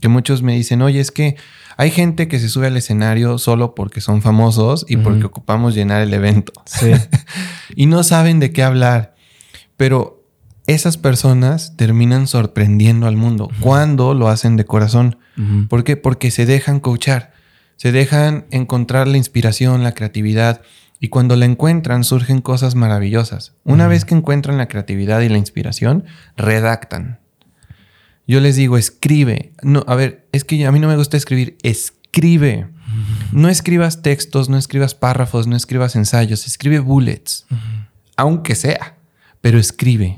que 0.02 0.10
muchos 0.10 0.42
me 0.42 0.58
dicen, 0.58 0.82
oye, 0.82 1.00
es 1.00 1.12
que 1.12 1.38
hay 1.78 1.90
gente 1.90 2.28
que 2.28 2.38
se 2.38 2.50
sube 2.50 2.68
al 2.68 2.76
escenario 2.76 3.38
solo 3.38 3.76
porque 3.76 4.02
son 4.02 4.22
famosos 4.22 4.86
y 4.90 4.98
porque 4.98 5.24
ocupamos 5.24 5.74
llenar 5.74 6.02
el 6.02 6.14
evento. 6.14 6.52
Sí. 6.66 6.92
y 7.78 7.86
no 7.86 8.04
saben 8.04 8.42
de 8.42 8.52
qué 8.52 8.62
hablar. 8.62 9.16
Pero 9.78 10.21
esas 10.74 10.98
personas 10.98 11.76
terminan 11.76 12.28
sorprendiendo 12.28 13.08
al 13.08 13.18
mundo 13.18 13.50
cuando 13.60 14.14
lo 14.14 14.28
hacen 14.28 14.56
de 14.58 14.66
corazón. 14.66 15.18
¿Por 15.70 15.84
qué? 15.84 15.98
Porque 15.98 16.32
se 16.32 16.46
dejan 16.46 16.80
coachar, 16.80 17.34
se 17.78 17.92
dejan 17.92 18.46
encontrar 18.52 19.08
la 19.08 19.18
inspiración, 19.18 19.84
la 19.84 19.94
creatividad. 19.94 20.62
Y 21.00 21.08
cuando 21.08 21.36
la 21.36 21.46
encuentran 21.46 22.04
surgen 22.04 22.42
cosas 22.42 22.76
maravillosas. 22.76 23.54
Una 23.64 23.88
vez 23.88 24.06
que 24.06 24.14
encuentran 24.14 24.58
la 24.58 24.68
creatividad 24.68 25.22
y 25.22 25.30
la 25.30 25.40
inspiración, 25.40 26.06
redactan. 26.38 27.20
Yo 28.28 28.40
les 28.40 28.56
digo, 28.56 28.78
escribe. 28.78 29.54
No, 29.64 29.84
a 29.88 29.96
ver, 29.96 30.28
es 30.32 30.44
que 30.44 30.64
a 30.66 30.72
mí 30.72 30.80
no 30.80 30.88
me 30.88 30.96
gusta 30.96 31.18
escribir. 31.18 31.58
Escribe. 31.64 32.68
No 33.32 33.50
escribas 33.50 34.04
textos, 34.04 34.48
no 34.48 34.58
escribas 34.58 34.94
párrafos, 34.94 35.48
no 35.48 35.56
escribas 35.56 35.96
ensayos. 35.96 36.46
Escribe 36.46 36.80
bullets. 36.80 37.48
Aunque 38.16 38.54
sea 38.54 38.98
pero 39.42 39.58
escribe. 39.58 40.16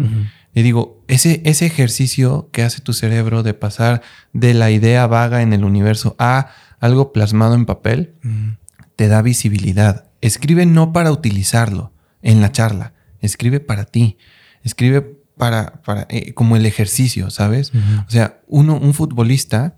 Y 0.53 0.61
digo, 0.61 1.03
ese, 1.07 1.41
ese 1.45 1.65
ejercicio 1.65 2.49
que 2.51 2.63
hace 2.63 2.81
tu 2.81 2.93
cerebro 2.93 3.43
de 3.43 3.53
pasar 3.53 4.01
de 4.33 4.53
la 4.53 4.69
idea 4.69 5.07
vaga 5.07 5.41
en 5.41 5.53
el 5.53 5.63
universo 5.63 6.15
a 6.19 6.49
algo 6.79 7.11
plasmado 7.11 7.55
en 7.55 7.65
papel, 7.65 8.15
te 8.95 9.07
da 9.07 9.21
visibilidad. 9.21 10.05
Escribe 10.21 10.65
no 10.65 10.93
para 10.93 11.11
utilizarlo 11.11 11.91
en 12.21 12.41
la 12.41 12.51
charla, 12.51 12.93
escribe 13.19 13.59
para 13.59 13.85
ti, 13.85 14.17
escribe 14.63 15.01
para, 15.37 15.81
para 15.81 16.05
eh, 16.09 16.33
como 16.33 16.55
el 16.55 16.65
ejercicio, 16.65 17.29
¿sabes? 17.31 17.71
O 18.07 18.11
sea, 18.11 18.41
uno, 18.47 18.77
un 18.77 18.93
futbolista 18.93 19.75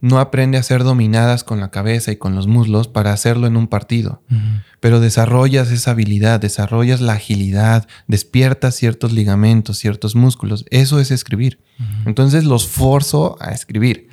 no 0.00 0.18
aprende 0.18 0.56
a 0.58 0.62
ser 0.62 0.82
dominadas 0.82 1.44
con 1.44 1.60
la 1.60 1.70
cabeza 1.70 2.10
y 2.12 2.16
con 2.16 2.34
los 2.34 2.46
muslos 2.46 2.88
para 2.88 3.12
hacerlo 3.12 3.46
en 3.46 3.56
un 3.56 3.68
partido. 3.68 4.22
Pero 4.80 5.00
desarrollas 5.00 5.70
esa 5.70 5.90
habilidad, 5.90 6.40
desarrollas 6.40 7.00
la 7.00 7.14
agilidad, 7.14 7.86
despiertas 8.06 8.74
ciertos 8.74 9.12
ligamentos, 9.12 9.78
ciertos 9.78 10.14
músculos. 10.14 10.64
Eso 10.70 11.00
es 11.00 11.10
escribir. 11.10 11.60
Entonces 12.06 12.44
los 12.44 12.66
forzo 12.66 13.36
a 13.40 13.52
escribir. 13.52 14.08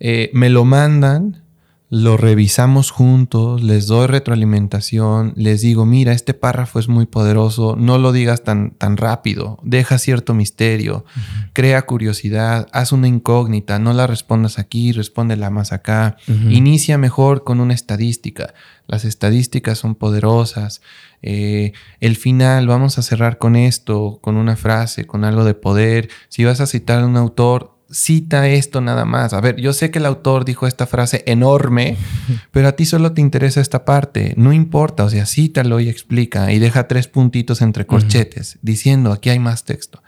Eh, 0.00 0.30
me 0.34 0.50
lo 0.50 0.64
mandan 0.64 1.43
lo 1.90 2.16
revisamos 2.16 2.90
juntos, 2.90 3.62
les 3.62 3.86
doy 3.86 4.06
retroalimentación, 4.06 5.32
les 5.36 5.60
digo, 5.60 5.84
mira, 5.84 6.12
este 6.12 6.32
párrafo 6.32 6.78
es 6.78 6.88
muy 6.88 7.06
poderoso, 7.06 7.76
no 7.76 7.98
lo 7.98 8.10
digas 8.10 8.42
tan, 8.42 8.70
tan 8.72 8.96
rápido, 8.96 9.58
deja 9.62 9.98
cierto 9.98 10.34
misterio, 10.34 11.04
crea 11.52 11.82
curiosidad, 11.82 12.68
haz 12.72 12.92
una 12.92 13.06
incógnita, 13.06 13.78
no 13.78 13.92
la 13.92 14.06
respondas 14.06 14.58
aquí, 14.58 14.92
respóndela 14.92 15.50
más 15.50 15.72
acá, 15.72 16.16
inicia 16.48 16.96
mejor 16.96 17.44
con 17.44 17.60
una 17.60 17.74
estadística, 17.74 18.54
las 18.86 19.04
estadísticas 19.04 19.78
son 19.78 19.94
poderosas, 19.94 20.80
eh, 21.20 21.72
el 22.00 22.16
final, 22.16 22.66
vamos 22.66 22.98
a 22.98 23.02
cerrar 23.02 23.38
con 23.38 23.56
esto, 23.56 24.18
con 24.20 24.36
una 24.36 24.56
frase, 24.56 25.06
con 25.06 25.24
algo 25.24 25.44
de 25.44 25.54
poder, 25.54 26.08
si 26.28 26.44
vas 26.44 26.60
a 26.60 26.66
citar 26.66 27.02
a 27.02 27.06
un 27.06 27.16
autor, 27.16 27.73
cita 27.94 28.48
esto 28.48 28.80
nada 28.80 29.04
más. 29.04 29.32
A 29.32 29.40
ver, 29.40 29.56
yo 29.56 29.72
sé 29.72 29.90
que 29.90 30.00
el 30.00 30.06
autor 30.06 30.44
dijo 30.44 30.66
esta 30.66 30.86
frase 30.86 31.22
enorme, 31.26 31.96
pero 32.50 32.68
a 32.68 32.72
ti 32.72 32.84
solo 32.84 33.12
te 33.12 33.20
interesa 33.20 33.60
esta 33.60 33.84
parte. 33.84 34.34
No 34.36 34.52
importa, 34.52 35.04
o 35.04 35.10
sea, 35.10 35.26
cítalo 35.26 35.80
y 35.80 35.88
explica 35.88 36.52
y 36.52 36.58
deja 36.58 36.88
tres 36.88 37.08
puntitos 37.08 37.62
entre 37.62 37.86
corchetes 37.86 38.58
diciendo 38.62 39.12
aquí 39.12 39.30
hay 39.30 39.38
más 39.38 39.64
texto. 39.64 40.02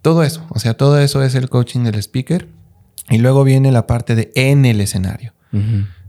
Todo 0.00 0.22
eso, 0.22 0.46
o 0.48 0.58
sea, 0.58 0.74
todo 0.74 0.98
eso 0.98 1.22
es 1.22 1.34
el 1.34 1.48
coaching 1.48 1.84
del 1.84 1.96
speaker. 1.96 2.48
Y 3.10 3.18
luego 3.18 3.44
viene 3.44 3.72
la 3.72 3.86
parte 3.86 4.14
de 4.14 4.32
en 4.34 4.64
el 4.64 4.80
escenario 4.80 5.34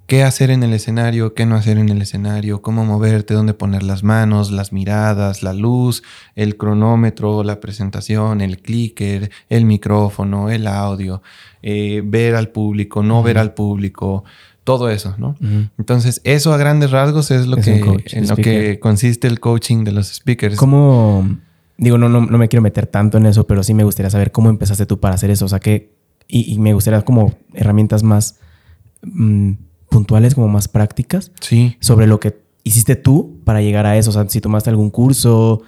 qué 0.08 0.24
hacer 0.24 0.52
en 0.52 0.64
el 0.64 0.74
escenario, 0.74 1.34
qué 1.34 1.46
no 1.46 1.56
hacer 1.56 1.78
en 1.78 1.90
el 1.90 2.02
escenario, 2.02 2.62
cómo 2.62 2.86
moverte, 2.86 3.34
dónde 3.34 3.54
poner 3.54 3.84
las 3.84 4.04
manos, 4.04 4.52
las 4.52 4.74
miradas, 4.74 5.44
la 5.44 5.54
luz, 5.54 6.04
el 6.36 6.58
cronómetro, 6.58 7.44
la 7.44 7.60
presentación, 7.60 8.42
el 8.42 8.60
clicker, 8.60 9.32
el 9.50 9.66
micrófono, 9.66 10.50
el 10.50 10.68
audio, 10.68 11.22
eh, 11.62 12.02
ver 12.06 12.36
al 12.36 12.50
público, 12.50 13.02
no 13.04 13.24
ver 13.24 13.38
al 13.38 13.54
público, 13.54 14.24
todo 14.64 14.90
eso, 14.90 15.16
¿no? 15.18 15.36
Entonces, 15.78 16.22
eso 16.24 16.54
a 16.54 16.58
grandes 16.58 16.92
rasgos 16.92 17.32
es 17.32 17.48
lo, 17.48 17.58
que, 17.58 17.82
en 18.12 18.28
lo 18.28 18.36
que 18.36 18.80
consiste 18.80 19.28
el 19.28 19.40
coaching 19.40 19.84
de 19.84 19.92
los 19.92 20.08
speakers. 20.08 20.56
¿Cómo, 20.56 21.38
digo, 21.78 21.98
no, 21.98 22.08
no, 22.08 22.22
no, 22.22 22.38
me 22.38 22.48
quiero 22.48 22.62
meter 22.62 22.88
tanto 22.88 23.18
en 23.18 23.26
eso, 23.26 23.46
pero 23.46 23.62
sí 23.64 23.74
me 23.74 23.84
gustaría 23.84 24.10
saber 24.10 24.32
cómo 24.32 24.50
empezaste 24.50 24.86
tú 24.86 25.00
para 25.00 25.16
hacer 25.16 25.32
eso, 25.32 25.46
o 25.46 25.50
sea, 25.50 25.60
que, 25.60 25.94
y, 26.28 26.58
me 26.60 26.74
gustaría 26.74 27.02
como 27.02 27.34
herramientas 27.54 28.04
más... 28.04 28.40
Mm, 29.02 29.54
puntuales, 29.94 30.36
como 30.36 30.48
más 30.48 30.68
prácticas. 30.68 31.32
Sí. 31.40 31.78
Sobre 31.80 32.08
lo 32.08 32.20
que 32.20 32.38
hiciste 32.64 32.96
tú 32.96 33.40
para 33.46 33.62
llegar 33.62 33.86
a 33.86 33.98
eso. 33.98 34.10
O 34.10 34.14
sea, 34.14 34.28
si 34.28 34.42
tomaste 34.42 34.70
algún 34.70 34.90
curso. 34.90 35.62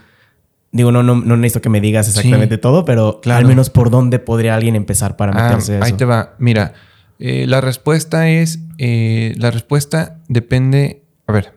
Digo, 0.72 0.92
no, 0.92 1.04
no, 1.04 1.16
no 1.16 1.38
necesito 1.38 1.62
que 1.62 1.70
me 1.70 1.80
digas 1.80 2.10
exactamente 2.10 2.58
todo, 2.58 2.84
pero 2.84 3.22
al 3.26 3.46
menos 3.46 3.70
por 3.70 3.90
dónde 3.90 4.20
podría 4.20 4.56
alguien 4.56 4.76
empezar 4.76 5.16
para 5.16 5.32
ah, 5.32 5.50
meterse 5.50 5.80
Ahí 5.82 5.94
te 5.94 6.04
va. 6.04 6.36
Mira, 6.38 6.74
eh, 7.20 7.46
la 7.48 7.62
respuesta 7.62 8.30
es. 8.30 8.60
Eh, 8.78 9.36
la 9.38 9.52
respuesta 9.52 10.20
depende. 10.28 11.04
A 11.28 11.32
ver. 11.32 11.54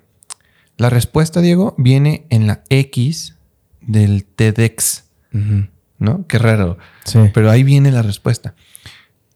La 0.77 0.91
respuesta, 0.91 1.41
Diego, 1.41 1.75
viene 1.79 2.27
en 2.31 2.47
la 2.47 2.62
X 2.69 3.35
del 3.81 4.25
TEDx. 4.25 5.05
¿No? 5.99 6.27
Qué 6.29 6.39
raro. 6.39 6.79
Sí. 7.05 7.19
Pero 7.35 7.51
ahí 7.51 7.64
viene 7.64 7.91
la 7.91 8.03
respuesta. 8.03 8.55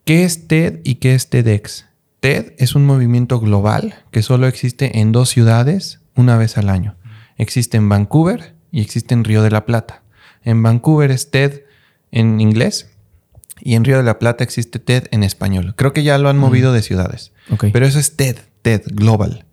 ¿Qué 0.05 0.25
es 0.25 0.47
TED 0.47 0.81
y 0.85 0.97
qué 0.97 1.15
es 1.15 1.29
TEDx? 1.29 1.87
TED 2.23 2.53
es 2.59 2.77
un 2.77 2.87
movimiento 2.87 3.41
global 3.41 3.97
que 4.13 4.23
solo 4.23 4.47
existe 4.47 5.01
en 5.01 5.11
dos 5.11 5.29
ciudades 5.29 5.99
una 6.15 6.37
vez 6.37 6.57
al 6.57 6.69
año. 6.69 6.95
Existe 7.37 7.79
en 7.79 7.89
Vancouver 7.89 8.55
y 8.71 8.81
existe 8.81 9.13
en 9.13 9.25
Río 9.25 9.43
de 9.43 9.51
la 9.51 9.67
Plata. 9.67 10.05
En 10.45 10.63
Vancouver 10.63 11.11
es 11.11 11.33
TED 11.33 11.63
en 12.13 12.41
inglés 12.41 12.93
y 13.61 13.75
en 13.75 13.83
Río 13.83 13.97
de 13.97 14.05
la 14.05 14.21
Plata 14.21 14.45
existe 14.45 14.79
TED 14.79 15.09
en 15.11 15.25
español. 15.25 15.75
Creo 15.77 15.93
que 15.93 16.05
ya 16.05 16.17
lo 16.17 16.29
han 16.29 16.39
movido 16.39 16.73
de 16.73 16.83
ciudades. 16.83 17.33
Pero 17.73 17.87
eso 17.87 17.99
es 17.99 18.15
TED, 18.15 18.37
TED 18.63 18.83
global. 18.87 19.45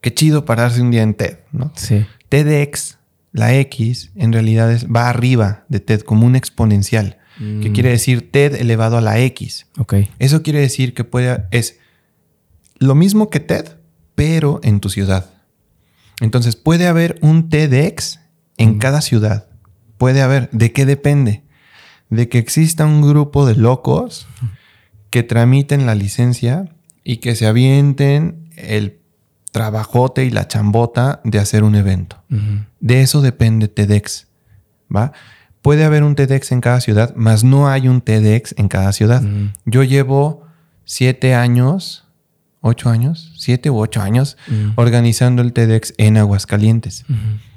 Qué 0.00 0.12
chido 0.12 0.44
pararse 0.44 0.82
un 0.82 0.90
día 0.90 1.04
en 1.04 1.14
TED, 1.14 1.38
¿no? 1.52 1.72
Sí. 1.76 2.04
TEDx, 2.28 2.98
la 3.30 3.54
X, 3.54 4.10
en 4.16 4.32
realidad 4.32 4.72
es, 4.72 4.88
va 4.88 5.08
arriba 5.08 5.64
de 5.68 5.78
TED 5.78 6.00
como 6.00 6.26
un 6.26 6.34
exponencial, 6.34 7.18
que 7.38 7.70
mm. 7.70 7.72
quiere 7.72 7.90
decir 7.90 8.32
TED 8.32 8.56
elevado 8.56 8.98
a 8.98 9.00
la 9.00 9.20
X. 9.20 9.68
Eso 10.18 10.42
quiere 10.42 10.58
decir 10.58 10.92
que 10.92 11.04
puede, 11.04 11.44
es 11.52 11.79
lo 12.80 12.96
mismo 12.96 13.30
que 13.30 13.38
TED, 13.38 13.76
pero 14.16 14.58
en 14.64 14.80
tu 14.80 14.88
ciudad. 14.88 15.30
Entonces 16.20 16.56
puede 16.56 16.88
haber 16.88 17.18
un 17.22 17.48
TEDx 17.48 18.18
en 18.56 18.78
cada 18.78 19.00
ciudad. 19.00 19.46
Puede 19.98 20.22
haber. 20.22 20.50
¿De 20.50 20.72
qué 20.72 20.84
depende? 20.86 21.44
De 22.08 22.28
que 22.28 22.38
exista 22.38 22.84
un 22.84 23.02
grupo 23.02 23.46
de 23.46 23.54
locos 23.54 24.26
que 25.10 25.22
tramiten 25.22 25.86
la 25.86 25.94
licencia 25.94 26.74
y 27.04 27.18
que 27.18 27.36
se 27.36 27.46
avienten 27.46 28.50
el 28.56 28.98
trabajote 29.52 30.24
y 30.24 30.30
la 30.30 30.48
chambota 30.48 31.20
de 31.24 31.38
hacer 31.38 31.62
un 31.64 31.74
evento. 31.74 32.22
De 32.80 33.02
eso 33.02 33.20
depende 33.20 33.68
TEDx. 33.68 34.26
¿Va? 34.94 35.12
Puede 35.62 35.84
haber 35.84 36.02
un 36.02 36.14
TEDx 36.14 36.52
en 36.52 36.60
cada 36.60 36.80
ciudad, 36.80 37.14
mas 37.16 37.44
no 37.44 37.68
hay 37.68 37.88
un 37.88 38.00
TEDx 38.00 38.54
en 38.56 38.68
cada 38.68 38.92
ciudad. 38.92 39.22
Yo 39.64 39.82
llevo 39.82 40.46
siete 40.84 41.34
años 41.34 42.09
ocho 42.60 42.90
años, 42.90 43.32
siete 43.36 43.70
u 43.70 43.78
ocho 43.78 44.00
años, 44.00 44.36
organizando 44.76 45.42
el 45.42 45.52
TEDx 45.52 45.94
en 45.98 46.16
Aguascalientes. 46.16 47.04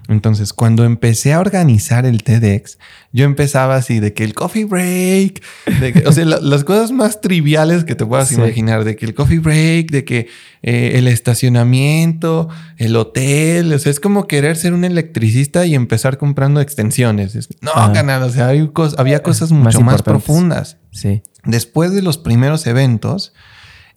Entonces, 0.09 0.51
cuando 0.51 0.83
empecé 0.83 1.33
a 1.33 1.39
organizar 1.39 2.05
el 2.05 2.23
TEDx, 2.23 2.77
yo 3.13 3.23
empezaba 3.25 3.75
así 3.75 3.99
de 3.99 4.13
que 4.13 4.23
el 4.23 4.33
coffee 4.33 4.65
break, 4.65 5.41
de 5.79 6.03
o 6.05 6.11
sea, 6.11 6.25
las 6.25 6.63
cosas 6.63 6.91
más 6.91 7.21
triviales 7.21 7.85
que 7.85 7.95
te 7.95 8.05
puedas 8.05 8.31
imaginar, 8.33 8.83
de 8.83 8.95
que 8.97 9.05
el 9.05 9.13
coffee 9.13 9.39
break, 9.39 9.91
de 9.91 10.03
que 10.03 10.27
eh, 10.61 10.93
el 10.95 11.07
estacionamiento, 11.07 12.49
el 12.77 12.95
hotel, 12.97 13.71
o 13.71 13.79
sea, 13.79 13.91
es 13.91 13.99
como 14.01 14.27
querer 14.27 14.57
ser 14.57 14.73
un 14.73 14.83
electricista 14.83 15.65
y 15.65 15.73
empezar 15.73 16.17
comprando 16.17 16.59
extensiones. 16.59 17.49
No, 17.61 17.71
canal, 17.93 18.23
o 18.23 18.29
sea, 18.29 18.49
había 18.49 19.23
cosas 19.23 19.51
mucho 19.51 19.79
más, 19.81 20.01
profundas. 20.01 20.77
Sí. 20.91 21.23
después 21.45 21.91
de 21.93 22.01
los 22.01 22.17
primeros 22.17 22.67
eventos, 22.67 23.33
eh, 23.33 23.52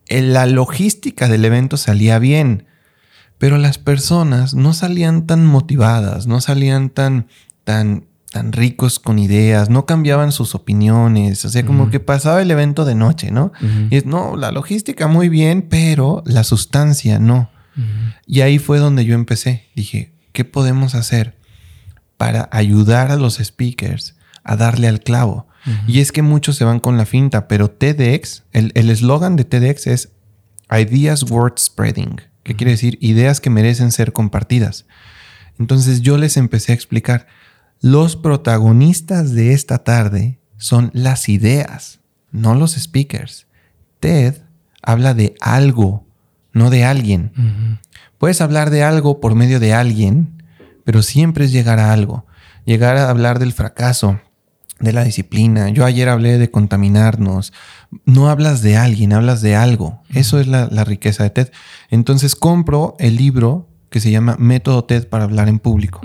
la 0.09 0.47
logística 0.47 1.29
del 1.29 1.45
evento 1.45 1.77
salía 1.77 2.19
bien, 2.19 2.67
pero 3.39 3.59
las 3.59 3.79
personas 3.79 4.55
no 4.55 4.73
salían 4.73 5.27
tan 5.27 5.45
motivadas, 5.45 6.27
no 6.27 6.41
salían 6.41 6.91
tan, 6.91 7.27
tan, 7.65 8.07
tan 8.31 8.53
ricos 8.53 8.99
con 8.99 9.19
ideas, 9.19 9.69
no 9.69 9.85
cambiaban 9.85 10.33
sus 10.33 10.55
opiniones, 10.55 11.45
o 11.45 11.51
sea, 11.51 11.67
como 11.67 11.91
que 11.91 12.01
pasaba 12.01 12.41
el 12.41 12.51
evento 12.51 12.85
de 12.85 12.95
noche, 12.95 13.31
¿no? 13.31 13.53
Y 13.91 13.97
es, 13.97 14.07
no, 14.07 14.37
la 14.37 14.53
logística 14.53 15.07
muy 15.07 15.29
bien, 15.29 15.63
pero 15.69 16.23
la 16.25 16.45
sustancia 16.45 17.19
no. 17.19 17.51
Y 18.27 18.41
ahí 18.41 18.59
fue 18.59 18.79
donde 18.79 19.05
yo 19.05 19.15
empecé. 19.15 19.69
Dije, 19.75 20.15
¿qué 20.33 20.45
podemos 20.45 20.95
hacer 20.95 21.37
para 22.17 22.49
ayudar 22.53 23.11
a 23.11 23.17
los 23.17 23.35
speakers 23.35 24.17
a 24.45 24.57
darle 24.57 24.89
al 24.89 25.01
clavo? 25.01 25.47
Y 25.87 26.01
es 26.01 26.13
que 26.13 26.23
muchos 26.23 26.57
se 26.57 26.65
van 26.65 26.81
con 26.81 26.97
la 26.97 27.07
finta, 27.07 27.49
pero 27.49 27.71
TEDx, 27.71 28.45
el 28.53 28.91
eslogan 28.91 29.37
de 29.37 29.45
TEDx 29.45 29.87
es 29.87 30.11
Ideas 30.71 31.25
Worth 31.25 31.59
Spreading, 31.59 32.21
que 32.43 32.55
quiere 32.55 32.73
decir 32.73 32.99
ideas 33.01 33.41
que 33.41 33.51
merecen 33.51 33.93
ser 33.93 34.13
compartidas. 34.13 34.87
Entonces 35.59 36.03
yo 36.03 36.19
les 36.19 36.37
empecé 36.37 36.73
a 36.73 36.75
explicar, 36.75 37.27
los 37.81 38.17
protagonistas 38.17 39.33
de 39.33 39.53
esta 39.53 39.79
tarde 39.79 40.39
son 40.57 40.91
las 40.95 41.29
ideas, 41.29 42.01
no 42.31 42.55
los 42.55 42.73
speakers. 42.73 43.47
TED 44.01 44.37
habla 44.83 45.15
de 45.15 45.35
algo, 45.41 46.07
no 46.53 46.71
de 46.71 46.85
alguien. 46.85 47.81
Puedes 48.19 48.41
hablar 48.41 48.71
de 48.71 48.83
algo 48.83 49.21
por 49.21 49.35
medio 49.35 49.61
de 49.61 49.75
alguien, 49.75 50.43
pero 50.85 51.03
siempre 51.03 51.45
es 51.45 51.53
llegar 51.53 51.79
a 51.79 51.93
algo. 51.93 52.27
Llegar 52.65 52.97
a 52.97 53.11
hablar 53.11 53.39
del 53.39 53.53
fracaso, 53.53 54.21
de 54.81 54.93
la 54.93 55.05
disciplina. 55.05 55.71
Yo 55.71 55.85
ayer 55.85 56.09
hablé 56.09 56.39
de 56.39 56.51
contaminarnos. 56.51 57.53
No 58.05 58.29
hablas 58.29 58.63
de 58.63 58.77
alguien, 58.77 59.13
hablas 59.13 59.41
de 59.41 59.57
algo. 59.57 60.03
Eso 60.15 60.39
es 60.39 60.47
la, 60.47 60.67
riqueza 60.85 61.23
de 61.25 61.31
TED. 61.31 61.49
Entonces 61.91 62.37
compro 62.37 62.97
el 62.99 63.17
libro 63.17 63.69
que 63.91 64.01
se 64.01 64.11
llama 64.11 64.37
Método 64.39 64.85
TED 64.85 65.09
para 65.09 65.25
hablar 65.25 65.49
en 65.49 65.59
público. 65.59 66.01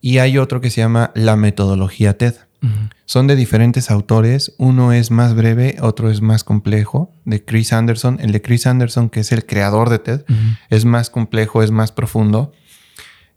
Y 0.00 0.18
hay 0.18 0.38
otro 0.38 0.60
que 0.60 0.70
se 0.70 0.80
llama 0.80 1.12
La 1.14 1.36
metodología 1.36 2.18
TED. 2.18 2.34
Son 3.06 3.26
de 3.26 3.34
diferentes 3.34 3.90
autores. 3.90 4.54
Uno 4.58 4.92
es 4.92 5.10
más 5.10 5.34
breve, 5.34 5.76
otro 5.80 6.10
es 6.10 6.20
más 6.20 6.44
complejo, 6.44 7.12
de 7.24 7.44
Chris 7.44 7.72
Anderson. 7.72 8.18
El 8.20 8.32
de 8.32 8.40
Chris 8.40 8.66
Anderson, 8.66 9.10
que 9.10 9.20
es 9.20 9.32
el 9.32 9.46
creador 9.46 9.90
de 9.90 9.98
TED, 9.98 10.24
es 10.70 10.84
más 10.84 11.10
complejo, 11.10 11.62
es 11.62 11.70
más 11.70 11.90
profundo 11.90 12.52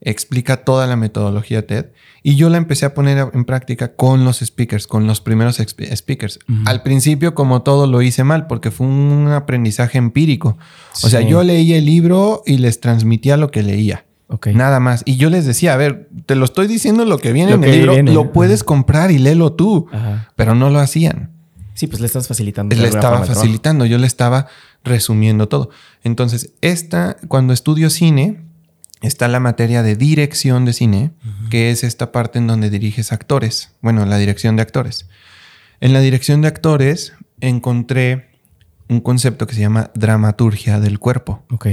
explica 0.06 0.58
toda 0.58 0.88
la 0.88 0.96
metodología 0.96 1.66
TED 1.66 1.88
y 2.24 2.36
yo 2.36 2.50
la 2.50 2.58
empecé 2.58 2.86
a 2.86 2.94
poner 2.94 3.30
en 3.34 3.44
práctica 3.44 3.96
con 3.96 4.24
los 4.24 4.40
speakers, 4.40 4.88
con 4.88 5.08
los 5.08 5.20
primeros 5.20 5.58
speakers. 5.58 6.40
Al 6.66 6.84
principio, 6.84 7.36
como 7.36 7.64
todo, 7.64 7.88
lo 7.88 8.02
hice 8.02 8.24
mal 8.24 8.48
porque 8.48 8.72
fue 8.72 8.88
un 8.88 9.28
aprendizaje 9.30 9.98
empírico. 9.98 10.58
O 11.04 11.10
sea, 11.10 11.22
yo 11.22 11.44
leía 11.44 11.78
el 11.78 11.86
libro 11.86 12.44
y 12.46 12.58
les 12.58 12.80
transmitía 12.80 13.36
lo 13.36 13.52
que 13.52 13.64
leía. 13.64 14.06
Nada 14.54 14.80
más. 14.80 15.02
Y 15.06 15.18
yo 15.18 15.30
les 15.30 15.46
decía, 15.46 15.74
a 15.74 15.78
ver, 15.78 16.10
te 16.26 16.36
lo 16.36 16.46
estoy 16.46 16.68
diciendo 16.68 17.06
lo 17.06 17.18
que 17.18 17.32
viene 17.34 17.54
en 17.54 17.64
el 17.64 17.72
libro, 17.72 18.02
lo 18.14 18.32
puedes 18.32 18.64
comprar 18.64 19.12
y 19.12 19.18
léelo 19.18 19.54
tú. 19.54 19.88
Pero 20.36 20.56
no 20.56 20.70
lo 20.70 20.80
hacían. 20.80 21.32
Sí, 21.74 21.88
pues 21.88 22.00
le 22.00 22.08
estás 22.08 22.28
facilitando. 22.28 22.76
Le 22.76 22.88
estaba 22.88 23.26
facilitando, 23.26 23.86
yo 23.86 23.98
le 23.98 24.08
estaba 24.08 24.48
resumiendo 24.84 25.48
todo. 25.48 25.70
Entonces, 26.04 26.54
esta, 26.62 27.18
cuando 27.28 27.54
estudio 27.54 27.90
cine, 27.90 28.46
está 29.02 29.28
la 29.28 29.40
materia 29.40 29.84
de 29.84 29.96
dirección 29.96 30.66
de 30.66 30.74
cine, 30.74 31.12
que 31.50 31.70
es 31.72 31.84
esta 31.84 32.12
parte 32.12 32.40
en 32.40 32.48
donde 32.48 32.70
diriges 32.70 33.12
actores. 33.12 33.72
Bueno, 33.82 34.06
la 34.06 34.18
dirección 34.18 34.56
de 34.56 34.62
actores. 34.62 35.08
En 35.82 35.94
la 35.94 36.00
dirección 36.00 36.42
de 36.42 36.48
actores 36.48 37.14
encontré 37.42 38.30
un 38.88 39.02
concepto 39.02 39.48
que 39.48 39.56
se 39.56 39.62
llama 39.62 39.92
dramaturgia 39.96 40.80
del 40.80 41.00
cuerpo. 41.00 41.44
Ok. 41.52 41.68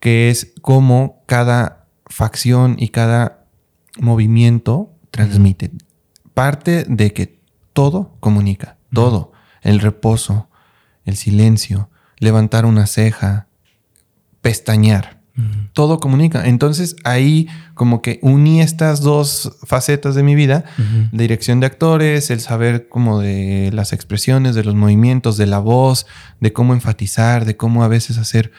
Que 0.00 0.30
es 0.30 0.52
cómo 0.60 1.22
cada 1.26 1.86
facción 2.06 2.76
y 2.78 2.88
cada 2.88 3.46
movimiento 3.98 4.92
transmite. 5.10 5.70
Parte 6.34 6.84
de 6.88 7.12
que 7.12 7.40
todo 7.72 8.16
comunica. 8.20 8.76
Todo. 8.92 9.32
El 9.62 9.80
reposo, 9.80 10.50
el 11.04 11.16
silencio, 11.16 11.88
levantar 12.18 12.66
una 12.66 12.86
ceja, 12.86 13.46
pestañear 14.40 15.21
todo 15.72 15.98
comunica. 15.98 16.46
Entonces 16.46 16.96
ahí 17.04 17.48
como 17.74 18.02
que 18.02 18.18
uní 18.22 18.60
estas 18.60 19.00
dos 19.00 19.56
facetas 19.64 20.14
de 20.14 20.22
mi 20.22 20.34
vida, 20.34 20.64
la 21.10 21.22
dirección 21.22 21.60
de 21.60 21.66
actores, 21.66 22.30
el 22.30 22.40
saber 22.40 22.88
como 22.88 23.20
de 23.20 23.70
las 23.72 23.92
expresiones, 23.92 24.54
de 24.54 24.64
los 24.64 24.74
movimientos, 24.74 25.36
de 25.36 25.46
la 25.46 25.58
voz, 25.58 26.06
de 26.40 26.52
cómo 26.52 26.74
enfatizar, 26.74 27.44
de 27.44 27.56
cómo 27.56 27.82
a 27.82 27.88
veces 27.88 28.18
hacer 28.18 28.52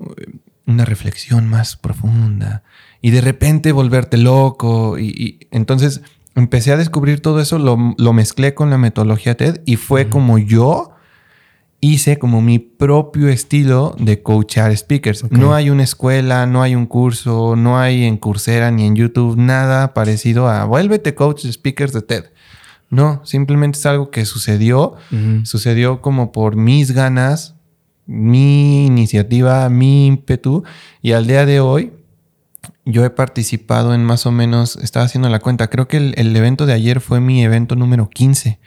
eh, 0.00 0.30
una 0.66 0.84
reflexión 0.84 1.48
más 1.48 1.76
profunda 1.76 2.62
y 3.00 3.10
de 3.10 3.20
repente 3.20 3.72
volverte 3.72 4.16
loco. 4.16 4.98
Y, 4.98 5.48
entonces 5.50 6.02
empecé 6.36 6.72
a 6.72 6.76
descubrir 6.76 7.20
todo 7.20 7.40
eso, 7.40 7.58
lo, 7.58 7.94
lo, 7.98 8.12
mezclé 8.12 8.54
con 8.54 8.70
la 8.70 8.78
metodología 8.78 9.36
TED 9.36 9.60
y 9.66 9.76
fue 9.76 10.08
como 10.08 10.38
yo 10.38 10.91
hice 11.84 12.16
como 12.16 12.40
mi 12.40 12.60
propio 12.60 13.28
estilo 13.28 13.96
de 13.98 14.22
coachar 14.22 14.74
speakers. 14.74 15.28
No 15.32 15.52
hay 15.52 15.68
una 15.68 15.82
escuela, 15.82 16.46
no 16.46 16.62
hay 16.62 16.76
un 16.76 16.86
curso, 16.86 17.56
no 17.56 17.78
hay 17.78 18.04
en 18.04 18.18
Coursera 18.18 18.70
ni 18.70 18.86
en 18.86 18.94
YouTube 18.94 19.36
nada 19.36 19.92
parecido 19.92 20.48
a 20.48 20.64
vuélvete 20.64 21.16
coach 21.16 21.42
de 21.42 21.52
speakers 21.52 21.92
de 21.92 22.02
TED. 22.02 22.24
No, 22.88 23.20
simplemente 23.24 23.80
es 23.80 23.86
algo 23.86 24.10
que 24.10 24.24
sucedió, 24.24 24.94
sucedió 25.42 26.00
como 26.00 26.30
por 26.30 26.54
mis 26.54 26.92
ganas, 26.92 27.56
mi 28.06 28.86
iniciativa, 28.86 29.68
mi 29.68 30.06
ímpetu 30.06 30.62
y 31.00 31.12
al 31.12 31.26
día 31.26 31.44
de 31.46 31.58
hoy 31.58 31.92
yo 32.84 33.04
he 33.04 33.10
participado 33.10 33.92
en 33.92 34.04
más 34.04 34.24
o 34.26 34.30
menos, 34.30 34.76
estaba 34.76 35.06
haciendo 35.06 35.28
la 35.30 35.40
cuenta, 35.40 35.68
creo 35.68 35.88
que 35.88 35.96
el, 35.96 36.36
evento 36.36 36.64
de 36.64 36.74
ayer 36.74 37.00
fue 37.00 37.20
mi 37.20 37.42
evento 37.42 37.74
número 37.74 38.08
15. 38.08 38.60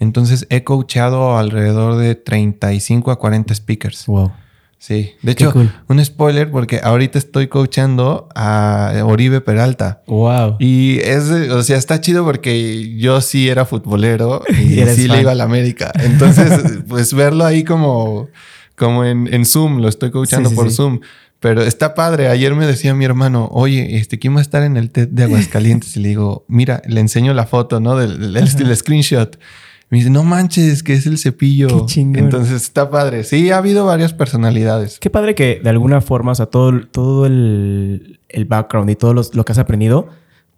Entonces 0.00 0.46
he 0.48 0.64
coachado 0.64 1.38
alrededor 1.38 1.96
de 1.96 2.14
35 2.16 3.10
a 3.10 3.18
40 3.18 3.54
speakers. 3.54 4.06
Wow. 4.06 4.32
Sí, 4.78 5.12
de 5.20 5.32
hecho, 5.32 5.52
un 5.88 6.02
spoiler 6.02 6.50
porque 6.50 6.80
ahorita 6.82 7.18
estoy 7.18 7.48
coachando 7.48 8.30
a 8.34 8.94
Oribe 9.04 9.42
Peralta. 9.42 10.00
Wow. 10.06 10.56
Y 10.58 11.00
es, 11.00 11.24
o 11.24 11.62
sea, 11.62 11.76
está 11.76 12.00
chido 12.00 12.24
porque 12.24 12.96
yo 12.96 13.20
sí 13.20 13.50
era 13.50 13.66
futbolero 13.66 14.42
y, 14.48 14.82
sí 14.86 15.06
le 15.06 15.20
iba 15.20 15.32
a 15.32 15.34
la 15.34 15.44
América. 15.44 15.92
Entonces, 15.96 16.78
pues 16.88 17.12
verlo 17.12 17.44
ahí 17.44 17.62
como, 17.62 18.28
como 18.74 19.04
en, 19.04 19.44
Zoom, 19.44 19.82
lo 19.82 19.88
estoy 19.88 20.10
coachando 20.10 20.50
por 20.52 20.70
Zoom. 20.70 21.00
Pero 21.40 21.60
está 21.60 21.94
padre. 21.94 22.28
Ayer 22.28 22.54
me 22.54 22.66
decía 22.66 22.94
mi 22.94 23.04
hermano, 23.04 23.50
oye, 23.52 23.98
este, 23.98 24.18
¿quién 24.18 24.34
va 24.34 24.38
a 24.38 24.42
estar 24.42 24.62
en 24.62 24.78
el 24.78 24.90
TED 24.90 25.08
de 25.08 25.24
Aguascalientes? 25.24 25.94
Y 25.98 26.00
le 26.00 26.08
digo, 26.08 26.46
mira, 26.48 26.80
le 26.86 27.00
enseño 27.02 27.34
la 27.34 27.44
foto, 27.44 27.80
¿no? 27.80 27.96
Del, 27.96 28.32
del 28.32 28.76
screenshot. 28.76 29.38
Me 29.90 29.98
dice, 29.98 30.08
no 30.08 30.22
manches, 30.22 30.84
que 30.84 30.92
es 30.92 31.06
el 31.06 31.18
cepillo. 31.18 31.66
Qué 31.66 31.86
chingón. 31.86 32.24
Entonces 32.24 32.62
está 32.62 32.90
padre. 32.90 33.24
Sí, 33.24 33.50
ha 33.50 33.58
habido 33.58 33.84
varias 33.84 34.12
personalidades. 34.14 35.00
Qué 35.00 35.10
padre 35.10 35.34
que 35.34 35.60
de 35.62 35.68
alguna 35.68 36.00
forma, 36.00 36.30
o 36.30 36.34
sea, 36.36 36.46
todo, 36.46 36.80
todo 36.86 37.26
el, 37.26 38.20
background 38.46 38.88
y 38.90 38.94
todo 38.94 39.14
lo 39.14 39.44
que 39.44 39.52
has 39.52 39.58
aprendido, 39.58 40.06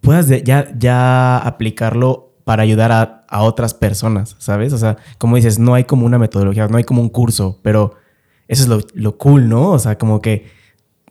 puedas 0.03 0.29
ya, 0.45 0.71
ya 0.79 1.39
aplicarlo 1.39 2.35
para 2.45 2.63
ayudar 2.63 2.93
a, 2.93 3.43
otras 3.43 3.73
personas, 3.73 4.37
¿sabes? 4.39 4.75
O 4.75 4.79
sea, 4.79 4.99
como 5.17 5.37
dices, 5.37 5.59
no 5.59 5.73
hay 5.73 5.85
como 5.85 6.05
una 6.05 6.19
metodología, 6.19 6.69
no 6.69 6.77
hay 6.77 6.85
como 6.85 7.01
un 7.01 7.09
curso, 7.09 7.59
pero 7.63 7.95
eso 8.47 8.65
es 8.65 8.69
lo, 8.69 8.81
lo 8.93 9.17
cool, 9.17 9.49
¿no? 9.49 9.71
O 9.71 9.79
sea, 9.79 9.97
como 9.97 10.21
que, 10.21 10.51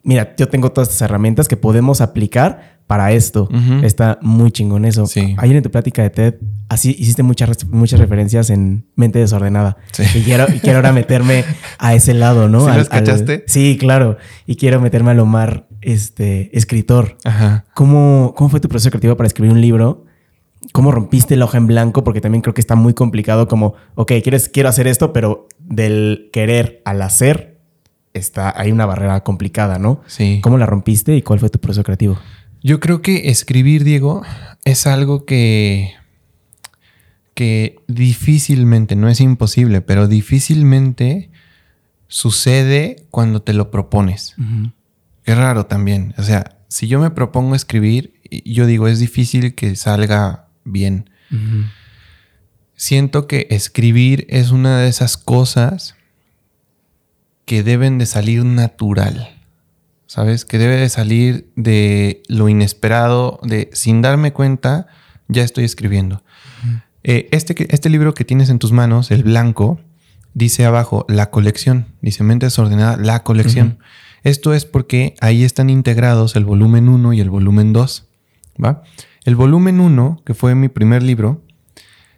mira, 0.03 0.35
yo 0.37 0.47
tengo 0.47 0.71
todas 0.71 0.89
estas 0.89 1.01
herramientas 1.01 1.47
que 1.47 1.57
podemos 1.57 2.01
aplicar 2.01 2.81
para 2.87 3.13
esto. 3.13 3.47
Está 3.83 4.19
muy 4.21 4.51
chingón 4.51 4.83
eso. 4.83 5.05
Sí. 5.05 5.33
Ayer 5.37 5.55
en 5.55 5.63
tu 5.63 5.71
plática 5.71 6.01
de 6.01 6.09
TED, 6.09 6.35
así 6.67 6.93
hiciste 6.99 7.23
muchas, 7.23 7.65
muchas 7.67 8.01
referencias 8.01 8.49
en 8.49 8.85
mente 8.95 9.19
desordenada. 9.19 9.77
Sí. 9.93 10.03
Y 10.13 10.23
quiero, 10.23 10.45
quiero 10.61 10.79
ahora 10.79 10.91
meterme 10.91 11.45
a 11.77 11.95
ese 11.95 12.13
lado, 12.13 12.49
¿no? 12.49 12.65
¿Sí 12.83 12.89
cachaste? 12.89 13.45
Sí, 13.47 13.77
claro. 13.79 14.17
Y 14.45 14.57
quiero 14.57 14.81
meterme 14.81 15.11
a 15.11 15.13
lo 15.13 15.25
más 15.25 15.61
este, 15.79 16.55
escritor. 16.57 17.17
Ajá. 17.23 17.63
¿Cómo, 17.73 18.33
¿Cómo 18.35 18.49
fue 18.49 18.59
tu 18.59 18.67
proceso 18.67 18.89
creativo 18.89 19.15
para 19.15 19.27
escribir 19.27 19.53
un 19.53 19.61
libro? 19.61 20.05
¿Cómo 20.73 20.91
rompiste 20.91 21.37
la 21.37 21.45
hoja 21.45 21.59
en 21.59 21.67
blanco? 21.67 22.03
Porque 22.03 22.19
también 22.19 22.41
creo 22.41 22.53
que 22.53 22.61
está 22.61 22.75
muy 22.75 22.93
complicado 22.93 23.47
como, 23.47 23.75
ok, 23.95 24.11
quieres, 24.21 24.49
quiero 24.49 24.67
hacer 24.67 24.87
esto, 24.87 25.13
pero 25.13 25.47
del 25.59 26.29
querer 26.33 26.81
al 26.83 27.01
hacer 27.01 27.50
está, 28.13 28.53
hay 28.55 28.71
una 28.71 28.85
barrera 28.85 29.23
complicada, 29.23 29.79
¿no? 29.79 30.01
Sí. 30.07 30.39
¿Cómo 30.41 30.57
la 30.57 30.65
rompiste 30.65 31.15
y 31.15 31.21
cuál 31.21 31.39
fue 31.39 31.49
tu 31.49 31.59
proceso 31.59 31.83
creativo? 31.83 32.19
Yo 32.63 32.79
creo 32.79 33.01
que 33.01 33.29
escribir, 33.29 33.83
Diego, 33.83 34.23
es 34.65 34.85
algo 34.85 35.25
que, 35.25 35.93
que 37.33 37.77
difícilmente, 37.87 38.95
no 38.95 39.09
es 39.09 39.19
imposible, 39.19 39.81
pero 39.81 40.07
difícilmente 40.07 41.31
sucede 42.07 42.97
cuando 43.09 43.41
te 43.41 43.53
lo 43.53 43.71
propones. 43.71 44.35
Qué 45.23 45.33
raro 45.33 45.65
también. 45.65 46.13
O 46.17 46.23
sea, 46.23 46.57
si 46.67 46.87
yo 46.87 46.99
me 46.99 47.09
propongo 47.09 47.55
escribir, 47.55 48.13
yo 48.45 48.65
digo, 48.65 48.87
es 48.87 48.99
difícil 48.99 49.55
que 49.55 49.75
salga 49.75 50.47
bien. 50.63 51.09
siento 52.75 53.27
que 53.27 53.47
escribir 53.49 54.25
es 54.29 54.51
una 54.51 54.79
de 54.79 54.89
esas 54.89 55.17
cosas 55.17 55.95
que 57.45 57.63
deben 57.63 57.97
de 57.97 58.05
salir 58.05 58.45
natural. 58.45 59.37
¿Sabes? 60.07 60.43
Que 60.43 60.57
debe 60.57 60.75
de 60.75 60.89
salir 60.89 61.51
de 61.55 62.21
lo 62.27 62.49
inesperado, 62.49 63.39
de 63.43 63.69
sin 63.71 64.01
darme 64.01 64.33
cuenta, 64.33 64.87
ya 65.29 65.43
estoy 65.43 65.63
escribiendo. 65.63 66.21
Eh, 67.03 67.29
este, 67.31 67.73
este 67.73 67.89
libro 67.89 68.13
que 68.13 68.25
tienes 68.25 68.49
en 68.49 68.59
tus 68.59 68.73
manos, 68.73 69.09
el 69.09 69.23
blanco, 69.23 69.79
dice 70.33 70.65
abajo 70.65 71.05
la 71.07 71.29
colección, 71.29 71.87
dice 72.01 72.23
mente 72.23 72.47
desordenada, 72.47 72.97
la 72.97 73.23
colección. 73.23 73.79
Esto 74.23 74.53
es 74.53 74.65
porque 74.65 75.15
ahí 75.21 75.43
están 75.43 75.69
integrados 75.69 76.35
el 76.35 76.43
volumen 76.43 76.89
1 76.89 77.13
y 77.13 77.21
el 77.21 77.29
volumen 77.29 77.71
2. 77.71 78.07
¿va? 78.63 78.83
El 79.23 79.35
volumen 79.35 79.79
1, 79.79 80.23
que 80.25 80.33
fue 80.33 80.55
mi 80.55 80.67
primer 80.67 81.03
libro, 81.03 81.41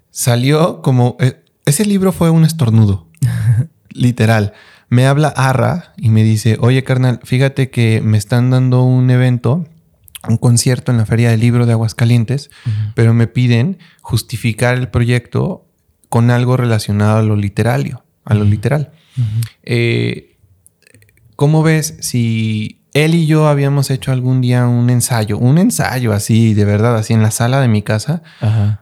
salió 0.09 0.82
como... 0.82 1.15
Eh, 1.19 1.43
ese 1.65 1.86
libro 1.86 2.11
fue 2.11 2.30
un 2.30 2.43
estornudo, 2.43 3.07
literal 3.91 4.53
me 4.94 5.08
habla 5.08 5.30
Arra 5.30 5.94
y 5.98 6.10
me 6.10 6.24
dice, 6.24 6.58
oye 6.60 6.84
carnal, 6.84 7.20
fíjate 7.24 7.72
que 7.72 8.00
me 8.02 8.16
están 8.16 8.52
dando 8.52 8.84
un 8.84 9.10
evento, 9.10 9.66
un 10.28 10.38
concierto 10.38 10.91
en 10.91 11.00
la 11.00 11.08
Feria 11.08 11.32
del 11.32 11.39
Libro 11.39 11.66
de 11.66 11.72
Aguascalientes, 11.72 12.52
pero 12.94 13.16
me 13.16 13.26
piden 13.26 13.80
justificar 14.02 14.78
el 14.78 14.89
proyecto 14.89 15.66
con 16.10 16.30
algo 16.30 16.58
relacionado 16.58 17.18
a 17.18 17.22
lo 17.24 17.36
literario, 17.36 18.04
a 18.24 18.36
lo 18.36 18.44
literal. 18.44 18.91
Eh, 19.64 20.38
¿Cómo 21.36 21.64
ves 21.64 21.98
si 22.02 22.84
él 22.94 23.16
y 23.16 23.26
yo 23.26 23.48
habíamos 23.48 23.89
hecho 23.89 24.12
algún 24.12 24.41
día 24.41 24.68
un 24.68 24.91
ensayo, 24.91 25.39
un 25.39 25.58
ensayo 25.58 26.14
así, 26.14 26.54
de 26.54 26.66
verdad, 26.66 26.96
así 26.96 27.16
en 27.16 27.24
la 27.24 27.32
sala 27.32 27.60
de 27.62 27.68
mi 27.68 27.82
casa, 27.82 28.22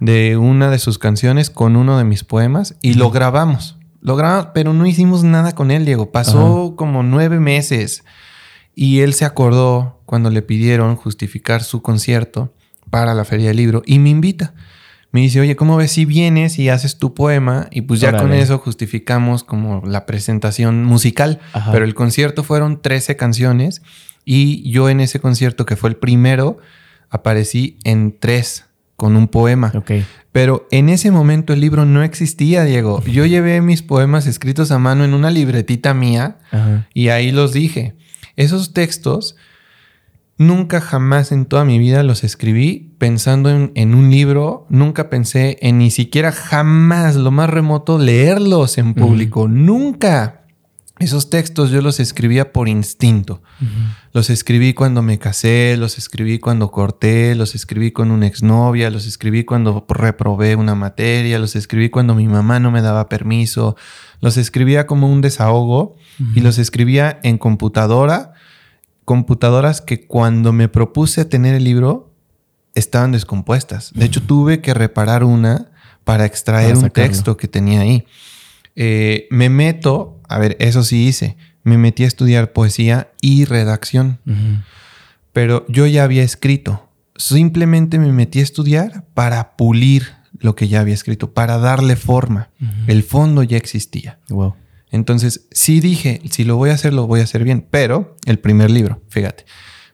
de 0.02 0.36
una 0.36 0.70
de 0.70 0.78
sus 0.78 1.00
canciones 1.00 1.50
con 1.50 1.78
uno 1.78 1.98
de 1.98 2.04
mis 2.04 2.26
poemas 2.26 2.76
y 2.82 2.96
lo 2.96 3.12
grabamos? 3.12 3.78
Lo 4.02 4.16
grabamos, 4.16 4.48
pero 4.54 4.74
no 4.74 4.86
hicimos 4.86 5.24
nada 5.24 5.54
con 5.54 5.72
él, 5.72 5.86
Diego. 5.86 6.12
Pasó 6.12 6.76
como 6.76 7.04
nueve 7.04 7.40
meses 7.40 8.04
y 8.76 9.02
él 9.02 9.14
se 9.14 9.26
acordó 9.26 10.02
cuando 10.06 10.30
le 10.30 10.42
pidieron 10.42 10.96
justificar 10.96 11.64
su 11.64 11.82
concierto 11.82 12.54
para 12.90 13.14
la 13.14 13.26
Feria 13.26 13.50
del 13.50 13.58
Libro 13.58 13.84
y 13.86 14.00
me 14.00 14.10
invita. 14.10 14.54
Me 15.12 15.22
dice, 15.22 15.42
oye, 15.42 15.56
¿cómo 15.56 15.76
ves 15.76 15.92
si 15.92 16.06
vienes 16.06 16.58
y 16.58 16.70
haces 16.70 16.98
tu 16.98 17.14
poema? 17.14 17.68
Y 17.70 17.82
pues 17.82 18.00
ya 18.00 18.16
con 18.18 18.34
eso 18.34 18.60
justificamos 18.60 19.44
como 19.44 19.82
la 19.86 20.06
presentación 20.06 20.86
musical. 20.86 21.40
Pero 21.72 21.84
el 21.84 21.94
concierto 21.94 22.44
fueron 22.44 22.82
13 22.82 23.18
canciones 23.18 23.82
y 24.26 24.70
yo 24.70 24.90
en 24.90 25.00
ese 25.00 25.20
concierto, 25.20 25.66
que 25.66 25.76
fue 25.76 25.90
el 25.90 25.98
primero, 25.98 26.60
aparecí 27.10 27.78
en 27.84 28.18
tres 28.18 28.66
con 29.02 29.16
un 29.16 29.30
poema. 29.30 29.74
Pero 30.32 30.68
en 30.70 30.88
ese 30.88 31.10
momento 31.10 31.54
el 31.54 31.60
libro 31.60 31.86
no 31.86 32.04
existía, 32.04 32.66
Diego. 32.66 33.04
Yo 33.06 33.26
llevé 33.26 33.60
mis 33.60 33.82
poemas 33.82 34.28
escritos 34.28 34.70
a 34.70 34.78
mano 34.78 35.04
en 35.04 35.16
una 35.16 35.32
libretita 35.32 35.96
mía 35.96 36.38
y 36.94 37.08
ahí 37.08 37.32
los 37.32 37.52
dije. 37.52 37.96
Esos 38.36 38.74
textos 38.74 39.38
nunca 40.38 40.82
jamás 40.82 41.32
en 41.32 41.46
toda 41.46 41.66
mi 41.66 41.80
vida 41.80 42.04
los 42.04 42.24
escribí 42.24 42.94
pensando 43.00 43.50
en, 43.50 43.96
un 43.96 44.12
libro. 44.12 44.68
Nunca 44.70 45.10
pensé 45.10 45.58
en 45.62 45.80
ni 45.80 45.90
siquiera 45.90 46.32
jamás 46.32 47.16
lo 47.16 47.32
más 47.32 47.50
remoto 47.50 47.98
leerlos 47.98 48.78
en 48.78 48.94
público. 48.94 49.48
Nunca. 49.48 50.41
Esos 51.02 51.30
textos 51.30 51.72
yo 51.72 51.82
los 51.82 52.00
escribía 52.00 52.54
por 52.54 52.70
instinto. 52.70 53.42
Los 54.14 54.30
escribí 54.30 54.74
cuando 54.74 55.02
me 55.02 55.18
casé, 55.18 55.76
los 55.78 55.98
escribí 55.98 56.40
cuando 56.40 56.70
corté, 56.70 57.34
los 57.36 57.56
escribí 57.56 57.92
con 57.92 58.12
una 58.12 58.28
exnovia, 58.28 58.92
los 58.92 59.08
escribí 59.08 59.44
cuando 59.44 59.86
reprobé 59.90 60.56
una 60.56 60.76
materia, 60.76 61.40
los 61.40 61.56
escribí 61.56 61.90
cuando 61.90 62.14
mi 62.14 62.28
mamá 62.28 62.60
no 62.60 62.70
me 62.70 62.82
daba 62.82 63.10
permiso. 63.10 63.76
Los 64.20 64.38
escribía 64.38 64.86
como 64.86 65.12
un 65.12 65.22
desahogo 65.22 65.96
y 66.36 66.42
los 66.42 66.60
escribía 66.60 67.20
en 67.24 67.40
computadora, 67.40 68.34
computadoras 69.04 69.82
que 69.82 70.06
cuando 70.06 70.54
me 70.54 70.68
propuse 70.70 71.26
tener 71.26 71.56
el 71.56 71.64
libro 71.64 72.14
estaban 72.76 73.12
descompuestas. 73.12 73.92
De 73.94 74.06
hecho, 74.06 74.22
tuve 74.22 74.62
que 74.62 74.74
reparar 74.74 75.24
una 75.24 75.72
para 76.04 76.26
extraer 76.26 76.78
un 76.78 76.90
texto 76.90 77.38
que 77.38 77.48
tenía 77.48 77.82
ahí. 77.82 78.06
Eh, 78.76 79.28
me 79.32 79.50
meto 79.50 80.21
a 80.34 80.40
ver, 80.40 80.56
eso 80.60 80.84
sí 80.84 81.08
hice. 81.08 81.38
Me 81.64 81.78
metí 81.78 82.04
a 82.04 82.08
estudiar 82.08 82.54
poesía 82.54 83.12
y 83.22 83.46
redacción. 83.46 84.20
Pero 85.34 85.66
yo 85.68 85.86
ya 85.88 86.04
había 86.04 86.24
escrito. 86.24 86.90
Simplemente 87.16 88.00
me 88.00 88.12
metí 88.12 88.40
a 88.40 88.44
estudiar 88.44 89.06
para 89.14 89.56
pulir 89.56 90.14
lo 90.40 90.56
que 90.56 90.68
ya 90.68 90.80
había 90.80 90.94
escrito, 90.94 91.34
para 91.34 91.58
darle 91.58 91.96
forma. 91.96 92.50
El 92.88 93.04
fondo 93.04 93.44
ya 93.44 93.58
existía. 93.58 94.20
Wow. 94.30 94.56
Entonces, 94.92 95.48
sí 95.52 95.80
dije, 95.80 96.22
si 96.30 96.44
lo 96.44 96.58
voy 96.58 96.70
a 96.70 96.74
hacer, 96.74 96.94
lo 96.94 97.08
voy 97.08 97.22
a 97.22 97.24
hacer 97.24 97.44
bien. 97.44 97.66
Pero 97.70 98.18
el 98.26 98.40
primer 98.40 98.70
libro, 98.72 99.02
fíjate, 99.10 99.46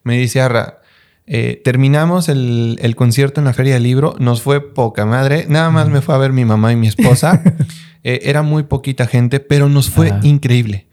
me 0.04 0.18
dice 0.18 0.42
Arra, 0.42 0.82
eh, 1.30 1.62
terminamos 1.64 2.30
el, 2.30 2.94
concierto 2.96 3.42
en 3.42 3.46
la 3.46 3.54
Feria 3.54 3.74
del 3.74 3.84
Libro, 3.84 4.16
nos 4.18 4.42
fue 4.42 4.74
poca 4.74 5.06
madre, 5.06 5.46
nada 5.50 5.70
más 5.70 5.90
me 5.90 6.02
fue 6.02 6.16
a 6.16 6.18
ver 6.18 6.32
mi 6.32 6.46
mamá 6.46 6.72
y 6.72 6.78
mi 6.78 6.88
esposa. 6.88 7.44
Eh, 8.04 8.22
era 8.24 8.42
muy 8.42 8.64
poquita 8.64 9.08
gente, 9.08 9.40
pero 9.40 9.70
nos 9.70 9.90
fue 9.90 10.14
increíble. 10.24 10.88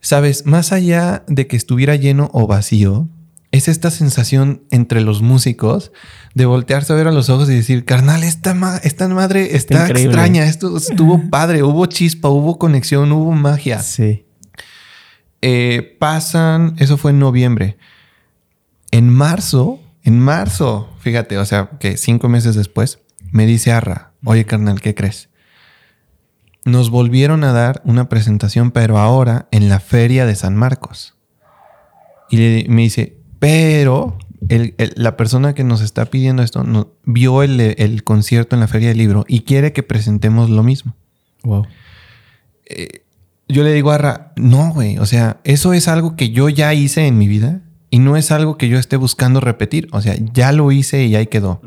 Sabes, 0.00 0.44
más 0.46 0.72
allá 0.72 1.24
de 1.28 1.46
que 1.46 1.56
estuviera 1.56 1.96
lleno 1.96 2.30
o 2.32 2.46
vacío, 2.46 3.08
es 3.54 3.68
esta 3.68 3.90
sensación 3.90 4.64
entre 4.72 5.00
los 5.00 5.22
músicos 5.22 5.92
de 6.34 6.44
voltearse 6.44 6.92
a 6.92 6.96
ver 6.96 7.06
a 7.06 7.12
los 7.12 7.30
ojos 7.30 7.48
y 7.48 7.54
decir, 7.54 7.84
carnal, 7.84 8.24
esta, 8.24 8.80
esta 8.82 9.06
madre 9.08 9.54
está 9.54 9.88
extraña, 9.88 10.44
esto 10.44 10.76
estuvo 10.76 11.30
padre, 11.30 11.62
hubo 11.62 11.86
chispa, 11.86 12.28
hubo 12.28 12.58
conexión, 12.58 13.12
hubo 13.12 13.30
magia. 13.30 13.80
Sí. 13.80 14.26
Eh, 15.40 15.96
pasan, 16.00 16.74
eso 16.78 16.96
fue 16.96 17.12
en 17.12 17.20
noviembre. 17.20 17.76
En 18.90 19.08
marzo, 19.08 19.78
en 20.02 20.18
marzo, 20.18 20.92
fíjate, 20.98 21.38
o 21.38 21.44
sea, 21.44 21.70
que 21.78 21.96
cinco 21.96 22.28
meses 22.28 22.56
después, 22.56 22.98
me 23.30 23.46
dice 23.46 23.70
Arra, 23.70 24.14
oye 24.24 24.44
carnal, 24.44 24.80
¿qué 24.80 24.96
crees? 24.96 25.28
Nos 26.64 26.90
volvieron 26.90 27.44
a 27.44 27.52
dar 27.52 27.82
una 27.84 28.08
presentación, 28.08 28.70
pero 28.70 28.98
ahora 28.98 29.48
en 29.50 29.68
la 29.68 29.80
feria 29.80 30.26
de 30.26 30.34
San 30.34 30.56
Marcos. 30.56 31.14
Y 32.30 32.66
me 32.68 32.82
dice, 32.82 33.18
pero 33.38 34.18
la 34.96 35.16
persona 35.16 35.54
que 35.54 35.64
nos 35.64 35.80
está 35.80 36.06
pidiendo 36.06 36.42
esto 36.42 36.64
no, 36.64 36.92
vio 37.04 37.42
el, 37.42 38.04
concierto 38.04 38.56
en 38.56 38.60
la 38.60 38.68
feria 38.68 38.88
del 38.88 38.98
libro 38.98 39.24
y 39.28 39.40
quiere 39.40 39.72
que 39.72 39.82
presentemos 39.82 40.50
lo 40.50 40.62
mismo. 40.62 40.94
Wow. 41.42 41.66
Eh, 42.66 43.02
yo 43.48 43.62
le 43.62 43.72
digo 43.72 43.90
a 43.90 43.98
Ra, 43.98 44.32
no, 44.36 44.72
güey, 44.72 44.98
o 44.98 45.06
sea, 45.06 45.40
eso 45.44 45.74
es 45.74 45.88
algo 45.88 46.16
que 46.16 46.30
yo 46.30 46.48
ya 46.48 46.72
hice 46.72 47.06
en 47.06 47.18
mi 47.18 47.28
vida 47.28 47.60
y 47.90 47.98
no 47.98 48.16
es 48.16 48.30
algo 48.30 48.56
que 48.58 48.68
yo 48.68 48.78
esté 48.78 48.96
buscando 48.96 49.40
repetir. 49.40 49.88
O 49.92 50.00
sea, 50.00 50.16
ya 50.32 50.52
lo 50.52 50.72
hice 50.72 51.04
y 51.04 51.14
ahí 51.14 51.26
quedó. 51.26 51.60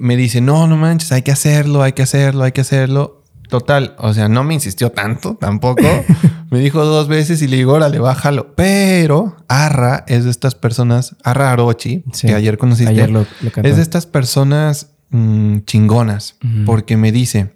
Me 0.00 0.16
dice, 0.16 0.40
no, 0.40 0.66
no 0.66 0.76
manches, 0.76 1.12
hay 1.12 1.22
que 1.22 1.32
hacerlo, 1.32 1.82
hay 1.82 1.92
que 1.92 2.02
hacerlo, 2.02 2.44
hay 2.44 2.52
que 2.52 2.62
hacerlo. 2.62 3.21
Total, 3.52 3.94
o 3.98 4.14
sea, 4.14 4.30
no 4.30 4.44
me 4.44 4.54
insistió 4.54 4.92
tanto 4.92 5.34
tampoco. 5.34 5.82
me 6.50 6.58
dijo 6.58 6.86
dos 6.86 7.06
veces 7.06 7.42
y 7.42 7.48
le 7.48 7.58
digo, 7.58 7.74
órale, 7.74 7.98
bájalo. 7.98 8.54
Pero 8.54 9.36
Arra 9.46 10.06
es 10.08 10.24
de 10.24 10.30
estas 10.30 10.54
personas, 10.54 11.16
Arra 11.22 11.52
Arochi, 11.52 12.02
que 12.18 12.34
ayer 12.34 12.56
conociste. 12.56 12.90
Ayer 12.90 13.10
lo, 13.10 13.26
es 13.62 13.76
de 13.76 13.82
estas 13.82 14.06
personas 14.06 14.94
mm, 15.10 15.58
chingonas, 15.66 16.38
porque 16.64 16.96
me 16.96 17.12
dice, 17.12 17.54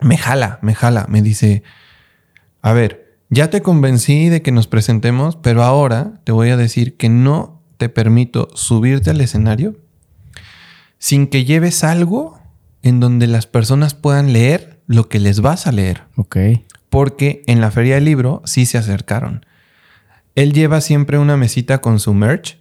me 0.00 0.18
jala, 0.18 0.58
me 0.62 0.74
jala, 0.74 1.06
me 1.08 1.22
dice, 1.22 1.62
a 2.60 2.72
ver, 2.72 3.20
ya 3.30 3.48
te 3.48 3.62
convencí 3.62 4.28
de 4.28 4.42
que 4.42 4.50
nos 4.50 4.66
presentemos, 4.66 5.36
pero 5.36 5.62
ahora 5.62 6.14
te 6.24 6.32
voy 6.32 6.50
a 6.50 6.56
decir 6.56 6.96
que 6.96 7.08
no 7.08 7.62
te 7.76 7.88
permito 7.88 8.48
subirte 8.54 9.10
al 9.10 9.20
escenario 9.20 9.76
sin 10.98 11.28
que 11.28 11.44
lleves 11.44 11.84
algo 11.84 12.40
en 12.82 12.98
donde 12.98 13.28
las 13.28 13.46
personas 13.46 13.94
puedan 13.94 14.32
leer 14.32 14.75
lo 14.86 15.08
que 15.08 15.18
les 15.18 15.40
vas 15.40 15.66
a 15.66 15.72
leer. 15.72 16.04
Ok. 16.16 16.36
Porque 16.90 17.42
en 17.46 17.60
la 17.60 17.70
feria 17.70 17.96
del 17.96 18.04
libro 18.04 18.42
sí 18.44 18.66
se 18.66 18.78
acercaron. 18.78 19.44
Él 20.34 20.52
lleva 20.52 20.80
siempre 20.80 21.18
una 21.18 21.36
mesita 21.36 21.80
con 21.80 21.98
su 21.98 22.12
merch, 22.12 22.58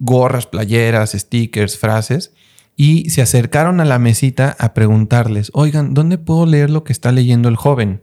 gorras, 0.00 0.46
playeras, 0.46 1.12
stickers, 1.12 1.76
frases, 1.78 2.32
y 2.74 3.10
se 3.10 3.20
acercaron 3.20 3.80
a 3.80 3.84
la 3.84 3.98
mesita 3.98 4.56
a 4.58 4.72
preguntarles, 4.72 5.50
oigan, 5.52 5.94
¿dónde 5.94 6.16
puedo 6.16 6.46
leer 6.46 6.70
lo 6.70 6.84
que 6.84 6.92
está 6.92 7.12
leyendo 7.12 7.48
el 7.48 7.56
joven? 7.56 8.02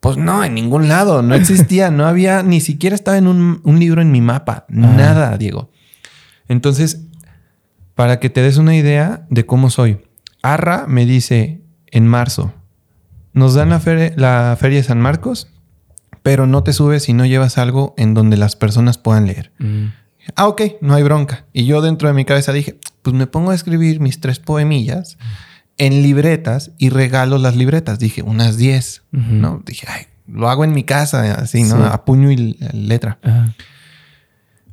Pues 0.00 0.16
no, 0.16 0.44
en 0.44 0.54
ningún 0.54 0.88
lado, 0.88 1.22
no 1.22 1.34
existía, 1.36 1.90
no 1.90 2.06
había, 2.06 2.42
ni 2.42 2.60
siquiera 2.60 2.94
estaba 2.94 3.18
en 3.18 3.26
un, 3.26 3.78
libro 3.78 4.00
en 4.00 4.10
mi 4.12 4.20
mapa, 4.20 4.64
nada, 4.68 5.36
Diego. 5.36 5.70
Entonces, 6.48 7.02
para 7.94 8.20
que 8.20 8.30
te 8.30 8.40
des 8.42 8.56
una 8.56 8.76
idea 8.76 9.26
de 9.28 9.44
cómo 9.44 9.68
soy, 9.68 9.98
Arra 10.40 10.86
me 10.86 11.04
dice 11.04 11.62
en 11.90 12.06
marzo, 12.06 12.54
nos 13.36 13.52
dan 13.52 13.68
la, 13.68 13.80
la 14.16 14.56
feria 14.58 14.78
de 14.78 14.82
San 14.82 14.98
Marcos, 14.98 15.48
pero 16.22 16.46
no 16.46 16.64
te 16.64 16.72
subes 16.72 17.04
si 17.04 17.12
no 17.12 17.26
llevas 17.26 17.58
algo 17.58 17.94
en 17.98 18.14
donde 18.14 18.38
las 18.38 18.56
personas 18.56 18.96
puedan 18.96 19.26
leer. 19.26 19.52
Mm. 19.58 19.88
Ah, 20.34 20.48
ok, 20.48 20.62
no 20.80 20.94
hay 20.94 21.02
bronca. 21.02 21.44
Y 21.52 21.66
yo 21.66 21.82
dentro 21.82 22.08
de 22.08 22.14
mi 22.14 22.24
cabeza 22.24 22.52
dije, 22.52 22.80
pues 23.02 23.14
me 23.14 23.26
pongo 23.26 23.50
a 23.50 23.54
escribir 23.54 24.00
mis 24.00 24.20
tres 24.20 24.40
poemillas 24.40 25.18
en 25.76 26.02
libretas 26.02 26.72
y 26.78 26.88
regalo 26.88 27.36
las 27.36 27.56
libretas. 27.56 27.98
Dije, 27.98 28.22
unas 28.22 28.56
10, 28.56 29.02
¿no? 29.12 29.62
Dije, 29.66 29.86
ay, 29.88 30.06
lo 30.26 30.48
hago 30.48 30.64
en 30.64 30.72
mi 30.72 30.84
casa, 30.84 31.34
así, 31.34 31.62
¿no? 31.62 31.84
A 31.84 32.06
puño 32.06 32.32
y 32.32 32.58
letra. 32.72 33.18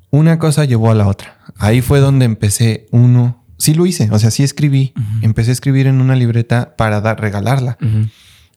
Una 0.10 0.40
cosa 0.40 0.64
llevó 0.64 0.90
a 0.90 0.96
la 0.96 1.08
otra. 1.08 1.38
Ahí 1.58 1.82
fue 1.82 2.00
donde 2.00 2.24
empecé 2.24 2.88
uno. 2.92 3.44
Sí 3.58 3.74
lo 3.74 3.86
hice, 3.86 4.10
o 4.10 4.18
sea, 4.20 4.32
sí 4.32 4.42
escribí. 4.42 4.94
Empecé 5.22 5.52
a 5.52 5.54
escribir 5.54 5.86
en 5.88 6.00
una 6.00 6.16
libreta 6.16 6.78
para 6.78 7.02
dar, 7.02 7.20
regalarla. 7.20 7.78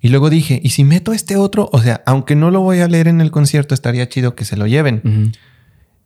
Y 0.07 0.09
luego 0.09 0.31
dije, 0.31 0.61
¿y 0.63 0.69
si 0.69 0.85
meto 0.85 1.13
este 1.13 1.37
otro? 1.37 1.69
O 1.73 1.83
sea, 1.83 2.01
aunque 2.07 2.37
no 2.37 2.53
lo 2.53 2.61
voy 2.61 2.79
a 2.79 2.87
leer 2.87 3.09
en 3.09 3.21
el 3.21 3.33
concierto, 3.33 3.75
estaría 3.75 4.09
chido 4.09 4.37
que 4.37 4.45
se 4.45 4.57
lo 4.57 4.69
lleven. 4.69 5.33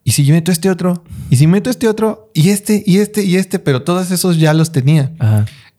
¿Y 0.04 0.12
si 0.12 0.24
yo 0.24 0.32
meto 0.32 0.50
este 0.50 0.70
otro? 0.70 1.04
¿Y 1.28 1.36
si 1.36 1.46
meto 1.46 1.68
este 1.68 1.86
otro? 1.86 2.30
Y 2.32 2.48
este, 2.48 2.82
y 2.86 2.96
este, 2.96 3.22
y 3.22 3.36
este, 3.36 3.58
pero 3.58 3.82
todos 3.82 4.10
esos 4.10 4.38
ya 4.38 4.54
los 4.54 4.72
tenía. 4.72 5.12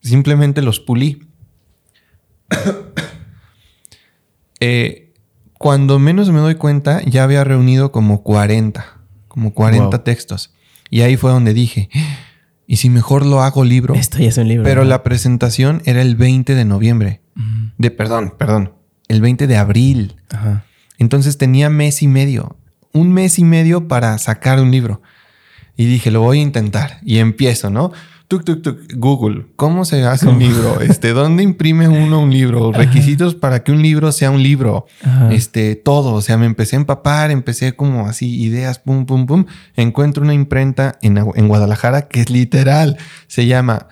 Simplemente 0.04 0.62
los 0.62 0.80
pulí. 0.80 1.24
Eh, 4.64 5.12
cuando 5.58 5.98
menos 5.98 6.30
me 6.30 6.38
doy 6.38 6.54
cuenta, 6.54 7.02
ya 7.02 7.24
había 7.24 7.44
reunido 7.44 7.92
como 7.92 8.22
40, 8.22 8.86
como 9.28 9.56
40 9.56 10.04
textos. 10.04 10.54
Y 10.92 11.02
ahí 11.02 11.18
fue 11.18 11.32
donde 11.32 11.56
dije, 11.56 11.90
¿y 12.68 12.76
si 12.76 12.92
mejor 12.92 13.26
lo 13.26 13.42
hago 13.42 13.64
libro? 13.64 13.96
Esto 13.96 14.20
ya 14.20 14.30
es 14.30 14.38
un 14.38 14.48
libro. 14.48 14.64
Pero 14.64 14.84
la 14.84 15.02
presentación 15.02 15.82
era 15.86 16.04
el 16.04 16.16
20 16.16 16.54
de 16.54 16.64
noviembre. 16.64 17.21
De, 17.78 17.92
perdón, 17.92 18.34
perdón, 18.38 18.74
el 19.08 19.22
20 19.22 19.48
de 19.48 19.58
abril. 19.58 20.16
Entonces 20.98 21.38
tenía 21.38 21.70
mes 21.70 22.02
y 22.02 22.08
medio 22.08 22.58
un 22.94 23.12
mes 23.12 23.40
y 23.40 23.44
medio 23.44 23.88
para 23.88 24.18
sacar 24.18 24.60
un 24.60 24.72
libro. 24.72 25.02
Y 25.78 25.86
dije, 25.86 26.12
lo 26.12 26.22
voy 26.22 26.40
a 26.40 26.42
intentar. 26.42 27.00
Y 27.04 27.18
empiezo, 27.18 27.70
¿no? 27.70 27.92
Tuk, 28.28 28.46
tuk, 28.46 28.62
tuk. 28.62 28.80
Google, 28.96 29.48
¿cómo 29.56 29.84
se 29.84 30.06
hace 30.06 30.28
un 30.28 30.40
libro? 30.40 30.80
Este, 30.82 31.10
¿dónde 31.10 31.44
imprime 31.44 31.88
uno 31.88 32.22
un 32.22 32.32
libro? 32.32 32.72
Requisitos 32.72 33.36
para 33.36 33.64
que 33.64 33.72
un 33.72 33.82
libro 33.82 34.12
sea 34.12 34.32
un 34.32 34.42
libro. 34.42 34.86
Este, 35.32 35.76
todo. 35.76 36.14
O 36.14 36.22
sea, 36.22 36.38
me 36.38 36.46
empecé 36.46 36.76
a 36.76 36.80
empapar, 36.80 37.32
empecé 37.32 37.76
como 37.76 38.08
así, 38.08 38.42
ideas, 38.42 38.80
pum, 38.80 39.06
pum, 39.06 39.26
pum. 39.26 39.46
Encuentro 39.76 40.24
una 40.24 40.34
imprenta 40.34 40.98
en, 41.02 41.18
en 41.18 41.48
Guadalajara 41.48 42.08
que 42.08 42.22
es 42.22 42.30
literal. 42.30 42.98
Se 43.28 43.48
llama 43.48 43.88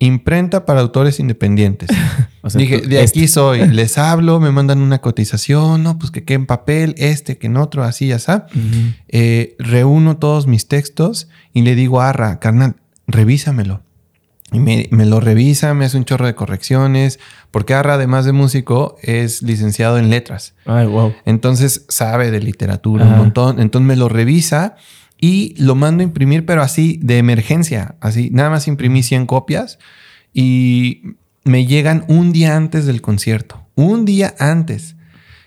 Imprenta 0.00 0.64
para 0.64 0.80
autores 0.80 1.18
independientes. 1.18 1.90
Dije, 2.54 2.80
de 2.82 3.00
aquí 3.00 3.24
este. 3.24 3.28
soy. 3.28 3.66
Les 3.72 3.98
hablo, 3.98 4.38
me 4.40 4.50
mandan 4.50 4.80
una 4.80 5.00
cotización, 5.00 5.82
no, 5.82 5.98
pues 5.98 6.10
que 6.10 6.24
quede 6.24 6.36
en 6.36 6.46
papel, 6.46 6.94
este, 6.98 7.36
que 7.36 7.48
en 7.48 7.56
otro, 7.56 7.82
así, 7.82 8.08
ya 8.08 8.16
está. 8.16 8.46
Eh, 9.08 9.56
reúno 9.58 10.18
todos 10.18 10.46
mis 10.46 10.68
textos 10.68 11.28
y 11.52 11.62
le 11.62 11.74
digo 11.74 12.00
a 12.00 12.10
Arra, 12.10 12.38
carnal, 12.38 12.76
revísamelo. 13.06 13.82
Y 14.50 14.60
me, 14.60 14.88
lo 15.04 15.20
revisa, 15.20 15.74
me 15.74 15.84
hace 15.84 15.98
un 15.98 16.06
chorro 16.06 16.24
de 16.24 16.34
correcciones, 16.34 17.18
porque 17.50 17.74
Arra, 17.74 17.94
además 17.94 18.24
de 18.24 18.32
músico, 18.32 18.96
es 19.02 19.42
licenciado 19.42 19.98
en 19.98 20.08
letras. 20.08 20.54
Ay, 20.64 20.86
wow. 20.86 21.12
Entonces 21.26 21.84
sabe 21.88 22.30
de 22.30 22.40
literatura 22.40 23.04
un 23.04 23.18
montón. 23.18 23.60
Entonces 23.60 23.86
me 23.86 23.96
lo 23.96 24.08
revisa 24.08 24.76
y 25.20 25.54
lo 25.62 25.74
mando 25.74 26.02
a 26.02 26.04
imprimir, 26.04 26.46
pero 26.46 26.62
así 26.62 27.00
de 27.02 27.18
emergencia. 27.18 27.96
Así, 28.00 28.30
nada 28.32 28.50
más 28.50 28.68
imprimí 28.68 29.02
100 29.02 29.26
copias 29.26 29.78
y 30.32 31.02
me 31.44 31.66
llegan 31.66 32.04
un 32.08 32.32
día 32.32 32.56
antes 32.56 32.86
del 32.86 33.00
concierto. 33.00 33.66
Un 33.74 34.04
día 34.04 34.34
antes. 34.38 34.96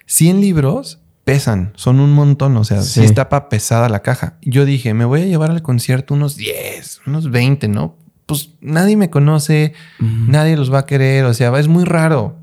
100 0.07 0.41
libros 0.41 0.99
pesan, 1.24 1.72
son 1.76 1.99
un 1.99 2.11
montón. 2.11 2.57
O 2.57 2.63
sea, 2.63 2.82
sí. 2.82 3.01
está 3.01 3.30
para 3.30 3.47
pesada 3.47 3.88
la 3.88 4.01
caja. 4.01 4.38
Yo 4.41 4.65
dije, 4.65 4.93
me 4.93 5.05
voy 5.05 5.22
a 5.22 5.26
llevar 5.26 5.51
al 5.51 5.61
concierto 5.61 6.13
unos 6.13 6.36
10, 6.36 7.01
unos 7.07 7.32
20, 7.32 7.67
¿no? 7.69 7.95
Pues 8.26 8.51
nadie 8.61 8.95
me 8.97 9.09
conoce, 9.09 9.74
nadie 9.99 10.55
los 10.55 10.72
va 10.72 10.80
a 10.80 10.86
querer. 10.86 11.26
O 11.26 11.34
sea, 11.34 11.57
es 11.59 11.67
muy 11.67 11.84
raro. 11.84 12.39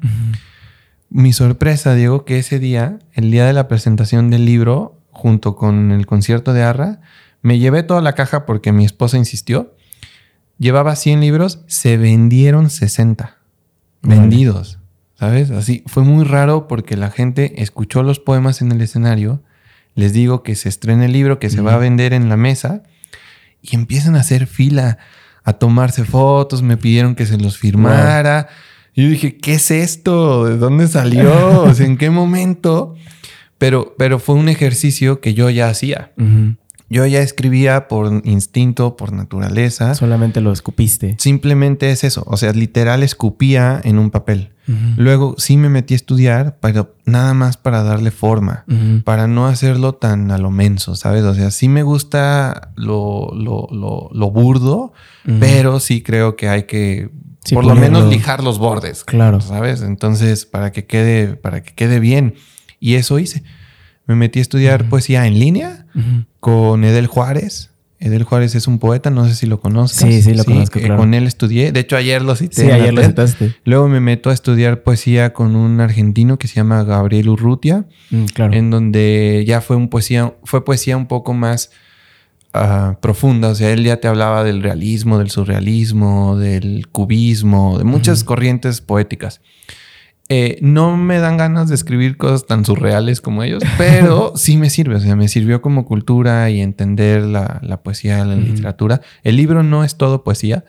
Mi 1.10 1.32
sorpresa, 1.32 1.94
Diego, 1.94 2.24
que 2.24 2.38
ese 2.38 2.58
día, 2.58 2.98
el 3.12 3.30
día 3.30 3.46
de 3.46 3.54
la 3.54 3.68
presentación 3.68 4.28
del 4.28 4.44
libro, 4.44 4.97
junto 5.18 5.56
con 5.56 5.90
el 5.90 6.06
concierto 6.06 6.52
de 6.52 6.62
Arra, 6.62 7.00
me 7.42 7.58
llevé 7.58 7.82
toda 7.82 8.00
la 8.00 8.14
caja 8.14 8.46
porque 8.46 8.70
mi 8.70 8.84
esposa 8.84 9.16
insistió. 9.16 9.74
Llevaba 10.58 10.94
100 10.94 11.20
libros, 11.20 11.60
se 11.66 11.96
vendieron 11.96 12.70
60 12.70 13.36
vendidos, 14.02 14.78
¿sabes? 15.18 15.50
Así 15.50 15.82
fue 15.86 16.04
muy 16.04 16.24
raro 16.24 16.68
porque 16.68 16.96
la 16.96 17.10
gente 17.10 17.62
escuchó 17.62 18.04
los 18.04 18.20
poemas 18.20 18.62
en 18.62 18.70
el 18.70 18.80
escenario, 18.80 19.42
les 19.96 20.12
digo 20.12 20.44
que 20.44 20.54
se 20.54 20.68
estrena 20.68 21.06
el 21.06 21.12
libro, 21.12 21.40
que 21.40 21.50
se 21.50 21.60
va 21.62 21.74
a 21.74 21.78
vender 21.78 22.12
en 22.12 22.28
la 22.28 22.36
mesa 22.36 22.84
y 23.60 23.74
empiezan 23.74 24.14
a 24.14 24.20
hacer 24.20 24.46
fila, 24.46 24.98
a 25.42 25.54
tomarse 25.54 26.04
fotos, 26.04 26.62
me 26.62 26.76
pidieron 26.76 27.16
que 27.16 27.26
se 27.26 27.38
los 27.38 27.58
firmara. 27.58 28.48
Y 28.94 29.02
yo 29.02 29.08
dije, 29.08 29.36
¿qué 29.36 29.54
es 29.54 29.72
esto? 29.72 30.44
¿De 30.44 30.56
dónde 30.56 30.86
salió? 30.86 31.72
¿en 31.76 31.96
qué 31.96 32.10
momento? 32.10 32.94
Pero, 33.58 33.94
pero 33.98 34.18
fue 34.18 34.36
un 34.36 34.48
ejercicio 34.48 35.20
que 35.20 35.34
yo 35.34 35.50
ya 35.50 35.68
hacía. 35.68 36.12
Yo 36.90 37.04
ya 37.04 37.20
escribía 37.20 37.86
por 37.86 38.22
instinto, 38.24 38.96
por 38.96 39.12
naturaleza. 39.12 39.94
Solamente 39.94 40.40
lo 40.40 40.52
escupiste. 40.52 41.16
Simplemente 41.18 41.90
es 41.90 42.02
eso. 42.02 42.24
O 42.26 42.36
sea, 42.38 42.52
literal 42.52 43.02
escupía 43.02 43.80
en 43.84 43.98
un 43.98 44.10
papel. 44.10 44.52
Luego 44.98 45.34
sí 45.38 45.56
me 45.56 45.70
metí 45.70 45.94
a 45.94 45.96
estudiar, 45.96 46.58
pero 46.60 46.94
nada 47.06 47.32
más 47.32 47.56
para 47.56 47.82
darle 47.82 48.10
forma, 48.10 48.66
para 49.02 49.26
no 49.26 49.46
hacerlo 49.46 49.94
tan 49.94 50.30
a 50.30 50.36
lo 50.36 50.50
menso, 50.50 50.94
¿sabes? 50.94 51.24
O 51.24 51.34
sea, 51.34 51.50
sí 51.50 51.68
me 51.68 51.82
gusta 51.82 52.72
lo, 52.76 53.32
lo, 53.34 53.68
lo, 54.12 54.30
burdo, 54.30 54.92
pero 55.40 55.80
sí 55.80 56.02
creo 56.02 56.36
que 56.36 56.50
hay 56.50 56.64
que 56.64 57.10
por 57.54 57.64
lo 57.64 57.74
menos 57.74 58.10
lijar 58.10 58.44
los 58.44 58.58
bordes. 58.58 59.04
Claro. 59.04 59.40
¿Sabes? 59.40 59.80
Entonces, 59.80 60.44
para 60.44 60.70
que 60.70 60.84
quede, 60.84 61.36
para 61.36 61.62
que 61.62 61.72
quede 61.74 61.98
bien. 61.98 62.34
Y 62.80 62.94
eso 62.94 63.18
hice. 63.18 63.42
Me 64.06 64.14
metí 64.14 64.38
a 64.38 64.42
estudiar 64.42 64.88
poesía 64.88 65.26
en 65.26 65.38
línea 65.38 65.86
con 66.40 66.84
Edel 66.84 67.06
Juárez. 67.06 67.70
Edel 68.00 68.22
Juárez 68.22 68.54
es 68.54 68.68
un 68.68 68.78
poeta, 68.78 69.10
no 69.10 69.26
sé 69.26 69.34
si 69.34 69.46
lo 69.46 69.60
conozcas. 69.60 70.08
Sí, 70.08 70.22
sí, 70.22 70.34
lo 70.34 70.44
conozco. 70.44 70.78
Eh, 70.78 70.88
con 70.96 71.14
él 71.14 71.26
estudié. 71.26 71.72
De 71.72 71.80
hecho, 71.80 71.96
ayer 71.96 72.22
lo 72.22 72.36
cité. 72.36 72.62
Sí, 72.62 72.70
ayer 72.70 72.94
lo 72.94 73.02
citaste. 73.02 73.56
Luego 73.64 73.88
me 73.88 73.98
meto 73.98 74.30
a 74.30 74.32
estudiar 74.32 74.82
poesía 74.82 75.32
con 75.32 75.56
un 75.56 75.80
argentino 75.80 76.38
que 76.38 76.46
se 76.46 76.54
llama 76.54 76.84
Gabriel 76.84 77.28
Urrutia. 77.28 77.86
Mm, 78.10 78.24
claro. 78.26 78.52
En 78.54 78.70
donde 78.70 79.44
ya 79.46 79.60
fue 79.60 79.74
un 79.74 79.88
poesía, 79.88 80.32
fue 80.44 80.64
poesía 80.64 80.96
un 80.96 81.06
poco 81.06 81.34
más 81.34 81.70
ah, 82.54 82.98
profunda. 83.02 83.48
O 83.48 83.54
sea, 83.56 83.72
él 83.72 83.82
ya 83.82 83.96
te 83.96 84.06
hablaba 84.06 84.44
del 84.44 84.62
realismo, 84.62 85.18
del 85.18 85.30
surrealismo, 85.30 86.36
del 86.38 86.86
cubismo, 86.92 87.78
de 87.78 87.84
muchas 87.84 88.22
corrientes 88.22 88.80
poéticas. 88.80 89.40
Eh, 90.30 90.58
no 90.60 90.98
me 90.98 91.20
dan 91.20 91.38
ganas 91.38 91.70
de 91.70 91.74
escribir 91.74 92.18
cosas 92.18 92.46
tan 92.46 92.66
surreales 92.66 93.22
como 93.22 93.42
ellos, 93.42 93.62
pero 93.78 94.32
sí 94.36 94.58
me 94.58 94.68
sirve. 94.68 94.96
O 94.96 95.00
sea, 95.00 95.16
me 95.16 95.26
sirvió 95.28 95.62
como 95.62 95.86
cultura 95.86 96.50
y 96.50 96.60
entender 96.60 97.22
la, 97.22 97.80
poesía, 97.82 98.24
la 98.26 98.36
literatura. 98.36 99.00
El 99.22 99.36
libro 99.36 99.62
no 99.62 99.84
es 99.84 99.96
todo 99.96 100.24
poesía. 100.24 100.64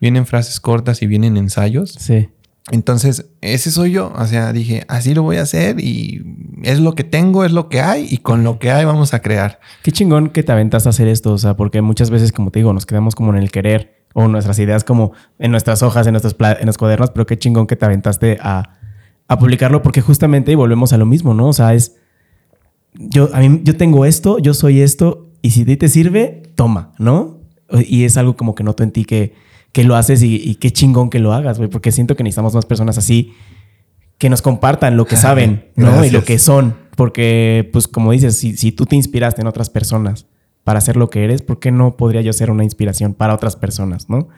Vienen 0.00 0.24
frases 0.24 0.60
cortas 0.60 1.02
y 1.02 1.08
vienen 1.08 1.36
ensayos. 1.36 1.96
Sí. 1.98 2.28
Entonces, 2.70 3.26
ese 3.40 3.72
soy 3.72 3.90
yo. 3.90 4.12
O 4.16 4.26
sea, 4.26 4.52
dije, 4.52 4.84
así 4.86 5.14
lo 5.14 5.22
voy 5.24 5.38
a 5.38 5.42
hacer 5.42 5.80
y 5.80 6.24
es 6.62 6.78
lo 6.78 6.94
que 6.94 7.02
tengo, 7.02 7.44
es 7.44 7.50
lo 7.50 7.68
que 7.68 7.80
hay 7.80 8.06
y 8.08 8.18
con 8.18 8.44
lo 8.44 8.60
que 8.60 8.70
hay 8.70 8.84
vamos 8.84 9.14
a 9.14 9.20
crear. 9.20 9.58
Qué 9.82 9.90
chingón 9.90 10.30
que 10.30 10.44
te 10.44 10.52
aventas 10.52 10.86
a 10.86 10.90
hacer 10.90 11.08
esto. 11.08 11.32
O 11.32 11.38
sea, 11.38 11.56
porque 11.56 11.82
muchas 11.82 12.10
veces, 12.10 12.30
como 12.30 12.52
te 12.52 12.60
digo, 12.60 12.72
nos 12.72 12.86
quedamos 12.86 13.16
como 13.16 13.34
en 13.34 13.42
el 13.42 13.50
querer 13.50 14.04
o 14.14 14.28
nuestras 14.28 14.58
ideas 14.60 14.84
como 14.84 15.12
en 15.40 15.50
nuestras 15.50 15.82
hojas, 15.82 16.06
en 16.06 16.12
nuestros, 16.12 16.36
en 16.60 16.66
los 16.66 16.78
cuadernos, 16.78 17.10
pero 17.10 17.26
qué 17.26 17.36
chingón 17.36 17.66
que 17.66 17.74
te 17.74 17.84
aventaste 17.84 18.38
a 18.40 18.78
a 19.32 19.38
publicarlo 19.38 19.82
porque 19.82 20.00
justamente 20.00 20.54
volvemos 20.56 20.92
a 20.92 20.98
lo 20.98 21.06
mismo, 21.06 21.34
¿no? 21.34 21.48
O 21.48 21.52
sea, 21.52 21.74
es 21.74 21.96
yo 22.94 23.30
a 23.32 23.40
mí 23.40 23.60
yo 23.64 23.76
tengo 23.76 24.04
esto, 24.04 24.38
yo 24.38 24.54
soy 24.54 24.80
esto 24.80 25.30
y 25.40 25.50
si 25.50 25.64
te 25.64 25.88
sirve, 25.88 26.42
toma, 26.54 26.92
¿no? 26.98 27.40
Y 27.86 28.04
es 28.04 28.16
algo 28.16 28.36
como 28.36 28.54
que 28.54 28.64
noto 28.64 28.82
en 28.82 28.92
ti 28.92 29.04
que, 29.04 29.34
que 29.72 29.84
lo 29.84 29.96
haces 29.96 30.22
y, 30.22 30.54
qué 30.56 30.70
chingón 30.70 31.08
que 31.08 31.18
lo 31.18 31.32
hagas, 31.32 31.58
güey, 31.58 31.70
porque 31.70 31.90
siento 31.90 32.16
que 32.16 32.22
necesitamos 32.22 32.54
más 32.54 32.66
personas 32.66 32.98
así 32.98 33.32
que 34.18 34.28
nos 34.28 34.42
compartan 34.42 34.96
lo 34.96 35.06
que 35.06 35.16
saben, 35.16 35.70
¿no? 35.74 36.04
Y 36.04 36.10
lo 36.10 36.22
que 36.22 36.38
son, 36.38 36.76
porque 36.96 37.68
pues 37.72 37.88
como 37.88 38.12
dices, 38.12 38.36
si, 38.36 38.56
si 38.56 38.72
tú 38.72 38.86
te 38.86 38.94
inspiraste 38.94 39.40
en 39.40 39.46
otras 39.46 39.70
personas 39.70 40.26
para 40.62 40.80
ser 40.80 40.96
lo 40.96 41.10
que 41.10 41.24
eres, 41.24 41.42
¿por 41.42 41.58
qué 41.58 41.72
no 41.72 41.96
podría 41.96 42.20
yo 42.20 42.32
ser 42.32 42.50
una 42.50 42.62
inspiración 42.62 43.14
para 43.14 43.34
otras 43.34 43.56
personas, 43.56 44.08
¿no? 44.08 44.28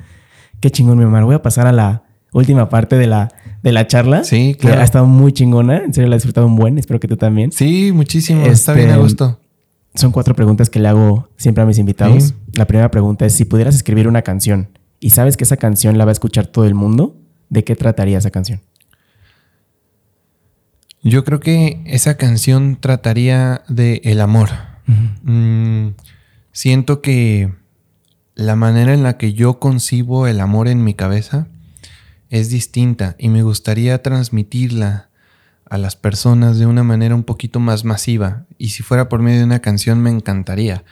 Qué 0.60 0.70
chingón, 0.70 0.96
mi 0.96 1.04
mamá. 1.04 1.22
Voy 1.24 1.34
a 1.34 1.42
pasar 1.42 1.66
a 1.66 1.72
la 1.72 2.04
última 2.34 2.68
parte 2.68 2.96
de 2.96 3.06
la, 3.06 3.32
de 3.62 3.72
la 3.72 3.86
charla. 3.86 4.24
Sí, 4.24 4.56
claro. 4.58 4.76
Que 4.76 4.82
ha 4.82 4.84
estado 4.84 5.06
muy 5.06 5.32
chingona. 5.32 5.78
En 5.78 5.94
serio, 5.94 6.10
la 6.10 6.16
he 6.16 6.18
disfrutado 6.18 6.46
un 6.46 6.56
buen. 6.56 6.76
Espero 6.76 7.00
que 7.00 7.08
tú 7.08 7.16
también. 7.16 7.52
Sí, 7.52 7.92
muchísimo. 7.92 8.44
Está 8.44 8.74
bien 8.74 8.88
a 8.88 8.92
este, 8.92 9.02
gusto. 9.02 9.40
Son 9.94 10.12
cuatro 10.12 10.34
preguntas 10.34 10.68
que 10.68 10.80
le 10.80 10.88
hago 10.88 11.28
siempre 11.36 11.62
a 11.62 11.66
mis 11.66 11.78
invitados. 11.78 12.34
La 12.52 12.66
primera 12.66 12.90
pregunta 12.90 13.24
es, 13.24 13.32
si 13.32 13.44
pudieras 13.44 13.74
escribir 13.74 14.08
una 14.08 14.22
canción 14.22 14.68
y 15.00 15.10
sabes 15.10 15.36
que 15.36 15.44
esa 15.44 15.56
canción 15.56 15.96
la 15.96 16.04
va 16.04 16.10
a 16.10 16.12
escuchar 16.12 16.48
todo 16.48 16.66
el 16.66 16.74
mundo, 16.74 17.16
¿de 17.48 17.62
qué 17.62 17.76
trataría 17.76 18.18
esa 18.18 18.30
canción? 18.30 18.60
Yo 21.02 21.22
creo 21.22 21.38
que 21.38 21.82
esa 21.86 22.16
canción 22.16 22.78
trataría 22.80 23.62
de 23.68 24.00
el 24.04 24.20
amor. 24.20 24.48
Mm, 25.22 25.90
siento 26.50 27.00
que 27.00 27.52
la 28.34 28.56
manera 28.56 28.92
en 28.92 29.04
la 29.04 29.16
que 29.16 29.32
yo 29.32 29.60
concibo 29.60 30.26
el 30.26 30.40
amor 30.40 30.66
en 30.66 30.82
mi 30.82 30.94
cabeza 30.94 31.46
es 32.34 32.50
distinta 32.50 33.14
y 33.16 33.28
me 33.28 33.44
gustaría 33.44 34.02
transmitirla 34.02 35.08
a 35.70 35.78
las 35.78 35.94
personas 35.94 36.58
de 36.58 36.66
una 36.66 36.82
manera 36.82 37.14
un 37.14 37.22
poquito 37.22 37.60
más 37.60 37.84
masiva. 37.84 38.44
Y 38.58 38.70
si 38.70 38.82
fuera 38.82 39.08
por 39.08 39.22
medio 39.22 39.38
de 39.38 39.44
una 39.44 39.60
canción 39.60 40.02
me 40.02 40.10
encantaría. 40.10 40.82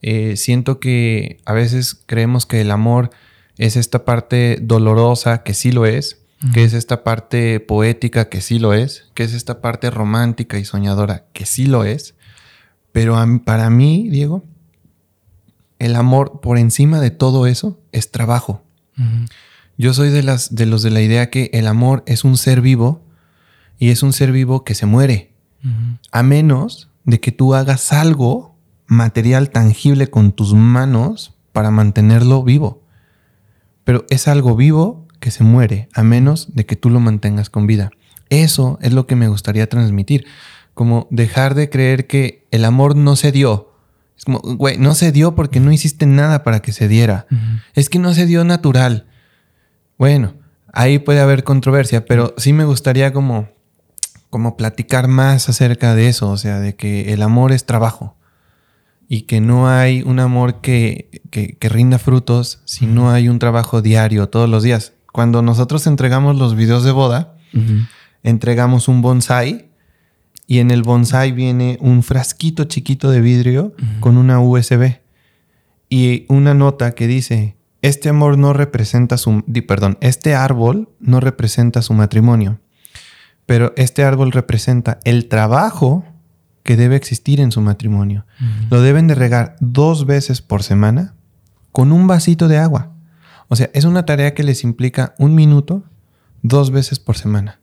Eh, 0.00 0.36
siento 0.36 0.78
que 0.78 1.38
a 1.44 1.54
veces 1.54 2.00
creemos 2.06 2.46
que 2.46 2.60
el 2.60 2.70
amor 2.70 3.10
es 3.58 3.74
esta 3.74 4.04
parte 4.04 4.58
dolorosa, 4.62 5.42
que 5.42 5.54
sí 5.54 5.72
lo 5.72 5.86
es, 5.86 6.20
que 6.54 6.62
es 6.62 6.72
esta 6.72 7.02
parte 7.02 7.58
poética, 7.58 8.28
que 8.28 8.40
sí 8.40 8.60
lo 8.60 8.72
es, 8.72 9.10
que 9.14 9.24
es 9.24 9.32
esta 9.32 9.60
parte 9.60 9.90
romántica 9.90 10.56
y 10.56 10.64
soñadora, 10.64 11.24
que 11.32 11.46
sí 11.46 11.66
lo 11.66 11.82
es. 11.82 12.14
Pero 12.92 13.16
para 13.44 13.70
mí, 13.70 14.08
Diego, 14.08 14.44
el 15.80 15.96
amor 15.96 16.40
por 16.40 16.58
encima 16.58 17.00
de 17.00 17.10
todo 17.10 17.48
eso 17.48 17.80
es 17.90 18.12
trabajo. 18.12 18.62
Yo 19.78 19.92
soy 19.92 20.10
de, 20.10 20.22
las, 20.22 20.54
de 20.54 20.66
los 20.66 20.82
de 20.82 20.90
la 20.90 21.00
idea 21.00 21.30
que 21.30 21.50
el 21.52 21.66
amor 21.66 22.02
es 22.06 22.24
un 22.24 22.36
ser 22.36 22.60
vivo 22.60 23.02
y 23.78 23.90
es 23.90 24.02
un 24.02 24.12
ser 24.12 24.32
vivo 24.32 24.64
que 24.64 24.74
se 24.74 24.86
muere. 24.86 25.32
A 26.12 26.22
menos 26.22 26.90
de 27.04 27.18
que 27.18 27.32
tú 27.32 27.54
hagas 27.54 27.92
algo 27.92 28.56
material 28.86 29.50
tangible 29.50 30.08
con 30.08 30.32
tus 30.32 30.54
manos 30.54 31.34
para 31.52 31.70
mantenerlo 31.70 32.42
vivo. 32.44 32.82
Pero 33.84 34.06
es 34.10 34.28
algo 34.28 34.54
vivo 34.54 35.06
que 35.20 35.30
se 35.30 35.42
muere, 35.42 35.88
a 35.92 36.02
menos 36.02 36.54
de 36.54 36.66
que 36.66 36.76
tú 36.76 36.88
lo 36.90 37.00
mantengas 37.00 37.50
con 37.50 37.66
vida. 37.66 37.90
Eso 38.30 38.78
es 38.80 38.92
lo 38.92 39.06
que 39.06 39.16
me 39.16 39.28
gustaría 39.28 39.68
transmitir. 39.68 40.26
Como 40.74 41.08
dejar 41.10 41.54
de 41.54 41.70
creer 41.70 42.06
que 42.06 42.46
el 42.50 42.64
amor 42.64 42.96
no 42.96 43.16
se 43.16 43.32
dio. 43.32 43.72
Es 44.16 44.24
como, 44.24 44.40
güey, 44.40 44.78
no 44.78 44.94
se 44.94 45.12
dio 45.12 45.34
porque 45.34 45.60
no 45.60 45.72
hiciste 45.72 46.06
nada 46.06 46.44
para 46.44 46.60
que 46.60 46.72
se 46.72 46.88
diera. 46.88 47.26
Es 47.74 47.88
que 47.88 47.98
no 47.98 48.14
se 48.14 48.26
dio 48.26 48.44
natural. 48.44 49.06
Bueno, 49.98 50.34
ahí 50.72 50.98
puede 50.98 51.20
haber 51.20 51.44
controversia, 51.44 52.04
pero 52.04 52.34
sí 52.36 52.52
me 52.52 52.64
gustaría 52.64 53.12
como, 53.12 53.48
como 54.30 54.56
platicar 54.56 55.08
más 55.08 55.48
acerca 55.48 55.94
de 55.94 56.08
eso, 56.08 56.30
o 56.30 56.36
sea, 56.36 56.60
de 56.60 56.76
que 56.76 57.12
el 57.12 57.22
amor 57.22 57.52
es 57.52 57.64
trabajo 57.64 58.16
y 59.08 59.22
que 59.22 59.40
no 59.40 59.68
hay 59.68 60.02
un 60.02 60.18
amor 60.18 60.60
que, 60.60 61.22
que, 61.30 61.68
rinda 61.68 61.98
frutos 61.98 62.60
si 62.64 62.86
no 62.86 63.10
hay 63.10 63.28
un 63.28 63.38
trabajo 63.38 63.80
diario 63.80 64.28
todos 64.28 64.48
los 64.48 64.62
días. 64.62 64.92
Cuando 65.12 65.42
nosotros 65.42 65.86
entregamos 65.86 66.36
los 66.36 66.56
videos 66.56 66.84
de 66.84 66.90
boda, 66.90 67.34
entregamos 68.22 68.88
un 68.88 69.00
bonsai 69.00 69.70
y 70.46 70.58
en 70.58 70.70
el 70.70 70.82
bonsai 70.82 71.32
viene 71.32 71.78
un 71.80 72.02
frasquito 72.02 72.64
chiquito 72.64 73.10
de 73.10 73.20
vidrio 73.20 73.74
con 74.00 74.18
una 74.18 74.40
USB 74.40 74.98
y 75.88 76.26
una 76.28 76.52
nota 76.52 76.90
que 76.92 77.06
dice 77.06 77.55
este 77.82 78.08
amor 78.08 78.38
no 78.38 78.52
representa 78.52 79.16
su, 79.18 79.44
perdón, 79.66 79.98
este 80.00 80.34
árbol 80.34 80.88
no 80.98 81.20
representa 81.20 81.82
su 81.82 81.92
matrimonio, 81.94 82.60
pero 83.46 83.72
este 83.76 84.04
árbol 84.04 84.32
representa 84.32 84.98
el 85.04 85.28
trabajo 85.28 86.04
que 86.62 86.76
debe 86.76 86.96
existir 86.96 87.40
en 87.40 87.52
su 87.52 87.60
matrimonio. 87.60 88.26
Lo 88.70 88.80
deben 88.80 89.06
de 89.06 89.14
regar 89.14 89.56
dos 89.60 90.04
veces 90.04 90.42
por 90.42 90.64
semana 90.64 91.14
con 91.70 91.92
un 91.92 92.06
vasito 92.06 92.48
de 92.48 92.58
agua. 92.58 92.92
O 93.48 93.54
sea, 93.54 93.70
es 93.72 93.84
una 93.84 94.04
tarea 94.04 94.34
que 94.34 94.42
les 94.42 94.64
implica 94.64 95.14
un 95.18 95.34
minuto 95.34 95.84
dos 96.42 96.72
veces 96.72 96.98
por 96.98 97.16
semana. 97.16 97.60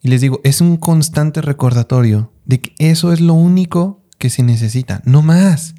Y 0.00 0.08
les 0.08 0.20
digo, 0.20 0.40
es 0.44 0.60
un 0.60 0.76
constante 0.76 1.40
recordatorio 1.40 2.32
de 2.44 2.60
que 2.60 2.74
eso 2.78 3.12
es 3.12 3.20
lo 3.20 3.34
único 3.34 4.02
que 4.18 4.30
se 4.30 4.42
necesita, 4.42 5.00
no 5.04 5.22
más. 5.22 5.74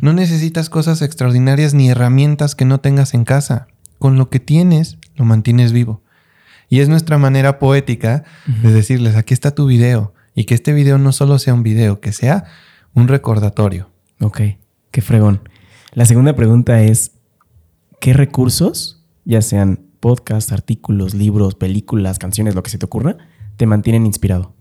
No 0.00 0.12
necesitas 0.12 0.70
cosas 0.70 1.02
extraordinarias 1.02 1.74
ni 1.74 1.90
herramientas 1.90 2.54
que 2.54 2.64
no 2.64 2.80
tengas 2.80 3.14
en 3.14 3.24
casa. 3.24 3.68
Con 3.98 4.16
lo 4.16 4.30
que 4.30 4.40
tienes, 4.40 4.98
lo 5.14 5.24
mantienes 5.24 5.72
vivo. 5.72 6.02
Y 6.68 6.80
es 6.80 6.88
nuestra 6.88 7.18
manera 7.18 7.58
poética 7.58 8.24
de 8.62 8.72
decirles, 8.72 9.16
aquí 9.16 9.34
está 9.34 9.54
tu 9.54 9.66
video. 9.66 10.14
Y 10.34 10.44
que 10.44 10.54
este 10.54 10.72
video 10.72 10.98
no 10.98 11.12
solo 11.12 11.38
sea 11.38 11.52
un 11.52 11.62
video, 11.62 12.00
que 12.00 12.12
sea 12.12 12.44
un 12.94 13.08
recordatorio. 13.08 13.90
Ok, 14.20 14.40
qué 14.90 15.02
fregón. 15.02 15.48
La 15.92 16.06
segunda 16.06 16.36
pregunta 16.36 16.82
es, 16.82 17.12
¿qué 18.00 18.12
recursos, 18.12 19.04
ya 19.24 19.42
sean 19.42 19.80
podcasts, 19.98 20.52
artículos, 20.52 21.14
libros, 21.14 21.56
películas, 21.56 22.18
canciones, 22.18 22.54
lo 22.54 22.62
que 22.62 22.70
se 22.70 22.78
te 22.78 22.86
ocurra, 22.86 23.16
te 23.56 23.66
mantienen 23.66 24.06
inspirado? 24.06 24.54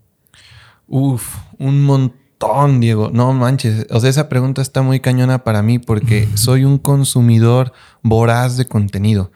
Uf, 0.87 1.37
un 1.59 1.83
montón 1.83 2.28
Diego. 2.79 3.09
No 3.11 3.33
manches. 3.33 3.85
O 3.89 3.99
sea, 3.99 4.09
esa 4.09 4.29
pregunta 4.29 4.61
está 4.61 4.81
muy 4.81 4.99
cañona 4.99 5.43
para 5.43 5.61
mí 5.61 5.77
porque 5.77 6.27
soy 6.35 6.63
un 6.63 6.77
consumidor 6.77 7.73
voraz 8.01 8.55
de 8.55 8.65
contenido. 8.65 9.31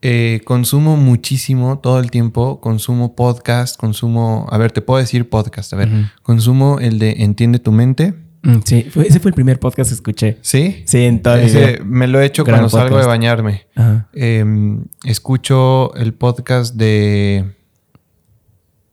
Eh, 0.00 0.42
consumo 0.44 0.96
muchísimo 0.96 1.80
todo 1.80 1.98
el 1.98 2.10
tiempo. 2.12 2.60
Consumo 2.60 3.16
podcast, 3.16 3.76
consumo. 3.76 4.46
A 4.50 4.58
ver, 4.58 4.70
te 4.70 4.80
puedo 4.80 5.00
decir 5.00 5.28
podcast. 5.28 5.72
A 5.72 5.76
ver, 5.76 5.88
consumo 6.22 6.78
el 6.78 7.00
de 7.00 7.16
Entiende 7.18 7.58
tu 7.58 7.72
mente. 7.72 8.14
Mm, 8.42 8.58
sí, 8.64 8.86
ese 9.04 9.18
fue 9.18 9.30
el 9.30 9.34
primer 9.34 9.58
podcast 9.58 9.90
que 9.90 9.94
escuché. 9.94 10.38
¿Sí? 10.40 10.84
Sí, 10.86 11.04
en 11.04 11.20
todo 11.20 11.34
ese 11.34 11.80
Me 11.84 12.06
lo 12.06 12.20
he 12.20 12.26
hecho 12.26 12.44
cuando 12.44 12.68
salgo 12.68 12.98
de 12.98 13.06
bañarme. 13.06 13.66
Em, 14.12 14.84
escucho 15.04 15.92
el 15.96 16.14
podcast 16.14 16.76
de 16.76 17.57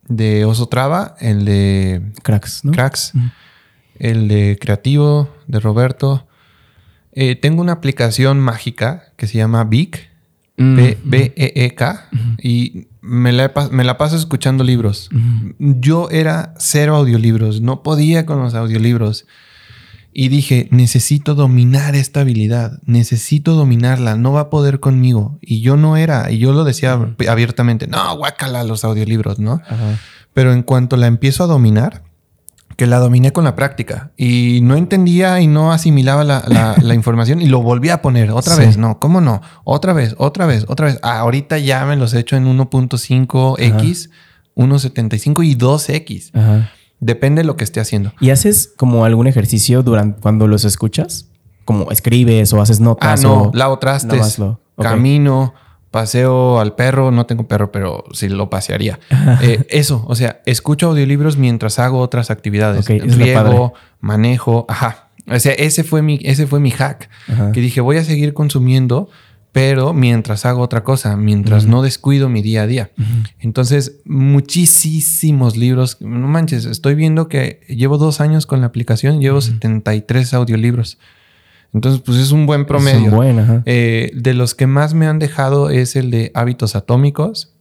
de 0.08 0.45
Oso 0.45 0.68
Traba, 0.68 1.16
el 1.20 1.45
de 1.45 2.12
Cracks, 2.24 2.64
¿no? 2.64 2.72
Cracks, 2.72 3.14
el 3.97 4.28
de 4.28 4.58
Creativo, 4.60 5.30
de 5.47 5.60
Roberto. 5.60 6.28
Eh, 7.14 7.36
tengo 7.36 7.62
una 7.62 7.74
aplicación 7.74 8.39
mágica 8.39 9.06
que 9.16 9.28
se 9.28 9.38
llama 9.38 9.64
Vic, 9.64 10.10
B-E-E-K, 10.58 12.10
y 12.41 12.88
me 13.01 13.32
la, 13.34 13.51
me 13.72 13.84
la, 13.84 13.97
paso 13.97 14.16
escuchando 14.16 14.64
libros. 14.64 15.10
Yo 15.60 16.10
era 16.10 16.53
cero 16.58 16.95
audiolibros, 16.95 17.62
no 17.62 17.84
podía 17.84 18.26
con 18.26 18.41
los 18.41 18.53
audiolibros. 18.53 19.26
Y 20.18 20.30
dije, 20.30 20.70
necesito 20.72 21.36
dominar 21.36 21.93
esta 21.93 22.22
habilidad, 22.22 22.80
necesito 22.86 23.53
dominarla, 23.53 24.16
no 24.16 24.32
va 24.32 24.39
a 24.39 24.49
poder 24.49 24.80
conmigo. 24.80 25.38
Y 25.41 25.59
yo 25.59 25.76
no 25.76 25.97
era, 25.97 26.32
y 26.32 26.38
yo 26.38 26.53
lo 26.53 26.63
decía 26.63 26.97
abiertamente, 27.28 27.86
no, 27.88 28.16
guácala 28.16 28.63
los 28.63 28.86
audiolibros, 28.86 29.39
¿no? 29.39 29.61
Pero 30.34 30.53
en 30.53 30.63
cuanto 30.63 30.95
la 30.95 31.07
empiezo 31.07 31.43
a 31.43 31.47
dominar, 31.47 32.03
que 32.78 32.88
la 32.88 32.99
dominé 32.99 33.34
con 33.34 33.43
la 33.43 33.57
práctica 33.57 34.11
y 34.16 34.61
no 34.63 34.78
entendía 34.78 35.41
y 35.41 35.47
no 35.47 35.74
asimilaba 35.74 36.24
la, 36.24 36.76
información 36.93 37.41
y 37.41 37.47
lo 37.47 37.61
volví 37.61 37.89
a 37.89 38.01
poner 38.01 38.32
otra 38.32 38.55
vez. 38.55 38.78
No, 38.78 38.99
¿cómo 38.99 39.20
no? 39.20 39.41
Otra 39.66 39.91
vez, 39.91 40.16
otra 40.18 40.45
vez, 40.45 40.63
otra 40.70 40.86
vez. 40.88 40.99
ahorita 41.01 41.57
ya 41.57 41.86
me 41.86 41.97
los 41.97 42.13
he 42.13 42.20
hecho 42.20 42.38
en 42.38 42.45
1.5X, 42.45 44.09
1.75 44.55 45.45
y 45.45 45.55
2X. 45.57 46.32
Ajá. 46.34 46.72
Depende 47.00 47.41
de 47.41 47.46
lo 47.46 47.58
que 47.58 47.64
esté 47.64 47.80
haciendo. 47.80 48.14
¿Y 48.20 48.30
haces 48.30 48.74
como 48.76 49.06
algún 49.06 49.28
ejercicio 49.28 49.84
durante 49.84 50.22
cuando 50.22 50.48
los 50.48 50.66
escuchas? 50.66 51.30
Como 51.66 51.91
escribes 51.91 52.54
o 52.54 52.62
haces 52.62 52.80
notas. 52.80 53.24
Ah, 53.24 53.28
no, 53.28 53.52
lavo 53.54 53.80
trastes, 53.80 54.39
camino, 54.78 55.54
paseo 55.91 56.60
al 56.60 56.76
perro. 56.76 57.12
No 57.12 57.26
tengo 57.26 57.48
perro, 57.48 57.72
pero 57.72 58.04
sí 58.14 58.30
lo 58.30 58.50
pasearía. 58.50 59.00
Eh, 59.41 59.66
eso, 59.70 60.06
o 60.08 60.16
sea, 60.16 60.41
escucho 60.46 60.88
audiolibros 60.88 61.38
mientras 61.38 61.80
hago 61.80 62.00
otras 62.00 62.32
actividades. 62.32 62.88
Riego, 62.88 63.74
manejo, 64.00 64.66
ajá. 64.70 65.10
O 65.28 65.39
sea, 65.39 65.54
ese 65.54 65.84
fue 65.84 66.02
mi, 66.02 66.20
ese 66.24 66.48
fue 66.48 66.60
mi 66.60 66.72
hack. 66.72 67.10
Que 67.54 67.62
dije, 67.62 67.82
voy 67.82 67.98
a 67.98 68.04
seguir 68.04 68.34
consumiendo 68.34 69.10
pero 69.56 69.93
mientras 69.93 70.45
hago 70.45 70.62
otra 70.62 70.84
cosa, 70.84 71.16
mientras 71.16 71.66
no 71.66 71.82
descuido 71.82 72.28
mi 72.28 72.41
día 72.41 72.64
a 72.64 72.68
día. 72.68 72.91
Entonces, 73.39 74.01
muchísimos 74.03 75.56
libros. 75.56 75.95
No 76.01 76.28
manches, 76.28 76.66
estoy 76.66 76.93
viendo 76.93 77.30
que 77.30 77.62
llevo 77.70 77.97
dos 77.97 78.20
años 78.20 78.45
con 78.45 78.60
la 78.60 78.68
aplicación, 78.68 79.22
llevo 79.22 79.39
73 79.39 80.34
audiolibros. 80.34 80.97
Entonces, 81.74 82.01
pues 82.06 82.18
es 82.18 82.34
un 82.34 82.45
buen 82.45 82.66
promedio. 82.66 83.18
Eh, 83.66 84.12
de 84.14 84.34
los 84.34 84.56
que 84.56 84.68
más 84.68 84.93
me 84.93 85.08
han 85.08 85.20
dejado 85.20 85.70
es 85.70 85.95
el 85.95 86.12
de 86.12 86.32
Hábitos 86.34 86.76
Atómicos. 86.76 87.53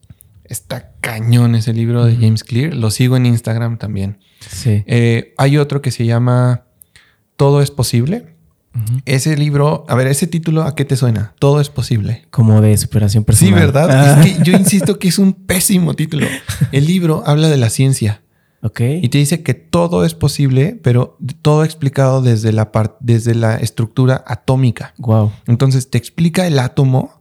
Está 0.43 0.91
cañón 1.01 1.55
ese 1.55 1.73
libro 1.73 2.05
de 2.05 2.17
James 2.17 2.43
Clear. 2.43 2.75
Lo 2.75 2.91
sigo 2.91 3.17
en 3.17 3.27
Instagram 3.27 3.79
también. 3.79 4.19
Sí. 4.41 4.83
Eh, 4.89 5.33
hay 5.39 5.59
otro 5.59 5.81
que 5.81 5.93
se 5.93 6.05
llama 6.05 6.65
Todo 7.37 7.63
es 7.63 7.71
posible 7.71 8.34
ese 9.05 9.37
libro, 9.37 9.85
a 9.89 9.95
ver, 9.95 10.07
ese 10.09 10.27
título, 10.27 10.63
¿a 10.63 10.75
qué 10.75 10.85
te 10.85 10.97
suena? 10.97 11.35
Todo 11.39 11.61
es 11.61 11.69
posible. 11.69 12.27
Como 12.31 12.61
de 12.61 12.77
superación 12.77 13.25
personal. 13.25 13.55
Sí, 13.55 13.59
¿verdad? 13.59 14.27
Es 14.27 14.37
que 14.37 14.45
yo 14.45 14.57
insisto 14.57 14.99
que 14.99 15.09
es 15.09 15.19
un 15.19 15.33
pésimo 15.33 15.95
título. 15.95 16.27
El 16.73 16.87
libro 16.87 17.23
habla 17.27 17.49
de 17.49 17.57
la 17.57 17.71
ciencia. 17.71 18.23
Ok. 18.63 18.81
Y 18.81 19.09
te 19.11 19.19
dice 19.19 19.43
que 19.43 19.55
todo 19.55 20.05
es 20.05 20.15
posible, 20.15 20.81
pero 20.83 21.19
todo 21.43 21.65
explicado 21.65 22.23
desde 22.23 22.51
la, 22.53 22.71
desde 23.01 23.35
la 23.35 23.57
estructura 23.57 24.25
atómica. 24.27 24.95
Wow. 24.99 25.33
Entonces 25.47 25.91
te 25.91 25.99
explica 25.99 26.47
el 26.47 26.59
átomo 26.59 27.21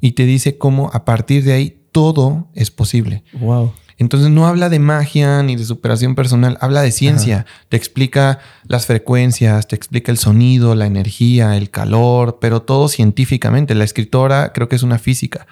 y 0.00 0.12
te 0.12 0.24
dice 0.24 0.56
cómo 0.56 0.90
a 0.92 1.04
partir 1.04 1.44
de 1.44 1.52
ahí 1.52 1.80
todo 1.90 2.48
es 2.54 2.70
posible. 2.70 3.24
Wow. 3.40 3.72
Entonces 3.98 4.30
no 4.30 4.46
habla 4.46 4.68
de 4.68 4.78
magia 4.78 5.42
ni 5.42 5.56
de 5.56 5.64
superación 5.64 6.14
personal, 6.14 6.58
habla 6.60 6.82
de 6.82 6.90
ciencia. 6.90 7.46
Te 7.68 7.76
explica 7.76 8.40
las 8.66 8.86
frecuencias, 8.86 9.68
te 9.68 9.76
explica 9.76 10.10
el 10.10 10.18
sonido, 10.18 10.74
la 10.74 10.86
energía, 10.86 11.56
el 11.56 11.70
calor, 11.70 12.38
pero 12.40 12.62
todo 12.62 12.88
científicamente. 12.88 13.74
La 13.74 13.84
escritora 13.84 14.52
creo 14.52 14.68
que 14.68 14.76
es 14.76 14.82
una 14.82 14.98
física. 14.98 15.46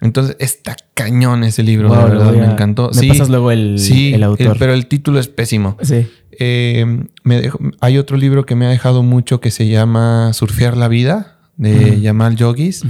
Entonces 0.00 0.36
está 0.38 0.76
cañón 0.94 1.44
ese 1.44 1.62
libro, 1.62 1.88
la 1.88 2.04
verdad, 2.04 2.32
me 2.32 2.46
encantó. 2.46 2.90
Me 2.94 3.08
pasas 3.08 3.28
luego 3.28 3.50
el, 3.50 3.76
el 3.78 4.22
autor. 4.22 4.56
pero 4.58 4.72
el 4.72 4.86
título 4.86 5.18
es 5.18 5.28
pésimo. 5.28 5.76
Sí. 5.82 6.06
Eh, 6.38 7.04
me 7.22 7.50
hay 7.80 7.98
otro 7.98 8.16
libro 8.16 8.44
que 8.44 8.56
me 8.56 8.66
ha 8.66 8.68
dejado 8.68 9.02
mucho 9.02 9.40
que 9.40 9.50
se 9.50 9.68
llama 9.68 10.32
Surfear 10.32 10.76
la 10.76 10.88
vida 10.88 11.33
de 11.56 12.00
Yamal 12.00 12.36
Yogis. 12.36 12.82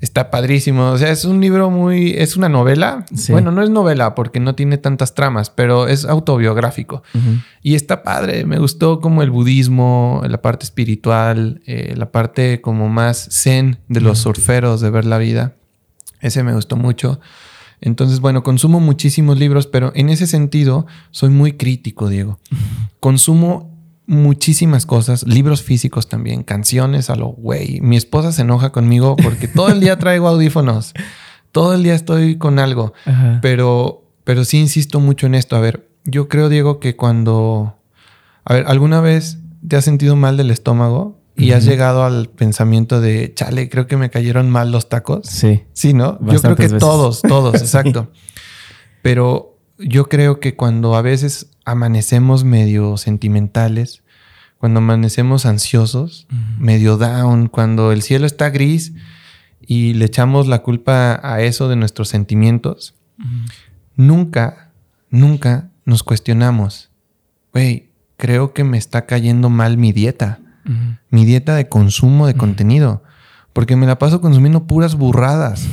Está 0.00 0.30
padrísimo. 0.30 0.90
O 0.90 0.98
sea, 0.98 1.10
es 1.10 1.24
un 1.24 1.40
libro 1.40 1.70
muy. 1.70 2.14
Es 2.16 2.36
una 2.36 2.48
novela. 2.48 3.04
Bueno, 3.28 3.50
no 3.50 3.62
es 3.62 3.70
novela 3.70 4.14
porque 4.14 4.40
no 4.40 4.54
tiene 4.54 4.78
tantas 4.78 5.14
tramas, 5.14 5.50
pero 5.50 5.88
es 5.88 6.04
autobiográfico. 6.04 7.02
Y 7.62 7.74
está 7.74 8.02
padre. 8.02 8.44
Me 8.44 8.58
gustó 8.58 9.00
como 9.00 9.22
el 9.22 9.30
budismo, 9.30 10.22
la 10.26 10.40
parte 10.40 10.64
espiritual, 10.64 11.60
eh, 11.66 11.94
la 11.96 12.10
parte 12.10 12.60
como 12.60 12.88
más 12.88 13.28
zen 13.30 13.78
de 13.88 14.00
los 14.00 14.18
surferos 14.18 14.80
de 14.80 14.90
ver 14.90 15.04
la 15.04 15.18
vida. 15.18 15.54
Ese 16.20 16.42
me 16.42 16.54
gustó 16.54 16.76
mucho. 16.76 17.20
Entonces, 17.82 18.20
bueno, 18.20 18.42
consumo 18.42 18.78
muchísimos 18.78 19.38
libros, 19.38 19.66
pero 19.66 19.92
en 19.94 20.10
ese 20.10 20.26
sentido 20.26 20.86
soy 21.10 21.30
muy 21.30 21.52
crítico, 21.52 22.08
Diego. 22.08 22.38
Consumo 23.00 23.69
muchísimas 24.10 24.86
cosas, 24.86 25.24
libros 25.24 25.62
físicos 25.62 26.08
también, 26.08 26.42
canciones 26.42 27.10
a 27.10 27.16
lo 27.16 27.28
güey. 27.28 27.80
Mi 27.80 27.96
esposa 27.96 28.32
se 28.32 28.42
enoja 28.42 28.72
conmigo 28.72 29.14
porque 29.16 29.46
todo 29.46 29.68
el 29.68 29.78
día 29.78 29.98
traigo 30.00 30.26
audífonos, 30.26 30.92
todo 31.52 31.74
el 31.74 31.84
día 31.84 31.94
estoy 31.94 32.36
con 32.36 32.58
algo, 32.58 32.92
pero, 33.40 34.10
pero 34.24 34.44
sí 34.44 34.58
insisto 34.58 34.98
mucho 34.98 35.26
en 35.26 35.36
esto. 35.36 35.54
A 35.54 35.60
ver, 35.60 35.88
yo 36.04 36.28
creo, 36.28 36.48
Diego, 36.48 36.80
que 36.80 36.96
cuando, 36.96 37.78
a 38.44 38.54
ver, 38.54 38.64
¿alguna 38.66 39.00
vez 39.00 39.38
te 39.66 39.76
has 39.76 39.84
sentido 39.84 40.16
mal 40.16 40.36
del 40.36 40.50
estómago? 40.50 41.20
Y 41.36 41.52
has 41.52 41.64
llegado 41.64 42.04
al 42.04 42.28
pensamiento 42.28 43.00
de, 43.00 43.32
chale, 43.32 43.70
creo 43.70 43.86
que 43.86 43.96
me 43.96 44.10
cayeron 44.10 44.50
mal 44.50 44.72
los 44.72 44.90
tacos. 44.90 45.26
Sí. 45.26 45.62
Sí, 45.72 45.94
¿no? 45.94 46.18
yo 46.20 46.38
creo 46.38 46.56
que 46.56 46.68
todos, 46.68 47.22
todos, 47.22 47.54
exacto. 47.62 48.10
Pero 49.00 49.49
yo 49.82 50.08
creo 50.08 50.40
que 50.40 50.56
cuando 50.56 50.94
a 50.94 51.02
veces 51.02 51.50
amanecemos 51.64 52.44
medio 52.44 52.96
sentimentales, 52.96 54.02
cuando 54.58 54.78
amanecemos 54.78 55.46
ansiosos, 55.46 56.26
medio 56.58 56.98
down, 56.98 57.48
cuando 57.48 57.92
el 57.92 58.02
cielo 58.02 58.26
está 58.26 58.50
gris 58.50 58.92
y 59.60 59.94
le 59.94 60.04
echamos 60.04 60.46
la 60.46 60.60
culpa 60.60 61.18
a 61.22 61.40
eso 61.40 61.68
de 61.68 61.76
nuestros 61.76 62.08
sentimientos, 62.08 62.94
nunca, 63.96 64.70
nunca 65.10 65.70
nos 65.84 66.02
cuestionamos, 66.02 66.90
güey, 67.52 67.90
creo 68.16 68.52
que 68.52 68.64
me 68.64 68.76
está 68.76 69.06
cayendo 69.06 69.48
mal 69.48 69.78
mi 69.78 69.92
dieta, 69.92 70.40
mi 71.08 71.24
dieta 71.24 71.54
de 71.54 71.68
consumo 71.68 72.26
de 72.26 72.34
contenido, 72.34 73.02
porque 73.54 73.76
me 73.76 73.86
la 73.86 73.98
paso 73.98 74.20
consumiendo 74.20 74.66
puras 74.66 74.94
burradas 74.94 75.66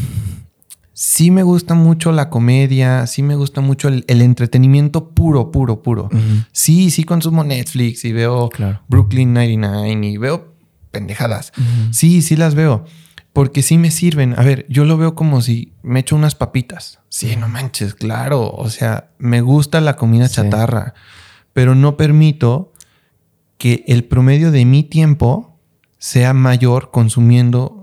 sí 1.00 1.30
me 1.30 1.44
gusta 1.44 1.76
mucho 1.76 2.12
la 2.12 2.32
comedia, 2.32 3.06
sí 3.06 3.22
me 3.22 3.36
gusta 3.36 3.62
mucho 3.62 3.88
el, 3.88 4.04
entretenimiento 4.08 5.10
puro, 5.12 5.52
puro, 5.52 5.84
puro. 5.84 6.10
Sí, 6.52 6.90
sí 6.90 7.04
consumo 7.04 7.44
Netflix 7.44 8.04
y 8.04 8.14
veo 8.14 8.50
Brooklyn 8.88 9.32
99 9.32 10.08
y 10.08 10.18
veo 10.18 10.56
pendejadas. 10.90 11.54
Sí, 11.92 12.24
sí 12.24 12.36
las 12.36 12.56
veo. 12.56 12.86
Porque 13.32 13.62
sí 13.62 13.78
me 13.78 13.92
sirven. 13.92 14.34
A 14.40 14.42
ver, 14.42 14.66
yo 14.70 14.86
lo 14.86 14.98
veo 14.98 15.14
como 15.14 15.44
si 15.44 15.72
me 15.84 16.00
echo 16.00 16.16
unas 16.16 16.34
papitas. 16.34 17.00
Sí, 17.10 17.36
no 17.36 17.48
manches, 17.48 17.94
claro. 17.94 18.50
O 18.50 18.72
sea, 18.72 19.12
me 19.20 19.42
gusta 19.42 19.80
la 19.82 19.98
comida 19.98 20.28
chatarra, 20.28 20.96
pero 21.54 21.76
no 21.76 21.96
permito 21.96 22.74
que 23.60 23.84
el 23.88 24.04
promedio 24.04 24.50
de 24.50 24.66
mi 24.66 24.82
tiempo 24.82 25.60
sea 26.00 26.34
mayor 26.34 26.90
consumiendo 26.90 27.77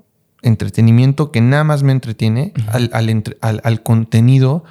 entretenimiento 0.45 1.33
que 1.33 1.41
nada 1.41 1.65
más 1.65 1.83
me 1.83 1.93
entretiene 1.93 2.53
al, 2.71 3.83
contenido 3.83 4.65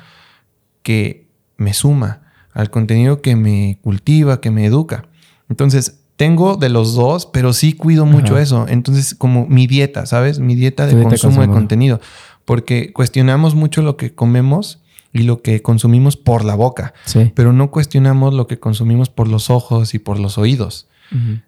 que 0.82 1.28
me 1.58 1.74
suma, 1.74 2.22
al 2.54 2.70
contenido 2.70 3.22
que 3.22 3.36
me 3.36 3.80
cultiva, 3.82 4.40
que 4.40 4.52
me 4.52 4.66
educa. 4.66 5.06
Entonces, 5.50 6.00
tengo 6.16 6.56
de 6.56 6.70
los 6.70 6.94
dos, 6.96 7.26
pero 7.26 7.54
sí 7.54 7.74
cuido 7.74 8.06
mucho 8.06 8.38
eso. 8.38 8.68
Entonces, 8.68 9.16
como 9.16 9.46
mi 9.48 9.68
dieta, 9.68 10.06
¿sabes? 10.06 10.40
Mi 10.40 10.56
dieta 10.56 10.86
de 10.88 11.02
consumo 11.04 11.42
de 11.42 11.48
contenido. 11.48 12.00
Porque 12.46 12.94
cuestionamos 12.94 13.56
mucho 13.56 13.82
lo 13.82 13.98
que 13.98 14.14
comemos 14.14 14.82
y 15.12 15.24
lo 15.24 15.42
que 15.42 15.62
consumimos 15.62 16.18
por 16.18 16.44
la 16.44 16.56
boca, 16.56 16.94
pero 17.36 17.54
no 17.54 17.72
cuestionamos 17.72 18.34
lo 18.34 18.48
que 18.48 18.60
consumimos 18.60 19.10
por 19.10 19.28
los 19.28 19.50
ojos 19.50 19.94
y 19.94 20.00
por 20.00 20.20
los 20.20 20.38
oídos. 20.38 20.88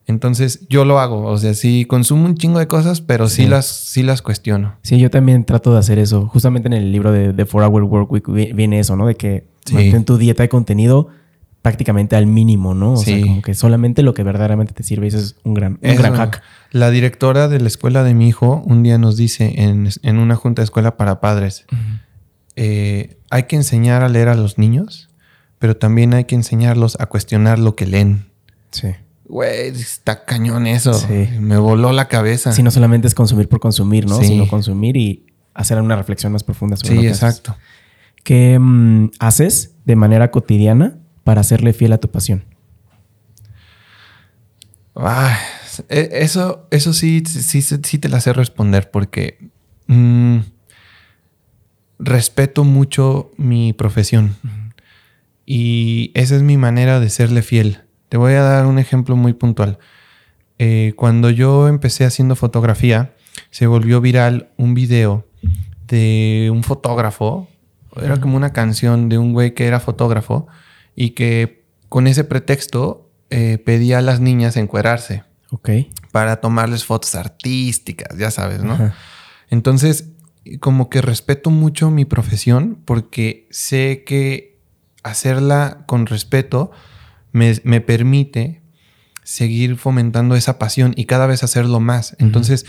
Entonces 0.06 0.68
yo 0.70 0.86
lo 0.86 1.00
hago, 1.00 1.24
o 1.26 1.38
sea, 1.38 1.54
sí 1.54 1.86
consumo 1.86 2.26
un 2.26 2.36
chingo 2.36 2.60
de 2.60 2.68
cosas, 2.68 3.02
pero 3.02 3.28
sí, 3.28 3.48
las, 3.48 3.66
sí 3.66 4.04
las 4.04 4.22
cuestiono. 4.22 4.76
Sí, 4.82 5.00
yo 5.00 5.10
también 5.10 5.44
trato 5.44 5.74
de 5.74 5.80
hacer 5.80 6.00
eso. 6.00 6.28
Justamente 6.28 6.68
en 6.68 6.74
el 6.74 6.92
libro 6.92 7.12
de, 7.12 7.34
The 7.34 7.46
4 7.46 7.68
Hour 7.68 7.84
Work 7.84 8.12
Week 8.12 8.56
viene 8.56 8.80
eso, 8.80 8.96
¿no? 8.96 9.08
De 9.08 9.16
que 9.16 9.48
mantén 9.72 10.06
tu 10.06 10.18
dieta 10.18 10.44
de 10.44 10.50
contenido 10.50 11.10
prácticamente 11.66 12.16
al 12.16 12.28
mínimo, 12.28 12.76
¿no? 12.76 12.94
O 12.94 12.98
sea, 12.98 13.20
como 13.20 13.42
que 13.42 13.56
solamente 13.56 14.04
lo 14.04 14.14
que 14.14 14.22
verdaderamente 14.22 14.72
te 14.74 14.84
sirve. 14.84 15.08
Eso 15.08 15.18
es 15.18 15.36
un 15.44 15.56
gran, 15.56 15.80
un 15.82 15.96
gran 15.96 16.14
hack. 16.14 16.44
La 16.70 16.92
directora 16.92 17.48
de 17.48 17.60
la 17.60 17.68
escuela 17.68 18.04
de 18.04 18.14
mi 18.14 18.28
hijo 18.28 18.62
un 18.68 18.84
día 18.84 19.00
nos 19.00 19.18
dice 19.18 19.56
en, 19.58 20.20
una 20.20 20.36
junta 20.36 20.62
de 20.62 20.66
escuela 20.66 20.96
para 20.96 21.20
padres, 21.20 21.66
eh, 22.56 23.18
hay 23.32 23.44
que 23.44 23.56
enseñar 23.56 24.04
a 24.04 24.10
leer 24.10 24.28
a 24.28 24.36
los 24.36 24.60
niños, 24.60 25.10
pero 25.58 25.76
también 25.76 26.14
hay 26.14 26.26
que 26.26 26.36
enseñarlos 26.36 26.98
a 27.00 27.08
cuestionar 27.08 27.58
lo 27.58 27.76
que 27.76 27.88
leen. 27.88 28.26
Sí. 28.70 28.90
Güey, 29.28 29.70
está 29.70 30.24
cañón 30.26 30.68
eso. 30.68 31.00
Me 31.40 31.58
voló 31.58 31.92
la 31.92 32.08
cabeza. 32.08 32.52
Sí, 32.52 32.62
no 32.62 32.72
solamente 32.72 33.08
es 33.08 33.16
consumir 33.16 33.50
por 33.50 33.60
consumir, 33.60 34.08
¿no? 34.08 34.22
Sino 34.22 34.48
consumir 34.48 34.98
y 34.98 35.26
hacer 35.54 35.82
una 35.82 35.96
reflexión 35.96 36.32
más 36.34 36.44
profunda 36.44 36.76
sobre 36.78 36.96
sí, 36.96 37.02
que 37.02 37.08
exacto. 37.08 37.56
¿Qué 38.24 38.58
mm, 38.60 39.12
haces 39.20 39.76
de 39.86 39.96
manera 39.96 40.32
cotidiana 40.32 40.98
para 41.24 41.44
serle 41.44 41.74
fiel 41.74 41.94
a 41.94 41.98
tu 41.98 42.10
pasión? 42.10 42.44
Ah, 44.96 45.38
eso, 45.90 46.68
eso 46.72 46.94
sí, 46.94 47.24
sí, 47.26 47.62
sí 47.62 47.98
te 47.98 48.10
la 48.10 48.22
sé 48.22 48.32
responder 48.34 48.92
porque 48.92 49.50
mm, 49.88 50.40
respeto 52.00 52.64
mucho 52.64 53.32
mi 53.38 53.74
profesión. 53.74 54.36
Y 55.46 56.12
esa 56.16 56.36
es 56.36 56.42
mi 56.42 56.58
manera 56.58 57.00
de 57.00 57.10
serle 57.10 57.42
fiel. 57.42 57.85
Te 58.10 58.18
voy 58.18 58.34
a 58.34 58.42
dar 58.42 58.66
un 58.66 58.80
ejemplo 58.80 59.16
muy 59.16 59.34
puntual. 59.34 59.80
Eh, 60.58 60.94
cuando 60.96 61.30
yo 61.30 61.68
empecé 61.68 62.06
haciendo 62.06 62.36
fotografía, 62.36 63.14
se 63.50 63.68
volvió 63.68 64.02
viral 64.02 64.50
un 64.58 64.74
video 64.74 65.28
de 65.88 66.50
un 66.52 66.64
fotógrafo. 66.64 67.48
Era 68.02 68.20
como 68.20 68.36
una 68.36 68.54
canción 68.54 69.10
de 69.10 69.18
un 69.18 69.34
güey 69.34 69.54
que 69.54 69.68
era 69.68 69.80
fotógrafo 69.80 70.48
y 70.96 71.12
que 71.12 71.64
con 71.90 72.08
ese 72.08 72.24
pretexto 72.24 73.10
eh, 73.30 73.58
pedía 73.58 74.00
a 74.00 74.02
las 74.02 74.20
niñas 74.20 74.58
encuerarse. 74.58 75.24
Ok. 75.52 75.70
Para 76.12 76.42
tomarles 76.42 76.86
fotos 76.86 77.16
artísticas, 77.16 78.18
ya 78.18 78.32
sabes, 78.32 78.64
¿no? 78.64 78.92
Entonces, 79.50 80.10
como 80.60 80.90
que 80.90 81.02
respeto 81.02 81.50
mucho 81.50 81.90
mi 81.90 82.06
profesión 82.06 82.82
porque 82.86 83.48
sé 83.52 84.04
que 84.06 84.60
hacerla 85.04 85.84
con 85.86 86.06
respeto 86.06 86.72
me, 87.36 87.82
permite 87.82 88.62
seguir 89.24 89.76
fomentando 89.76 90.36
esa 90.36 90.58
pasión 90.58 90.94
y 90.96 91.06
cada 91.06 91.28
vez 91.28 91.44
hacerlo 91.44 91.80
más. 91.80 92.16
Entonces, 92.20 92.66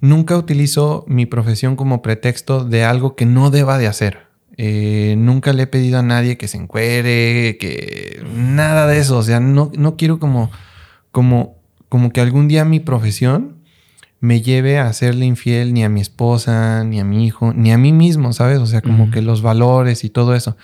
nunca 0.00 0.36
utilizo 0.36 1.04
mi 1.08 1.26
profesión 1.26 1.76
como 1.76 2.00
pretexto 2.00 2.64
de 2.64 2.84
algo 2.84 3.16
que 3.16 3.26
no 3.26 3.50
deba 3.50 3.78
de 3.78 3.88
hacer. 3.88 4.26
Eh, 4.56 5.16
nunca 5.18 5.52
le 5.52 5.64
he 5.64 5.66
pedido 5.66 5.98
a 5.98 6.02
nadie 6.02 6.38
que 6.38 6.48
se 6.48 6.58
encuere, 6.58 7.58
que 7.58 8.24
nada 8.34 8.86
de 8.86 8.98
eso. 8.98 9.18
O 9.18 9.22
sea, 9.22 9.40
no, 9.40 9.72
no 9.76 9.96
quiero 9.96 10.20
como, 10.20 10.50
como, 11.10 11.58
como 11.88 12.12
que 12.12 12.20
algún 12.20 12.48
día 12.48 12.64
mi 12.64 12.78
profesión 12.80 13.56
me 14.20 14.40
lleve 14.42 14.78
a 14.78 14.92
serle 14.92 15.26
infiel 15.26 15.74
ni 15.74 15.84
a 15.84 15.88
mi 15.88 16.00
esposa, 16.00 16.84
ni 16.84 17.00
a 17.00 17.04
mi 17.04 17.26
hijo, 17.26 17.52
ni 17.52 17.72
a 17.72 17.78
mí 17.78 17.92
mismo, 17.92 18.32
¿sabes? 18.32 18.58
O 18.60 18.66
sea, 18.66 18.80
como 18.80 19.10
que 19.10 19.22
los 19.22 19.42
valores 19.42 20.04
y 20.04 20.10
todo 20.10 20.34
eso. 20.34 20.56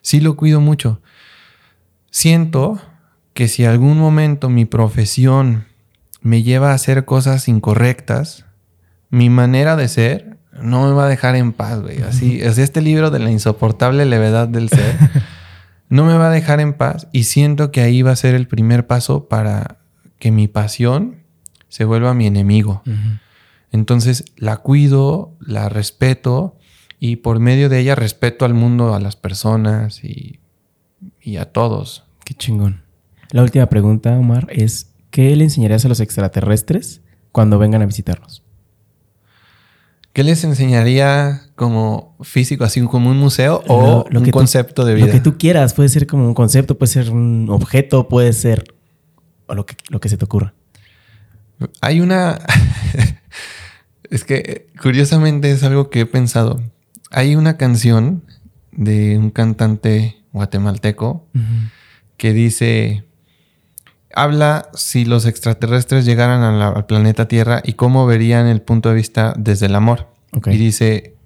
Sí 0.00 0.20
lo 0.20 0.36
cuido 0.36 0.60
mucho. 0.60 1.00
Siento 2.16 2.80
que 3.34 3.46
si 3.46 3.66
algún 3.66 3.98
momento 3.98 4.48
mi 4.48 4.64
profesión 4.64 5.66
me 6.22 6.42
lleva 6.42 6.70
a 6.70 6.74
hacer 6.74 7.04
cosas 7.04 7.46
incorrectas, 7.46 8.46
mi 9.10 9.28
manera 9.28 9.76
de 9.76 9.86
ser 9.86 10.38
no 10.62 10.88
me 10.88 10.94
va 10.94 11.04
a 11.04 11.08
dejar 11.10 11.36
en 11.36 11.52
paz, 11.52 11.82
güey. 11.82 12.00
Así, 12.00 12.40
es 12.40 12.56
este 12.56 12.80
libro 12.80 13.10
de 13.10 13.18
la 13.18 13.30
insoportable 13.30 14.06
levedad 14.06 14.48
del 14.48 14.70
ser 14.70 14.96
no 15.90 16.06
me 16.06 16.16
va 16.16 16.28
a 16.28 16.30
dejar 16.30 16.58
en 16.60 16.72
paz 16.72 17.06
y 17.12 17.24
siento 17.24 17.70
que 17.70 17.82
ahí 17.82 18.00
va 18.00 18.12
a 18.12 18.16
ser 18.16 18.34
el 18.34 18.48
primer 18.48 18.86
paso 18.86 19.28
para 19.28 19.76
que 20.18 20.30
mi 20.30 20.48
pasión 20.48 21.16
se 21.68 21.84
vuelva 21.84 22.14
mi 22.14 22.26
enemigo. 22.26 22.82
Entonces 23.72 24.24
la 24.36 24.56
cuido, 24.56 25.34
la 25.38 25.68
respeto 25.68 26.56
y 26.98 27.16
por 27.16 27.40
medio 27.40 27.68
de 27.68 27.80
ella 27.80 27.94
respeto 27.94 28.46
al 28.46 28.54
mundo, 28.54 28.94
a 28.94 29.00
las 29.00 29.16
personas 29.16 30.02
y, 30.02 30.40
y 31.20 31.36
a 31.36 31.52
todos. 31.52 32.05
Qué 32.26 32.34
chingón. 32.34 32.82
La 33.30 33.44
última 33.44 33.66
pregunta, 33.66 34.18
Omar, 34.18 34.48
es 34.50 34.90
¿qué 35.10 35.36
le 35.36 35.44
enseñarías 35.44 35.84
a 35.84 35.88
los 35.88 36.00
extraterrestres 36.00 37.00
cuando 37.30 37.56
vengan 37.60 37.82
a 37.82 37.86
visitarnos? 37.86 38.42
¿Qué 40.12 40.24
les 40.24 40.42
enseñaría 40.42 41.42
como 41.54 42.16
físico, 42.22 42.64
así 42.64 42.80
como 42.80 43.10
un 43.10 43.18
museo 43.18 43.62
o 43.68 44.04
un 44.10 44.30
concepto 44.32 44.84
de 44.84 44.94
vida? 44.94 45.06
Lo 45.06 45.12
que 45.12 45.20
tú 45.20 45.38
quieras, 45.38 45.72
puede 45.72 45.88
ser 45.88 46.08
como 46.08 46.26
un 46.26 46.34
concepto, 46.34 46.76
puede 46.76 46.92
ser 46.92 47.10
un 47.10 47.46
objeto, 47.48 48.08
puede 48.08 48.32
ser 48.32 48.74
lo 49.46 49.64
que, 49.64 49.76
lo 49.88 50.00
que 50.00 50.08
se 50.08 50.16
te 50.16 50.24
ocurra. 50.24 50.52
Hay 51.80 52.00
una... 52.00 52.40
es 54.10 54.24
que 54.24 54.66
curiosamente 54.82 55.52
es 55.52 55.62
algo 55.62 55.90
que 55.90 56.00
he 56.00 56.06
pensado. 56.06 56.60
Hay 57.12 57.36
una 57.36 57.56
canción 57.56 58.24
de 58.72 59.16
un 59.16 59.30
cantante 59.30 60.24
guatemalteco 60.32 61.28
que 62.16 62.32
dice, 62.32 63.04
habla 64.14 64.68
si 64.74 65.04
los 65.04 65.26
extraterrestres 65.26 66.04
llegaran 66.04 66.42
al 66.42 66.86
planeta 66.86 67.28
Tierra 67.28 67.60
y 67.64 67.74
cómo 67.74 68.06
verían 68.06 68.46
el 68.46 68.62
punto 68.62 68.88
de 68.88 68.94
vista 68.94 69.34
desde 69.36 69.66
el 69.66 69.74
amor. 69.74 70.12
Y 70.46 70.56
dice, 70.56 71.16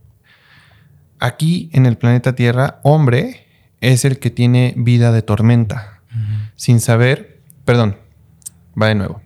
aquí 1.18 1.70
en 1.72 1.86
el 1.86 1.96
planeta 1.96 2.34
Tierra, 2.34 2.80
hombre 2.82 3.46
es 3.80 4.04
el 4.04 4.18
que 4.18 4.30
tiene 4.30 4.74
vida 4.76 5.12
de 5.12 5.22
tormenta, 5.22 6.02
sin 6.56 6.80
saber, 6.80 7.40
perdón, 7.64 7.96
va 8.80 8.88
de 8.88 8.94
nuevo. 8.94 9.22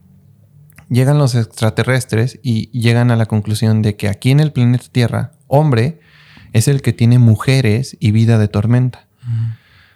Llegan 0.88 1.18
los 1.18 1.34
extraterrestres 1.34 2.38
y 2.42 2.70
llegan 2.78 3.10
a 3.10 3.16
la 3.16 3.26
conclusión 3.26 3.82
de 3.82 3.96
que 3.96 4.08
aquí 4.08 4.30
en 4.30 4.40
el 4.40 4.52
planeta 4.52 4.84
Tierra, 4.92 5.32
hombre 5.48 6.00
es 6.52 6.68
el 6.68 6.82
que 6.82 6.92
tiene 6.92 7.18
mujeres 7.18 7.96
y 7.98 8.12
vida 8.12 8.38
de 8.38 8.48
tormenta, 8.48 9.08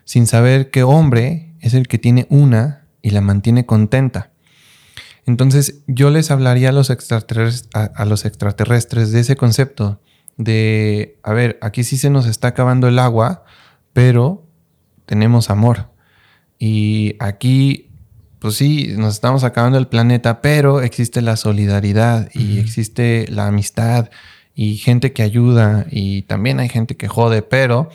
sin 0.05 0.27
saber 0.27 0.71
que 0.71 0.83
hombre 0.83 1.48
es 1.61 1.75
el 1.75 1.89
que 1.89 1.99
tiene 1.99 2.27
una 2.31 2.87
y 3.03 3.11
la 3.11 3.21
mantiene 3.21 3.67
contenta. 3.67 4.31
Entonces 5.27 5.83
yo 5.87 6.11
les 6.11 6.31
hablaría 6.31 6.71
a 6.71 6.73
los, 6.73 6.91
extraterrestres, 6.91 7.69
a, 7.75 8.05
los 8.07 8.25
extraterrestres 8.25 9.13
de 9.13 9.21
ese 9.21 9.37
concepto 9.37 10.01
de, 10.39 11.19
a 11.23 11.33
ver, 11.33 11.59
aquí 11.61 11.85
sí 11.85 11.99
se 11.99 12.11
nos 12.11 12.27
está 12.27 12.49
acabando 12.49 12.89
el 12.89 12.99
agua, 12.99 13.45
pero 13.93 14.47
tenemos 15.05 15.51
amor. 15.51 15.91
Y 16.59 17.17
aquí, 17.19 17.91
pues 18.39 18.55
sí, 18.55 18.95
nos 18.97 19.15
estamos 19.15 19.45
acabando 19.45 19.79
el 19.79 19.89
planeta, 19.89 20.41
pero 20.41 20.81
existe 20.81 21.21
la 21.21 21.37
solidaridad 21.37 22.31
y 22.33 22.59
existe 22.59 23.27
la 23.29 23.49
amistad 23.49 24.11
y 24.61 24.77
gente 24.77 25.13
que 25.13 25.23
ayuda 25.23 25.87
y 25.89 26.23
también 26.23 26.59
hay 26.59 26.69
gente 26.69 26.97
que 26.97 27.07
jode, 27.07 27.43
pero, 27.43 27.91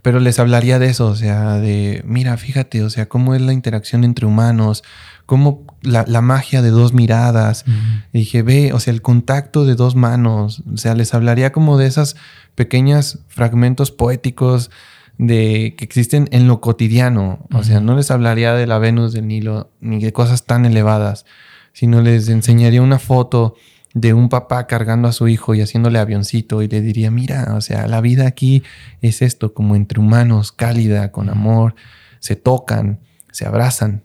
pero 0.00 0.20
les 0.20 0.38
hablaría 0.38 0.78
de 0.78 0.86
eso, 0.86 1.08
o 1.08 1.14
sea, 1.14 1.58
de, 1.58 2.02
mira, 2.06 2.34
fíjate, 2.38 2.82
o 2.82 2.88
sea, 2.88 3.10
cómo 3.10 3.34
es 3.34 3.42
la 3.42 3.52
interacción 3.52 4.04
entre 4.04 4.24
humanos, 4.24 4.82
cómo 5.26 5.66
la, 5.82 6.22
magia 6.22 6.62
de 6.62 6.70
dos 6.70 6.94
miradas. 6.94 7.66
dije, 8.14 8.40
ve, 8.40 8.72
o 8.72 8.80
sea, 8.80 8.94
el 8.94 9.02
contacto 9.02 9.66
de 9.66 9.74
dos 9.74 9.96
manos, 9.96 10.62
o 10.72 10.78
sea, 10.78 10.94
les 10.94 11.12
hablaría 11.12 11.52
como 11.52 11.76
de 11.76 11.88
esos 11.88 12.16
pequeños 12.54 13.18
fragmentos 13.28 13.90
poéticos 13.90 14.70
de 15.18 15.74
que 15.76 15.84
existen 15.84 16.26
en 16.32 16.48
lo 16.48 16.62
cotidiano, 16.62 17.46
o 17.52 17.62
sea, 17.64 17.80
no 17.80 17.94
les 17.94 18.10
hablaría 18.10 18.54
de 18.54 18.66
la 18.66 18.78
Venus 18.78 19.12
del 19.12 19.28
Nilo 19.28 19.72
ni 19.82 20.00
de 20.00 20.14
cosas 20.14 20.46
tan 20.46 20.64
elevadas, 20.64 21.26
sino 21.74 22.00
les 22.00 22.30
enseñaría 22.30 22.80
una 22.80 22.98
foto 22.98 23.56
de 24.00 24.14
un 24.14 24.28
papá 24.28 24.66
cargando 24.66 25.08
a 25.08 25.12
su 25.12 25.28
hijo 25.28 25.54
y 25.54 25.60
haciéndole 25.60 25.98
avioncito 25.98 26.62
y 26.62 26.68
le 26.68 26.80
diría, 26.80 27.10
mira, 27.10 27.54
o 27.56 27.60
sea, 27.60 27.86
la 27.88 28.00
vida 28.00 28.26
aquí 28.26 28.62
es 29.00 29.22
esto, 29.22 29.54
como 29.54 29.76
entre 29.76 30.00
humanos, 30.00 30.52
cálida, 30.52 31.10
con 31.10 31.28
amor, 31.28 31.74
se 32.20 32.36
tocan, 32.36 33.00
se 33.32 33.46
abrazan. 33.46 34.02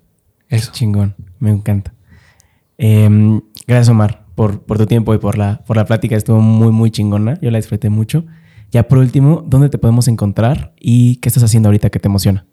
Eso. 0.50 0.72
Chingón, 0.72 1.16
me 1.40 1.52
encanta. 1.52 1.94
Em, 2.78 3.42
gracias, 3.68 3.90
Omar, 3.90 4.26
por, 4.36 4.62
por, 4.64 4.78
tu 4.78 4.86
tiempo 4.86 5.14
y 5.14 5.18
por 5.18 5.38
la, 5.38 5.64
por 5.66 5.78
la 5.78 5.86
plática. 5.86 6.16
Estuvo 6.16 6.42
muy, 6.42 6.72
muy 6.72 6.92
chingona. 6.92 7.40
Yo 7.42 7.52
la 7.52 7.58
disfruté 7.58 7.90
mucho. 7.90 8.26
Ya 8.72 8.88
por 8.88 8.98
último, 8.98 9.44
¿dónde 9.48 9.70
te 9.70 9.78
podemos 9.78 10.08
encontrar 10.08 10.74
y 10.80 11.18
qué 11.18 11.30
estás 11.30 11.44
haciendo 11.44 11.70
ahorita 11.70 11.90
que 11.90 12.00
te 12.00 12.08
emociona? 12.08 12.46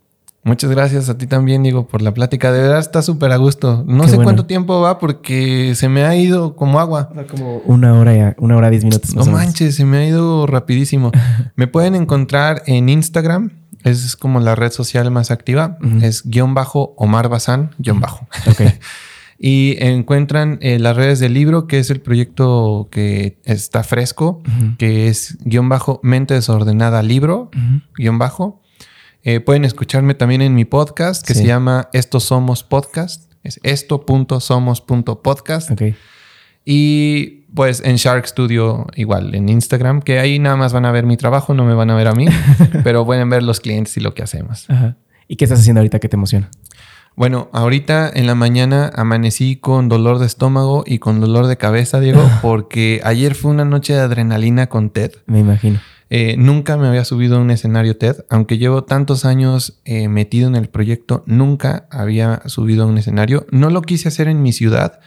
Muchas 0.42 0.70
gracias 0.70 1.10
a 1.10 1.18
ti 1.18 1.26
también, 1.26 1.62
Diego, 1.62 1.86
por 1.86 2.00
la 2.00 2.14
plática. 2.14 2.50
De 2.50 2.62
verdad 2.62 2.78
está 2.78 3.02
súper 3.02 3.30
a 3.30 3.36
gusto. 3.36 3.84
No 3.86 4.08
sé 4.08 4.16
cuánto 4.16 4.46
tiempo 4.46 4.80
va 4.80 4.98
porque 4.98 5.74
se 5.74 5.88
me 5.90 6.04
ha 6.04 6.16
ido 6.16 6.56
como 6.56 6.80
agua. 6.80 7.10
Como 7.30 7.58
una 7.66 7.92
hora, 7.92 8.16
ya, 8.16 8.34
una 8.38 8.56
hora, 8.56 8.70
diez 8.70 8.84
minutos. 8.84 9.14
no 9.14 9.26
manches, 9.26 9.74
se 9.74 9.84
me 9.84 9.98
ha 9.98 10.06
ido 10.06 10.46
rapidísimo. 10.46 11.12
me 11.56 11.66
pueden 11.66 11.94
encontrar 11.94 12.62
en 12.66 12.88
Instagram. 12.88 13.50
Es 13.84 14.16
como 14.16 14.40
la 14.40 14.54
red 14.54 14.72
social 14.72 15.10
más 15.10 15.30
activa. 15.30 15.78
Es 16.00 16.22
guion 16.24 16.54
bajo 16.54 16.94
Omar 16.96 17.28
Bazán, 17.28 17.74
guion 17.78 18.00
bajo. 18.00 18.26
y 19.38 19.76
encuentran 19.82 20.58
eh, 20.60 20.78
las 20.78 20.96
redes 20.96 21.18
del 21.18 21.32
libro, 21.32 21.66
que 21.66 21.78
es 21.78 21.90
el 21.90 22.00
proyecto 22.00 22.88
que 22.90 23.38
está 23.44 23.82
fresco, 23.82 24.42
que 24.78 25.08
es 25.08 25.38
guion 25.44 25.68
bajo 25.68 26.00
mente 26.02 26.34
desordenada 26.34 27.02
libro, 27.02 27.50
guion 27.96 28.18
bajo. 28.18 28.60
Eh, 29.22 29.40
pueden 29.40 29.64
escucharme 29.64 30.14
también 30.14 30.40
en 30.40 30.54
mi 30.54 30.64
podcast 30.64 31.26
que 31.26 31.34
se 31.34 31.44
llama 31.44 31.88
Esto 31.92 32.20
Somos 32.20 32.62
Podcast. 32.62 33.30
Es 33.42 33.60
esto.somos.podcast. 33.62 35.70
Okay. 35.70 35.94
Y 36.64 37.40
pues 37.54 37.82
en 37.84 37.96
Shark 37.96 38.26
Studio 38.26 38.86
igual, 38.94 39.34
en 39.34 39.48
Instagram, 39.48 40.02
que 40.02 40.20
ahí 40.20 40.38
nada 40.38 40.56
más 40.56 40.72
van 40.72 40.84
a 40.84 40.92
ver 40.92 41.04
mi 41.04 41.16
trabajo, 41.16 41.54
no 41.54 41.64
me 41.64 41.74
van 41.74 41.90
a 41.90 41.96
ver 41.96 42.08
a 42.08 42.12
mí, 42.12 42.26
pero 42.84 43.04
pueden 43.04 43.28
ver 43.28 43.42
los 43.42 43.60
clientes 43.60 43.96
y 43.96 44.00
lo 44.00 44.14
que 44.14 44.22
hacemos. 44.22 44.66
¿Y 45.26 45.36
qué 45.36 45.44
estás 45.44 45.60
haciendo 45.60 45.80
ahorita 45.80 45.98
que 45.98 46.08
te 46.08 46.16
emociona? 46.16 46.50
Bueno, 47.16 47.48
ahorita 47.52 48.10
en 48.12 48.26
la 48.26 48.34
mañana 48.34 48.90
amanecí 48.94 49.56
con 49.56 49.88
dolor 49.88 50.18
de 50.18 50.26
estómago 50.26 50.84
y 50.86 50.98
con 50.98 51.20
dolor 51.20 51.46
de 51.46 51.56
cabeza, 51.56 52.00
Diego, 52.00 52.28
porque 52.42 53.00
ayer 53.04 53.34
fue 53.34 53.50
una 53.50 53.64
noche 53.64 53.94
de 53.94 54.00
adrenalina 54.00 54.68
con 54.68 54.90
Ted. 54.90 55.12
Me 55.26 55.40
imagino. 55.40 55.80
Eh, 56.12 56.34
nunca 56.36 56.76
me 56.76 56.88
había 56.88 57.04
subido 57.04 57.36
a 57.36 57.40
un 57.40 57.52
escenario 57.52 57.96
TED, 57.96 58.24
aunque 58.28 58.58
llevo 58.58 58.82
tantos 58.82 59.24
años 59.24 59.80
eh, 59.84 60.08
metido 60.08 60.48
en 60.48 60.56
el 60.56 60.68
proyecto, 60.68 61.22
nunca 61.26 61.86
había 61.88 62.42
subido 62.46 62.82
a 62.82 62.86
un 62.86 62.98
escenario. 62.98 63.46
No 63.52 63.70
lo 63.70 63.80
quise 63.82 64.08
hacer 64.08 64.26
en 64.26 64.42
mi 64.42 64.52
ciudad 64.52 64.98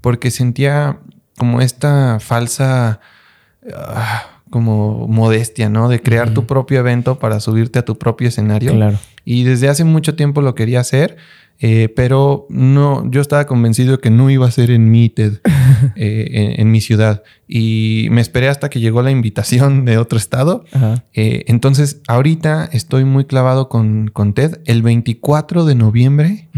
porque 0.00 0.30
sentía 0.30 1.00
como 1.36 1.60
esta 1.60 2.20
falsa, 2.20 3.00
ah, 3.74 4.40
como 4.48 5.06
modestia, 5.08 5.68
¿no? 5.68 5.90
De 5.90 6.00
crear 6.00 6.32
tu 6.32 6.46
propio 6.46 6.78
evento 6.78 7.18
para 7.18 7.38
subirte 7.40 7.78
a 7.78 7.84
tu 7.84 7.98
propio 7.98 8.28
escenario. 8.28 8.72
Claro. 8.72 8.98
Y 9.26 9.44
desde 9.44 9.68
hace 9.68 9.84
mucho 9.84 10.14
tiempo 10.14 10.40
lo 10.40 10.54
quería 10.54 10.80
hacer 10.80 11.18
eh, 11.58 11.92
pero 11.94 12.46
no, 12.50 13.10
yo 13.10 13.20
estaba 13.20 13.46
convencido 13.46 13.92
de 13.92 13.98
que 13.98 14.10
no 14.10 14.28
iba 14.28 14.46
a 14.46 14.50
ser 14.50 14.70
en 14.70 14.90
mi 14.90 15.08
TED, 15.08 15.40
eh, 15.96 16.56
en, 16.58 16.70
mi 16.70 16.80
ciudad. 16.80 17.22
Y 17.48 18.08
me 18.10 18.20
esperé 18.20 18.48
hasta 18.48 18.68
que 18.68 18.80
llegó 18.80 19.02
la 19.02 19.10
invitación 19.10 19.84
de 19.84 19.98
otro 19.98 20.18
estado. 20.18 20.64
Eh, 21.14 21.44
entonces, 21.46 22.00
ahorita 22.08 22.68
estoy 22.72 23.04
muy 23.04 23.24
clavado 23.24 23.68
con, 23.68 24.08
con, 24.08 24.34
TED. 24.34 24.60
El 24.66 24.82
24 24.82 25.64
de 25.64 25.74
noviembre 25.74 26.48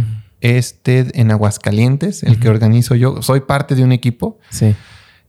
es 0.40 0.82
TED 0.82 1.10
en 1.14 1.30
Aguascalientes, 1.30 2.22
el 2.22 2.40
que 2.40 2.48
organizo 2.48 2.94
yo. 2.94 3.22
Soy 3.22 3.40
parte 3.40 3.74
de 3.74 3.84
un 3.84 3.92
equipo. 3.92 4.38
Sí. 4.50 4.74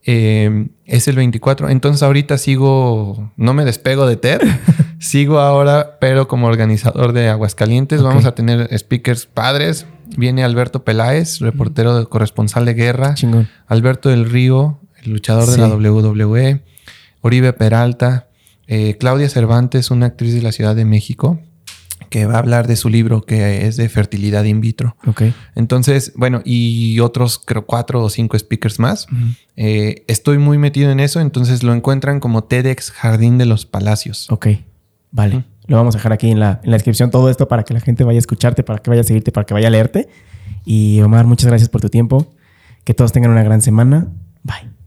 Es 0.04 1.08
el 1.08 1.16
24. 1.16 1.70
Entonces 1.70 2.04
ahorita 2.04 2.38
sigo, 2.38 3.32
no 3.38 3.54
me 3.54 3.66
despego 3.66 4.08
de 4.08 4.18
TED. 4.18 4.42
Sigo 5.00 5.40
ahora, 5.40 5.98
pero 6.02 6.28
como 6.28 6.48
organizador 6.48 7.14
de 7.14 7.30
Aguascalientes. 7.30 8.02
Vamos 8.04 8.26
a 8.26 8.36
tener 8.36 8.78
speakers 8.78 9.28
padres. 9.28 9.86
Viene 10.18 10.44
Alberto 10.44 10.84
Peláez, 10.84 11.40
reportero 11.40 11.98
de 11.98 12.06
corresponsal 12.06 12.66
de 12.66 12.74
guerra. 12.74 13.14
Chingón. 13.14 13.48
Alberto 13.68 14.10
del 14.10 14.30
Río, 14.30 14.80
el 15.02 15.14
luchador 15.14 15.48
de 15.50 15.58
la 15.58 15.68
WWE. 15.70 16.64
Oribe 17.22 17.54
Peralta. 17.54 18.28
Eh, 18.68 18.98
Claudia 19.00 19.30
Cervantes, 19.30 19.90
una 19.90 20.08
actriz 20.08 20.34
de 20.34 20.42
la 20.42 20.52
Ciudad 20.52 20.76
de 20.76 20.84
México 20.84 21.40
que 22.10 22.26
va 22.26 22.36
a 22.36 22.40
hablar 22.40 22.68
de 22.68 22.76
su 22.76 22.90
libro 22.90 23.22
que 23.22 23.68
es 23.68 23.78
de 23.78 23.88
fertilidad 23.90 24.44
in 24.44 24.62
vitro. 24.62 24.96
Ok. 25.06 25.24
Entonces, 25.56 26.14
bueno, 26.16 26.42
y 26.44 27.00
otros 27.00 27.40
creo 27.40 27.66
cuatro 27.66 28.04
o 28.04 28.10
cinco 28.10 28.38
speakers 28.38 28.80
más. 28.80 29.08
Eh, 29.56 30.04
estoy 30.08 30.38
muy 30.38 30.58
metido 30.58 30.92
en 30.92 31.00
eso, 31.00 31.20
entonces 31.22 31.64
lo 31.64 31.74
encuentran 31.74 32.20
como 32.20 32.44
TEDx 32.44 32.92
Jardín 32.92 33.38
de 33.38 33.46
los 33.46 33.66
Palacios. 33.66 34.30
Ok. 34.32 34.48
Vale. 35.12 35.46
Lo 35.68 35.78
vamos 35.78 35.96
a 35.96 36.00
dejar 36.00 36.14
aquí 36.14 36.32
en 36.32 36.40
la, 36.40 36.60
en 36.64 36.72
la 36.72 36.78
descripción 36.78 37.12
todo 37.12 37.30
esto 37.30 37.48
para 37.48 37.64
que 37.64 37.74
la 37.74 37.80
gente 37.80 38.04
vaya 38.04 38.18
a 38.18 38.20
escucharte, 38.20 38.64
para 38.64 38.80
que 38.80 38.90
vaya 38.90 39.02
a 39.02 39.06
seguirte, 39.06 39.32
para 39.32 39.46
que 39.46 39.54
vaya 39.54 39.68
a 39.68 39.72
leerte. 39.72 40.10
Y 40.66 41.02
Omar, 41.02 41.26
muchas 41.26 41.48
gracias 41.48 41.70
por 41.70 41.82
tu 41.82 41.90
tiempo. 41.90 42.34
Que 42.84 42.94
todos 42.94 43.12
tengan 43.12 43.32
una 43.32 43.44
gran 43.44 43.62
semana. 43.62 44.08
Bye. 44.44 44.79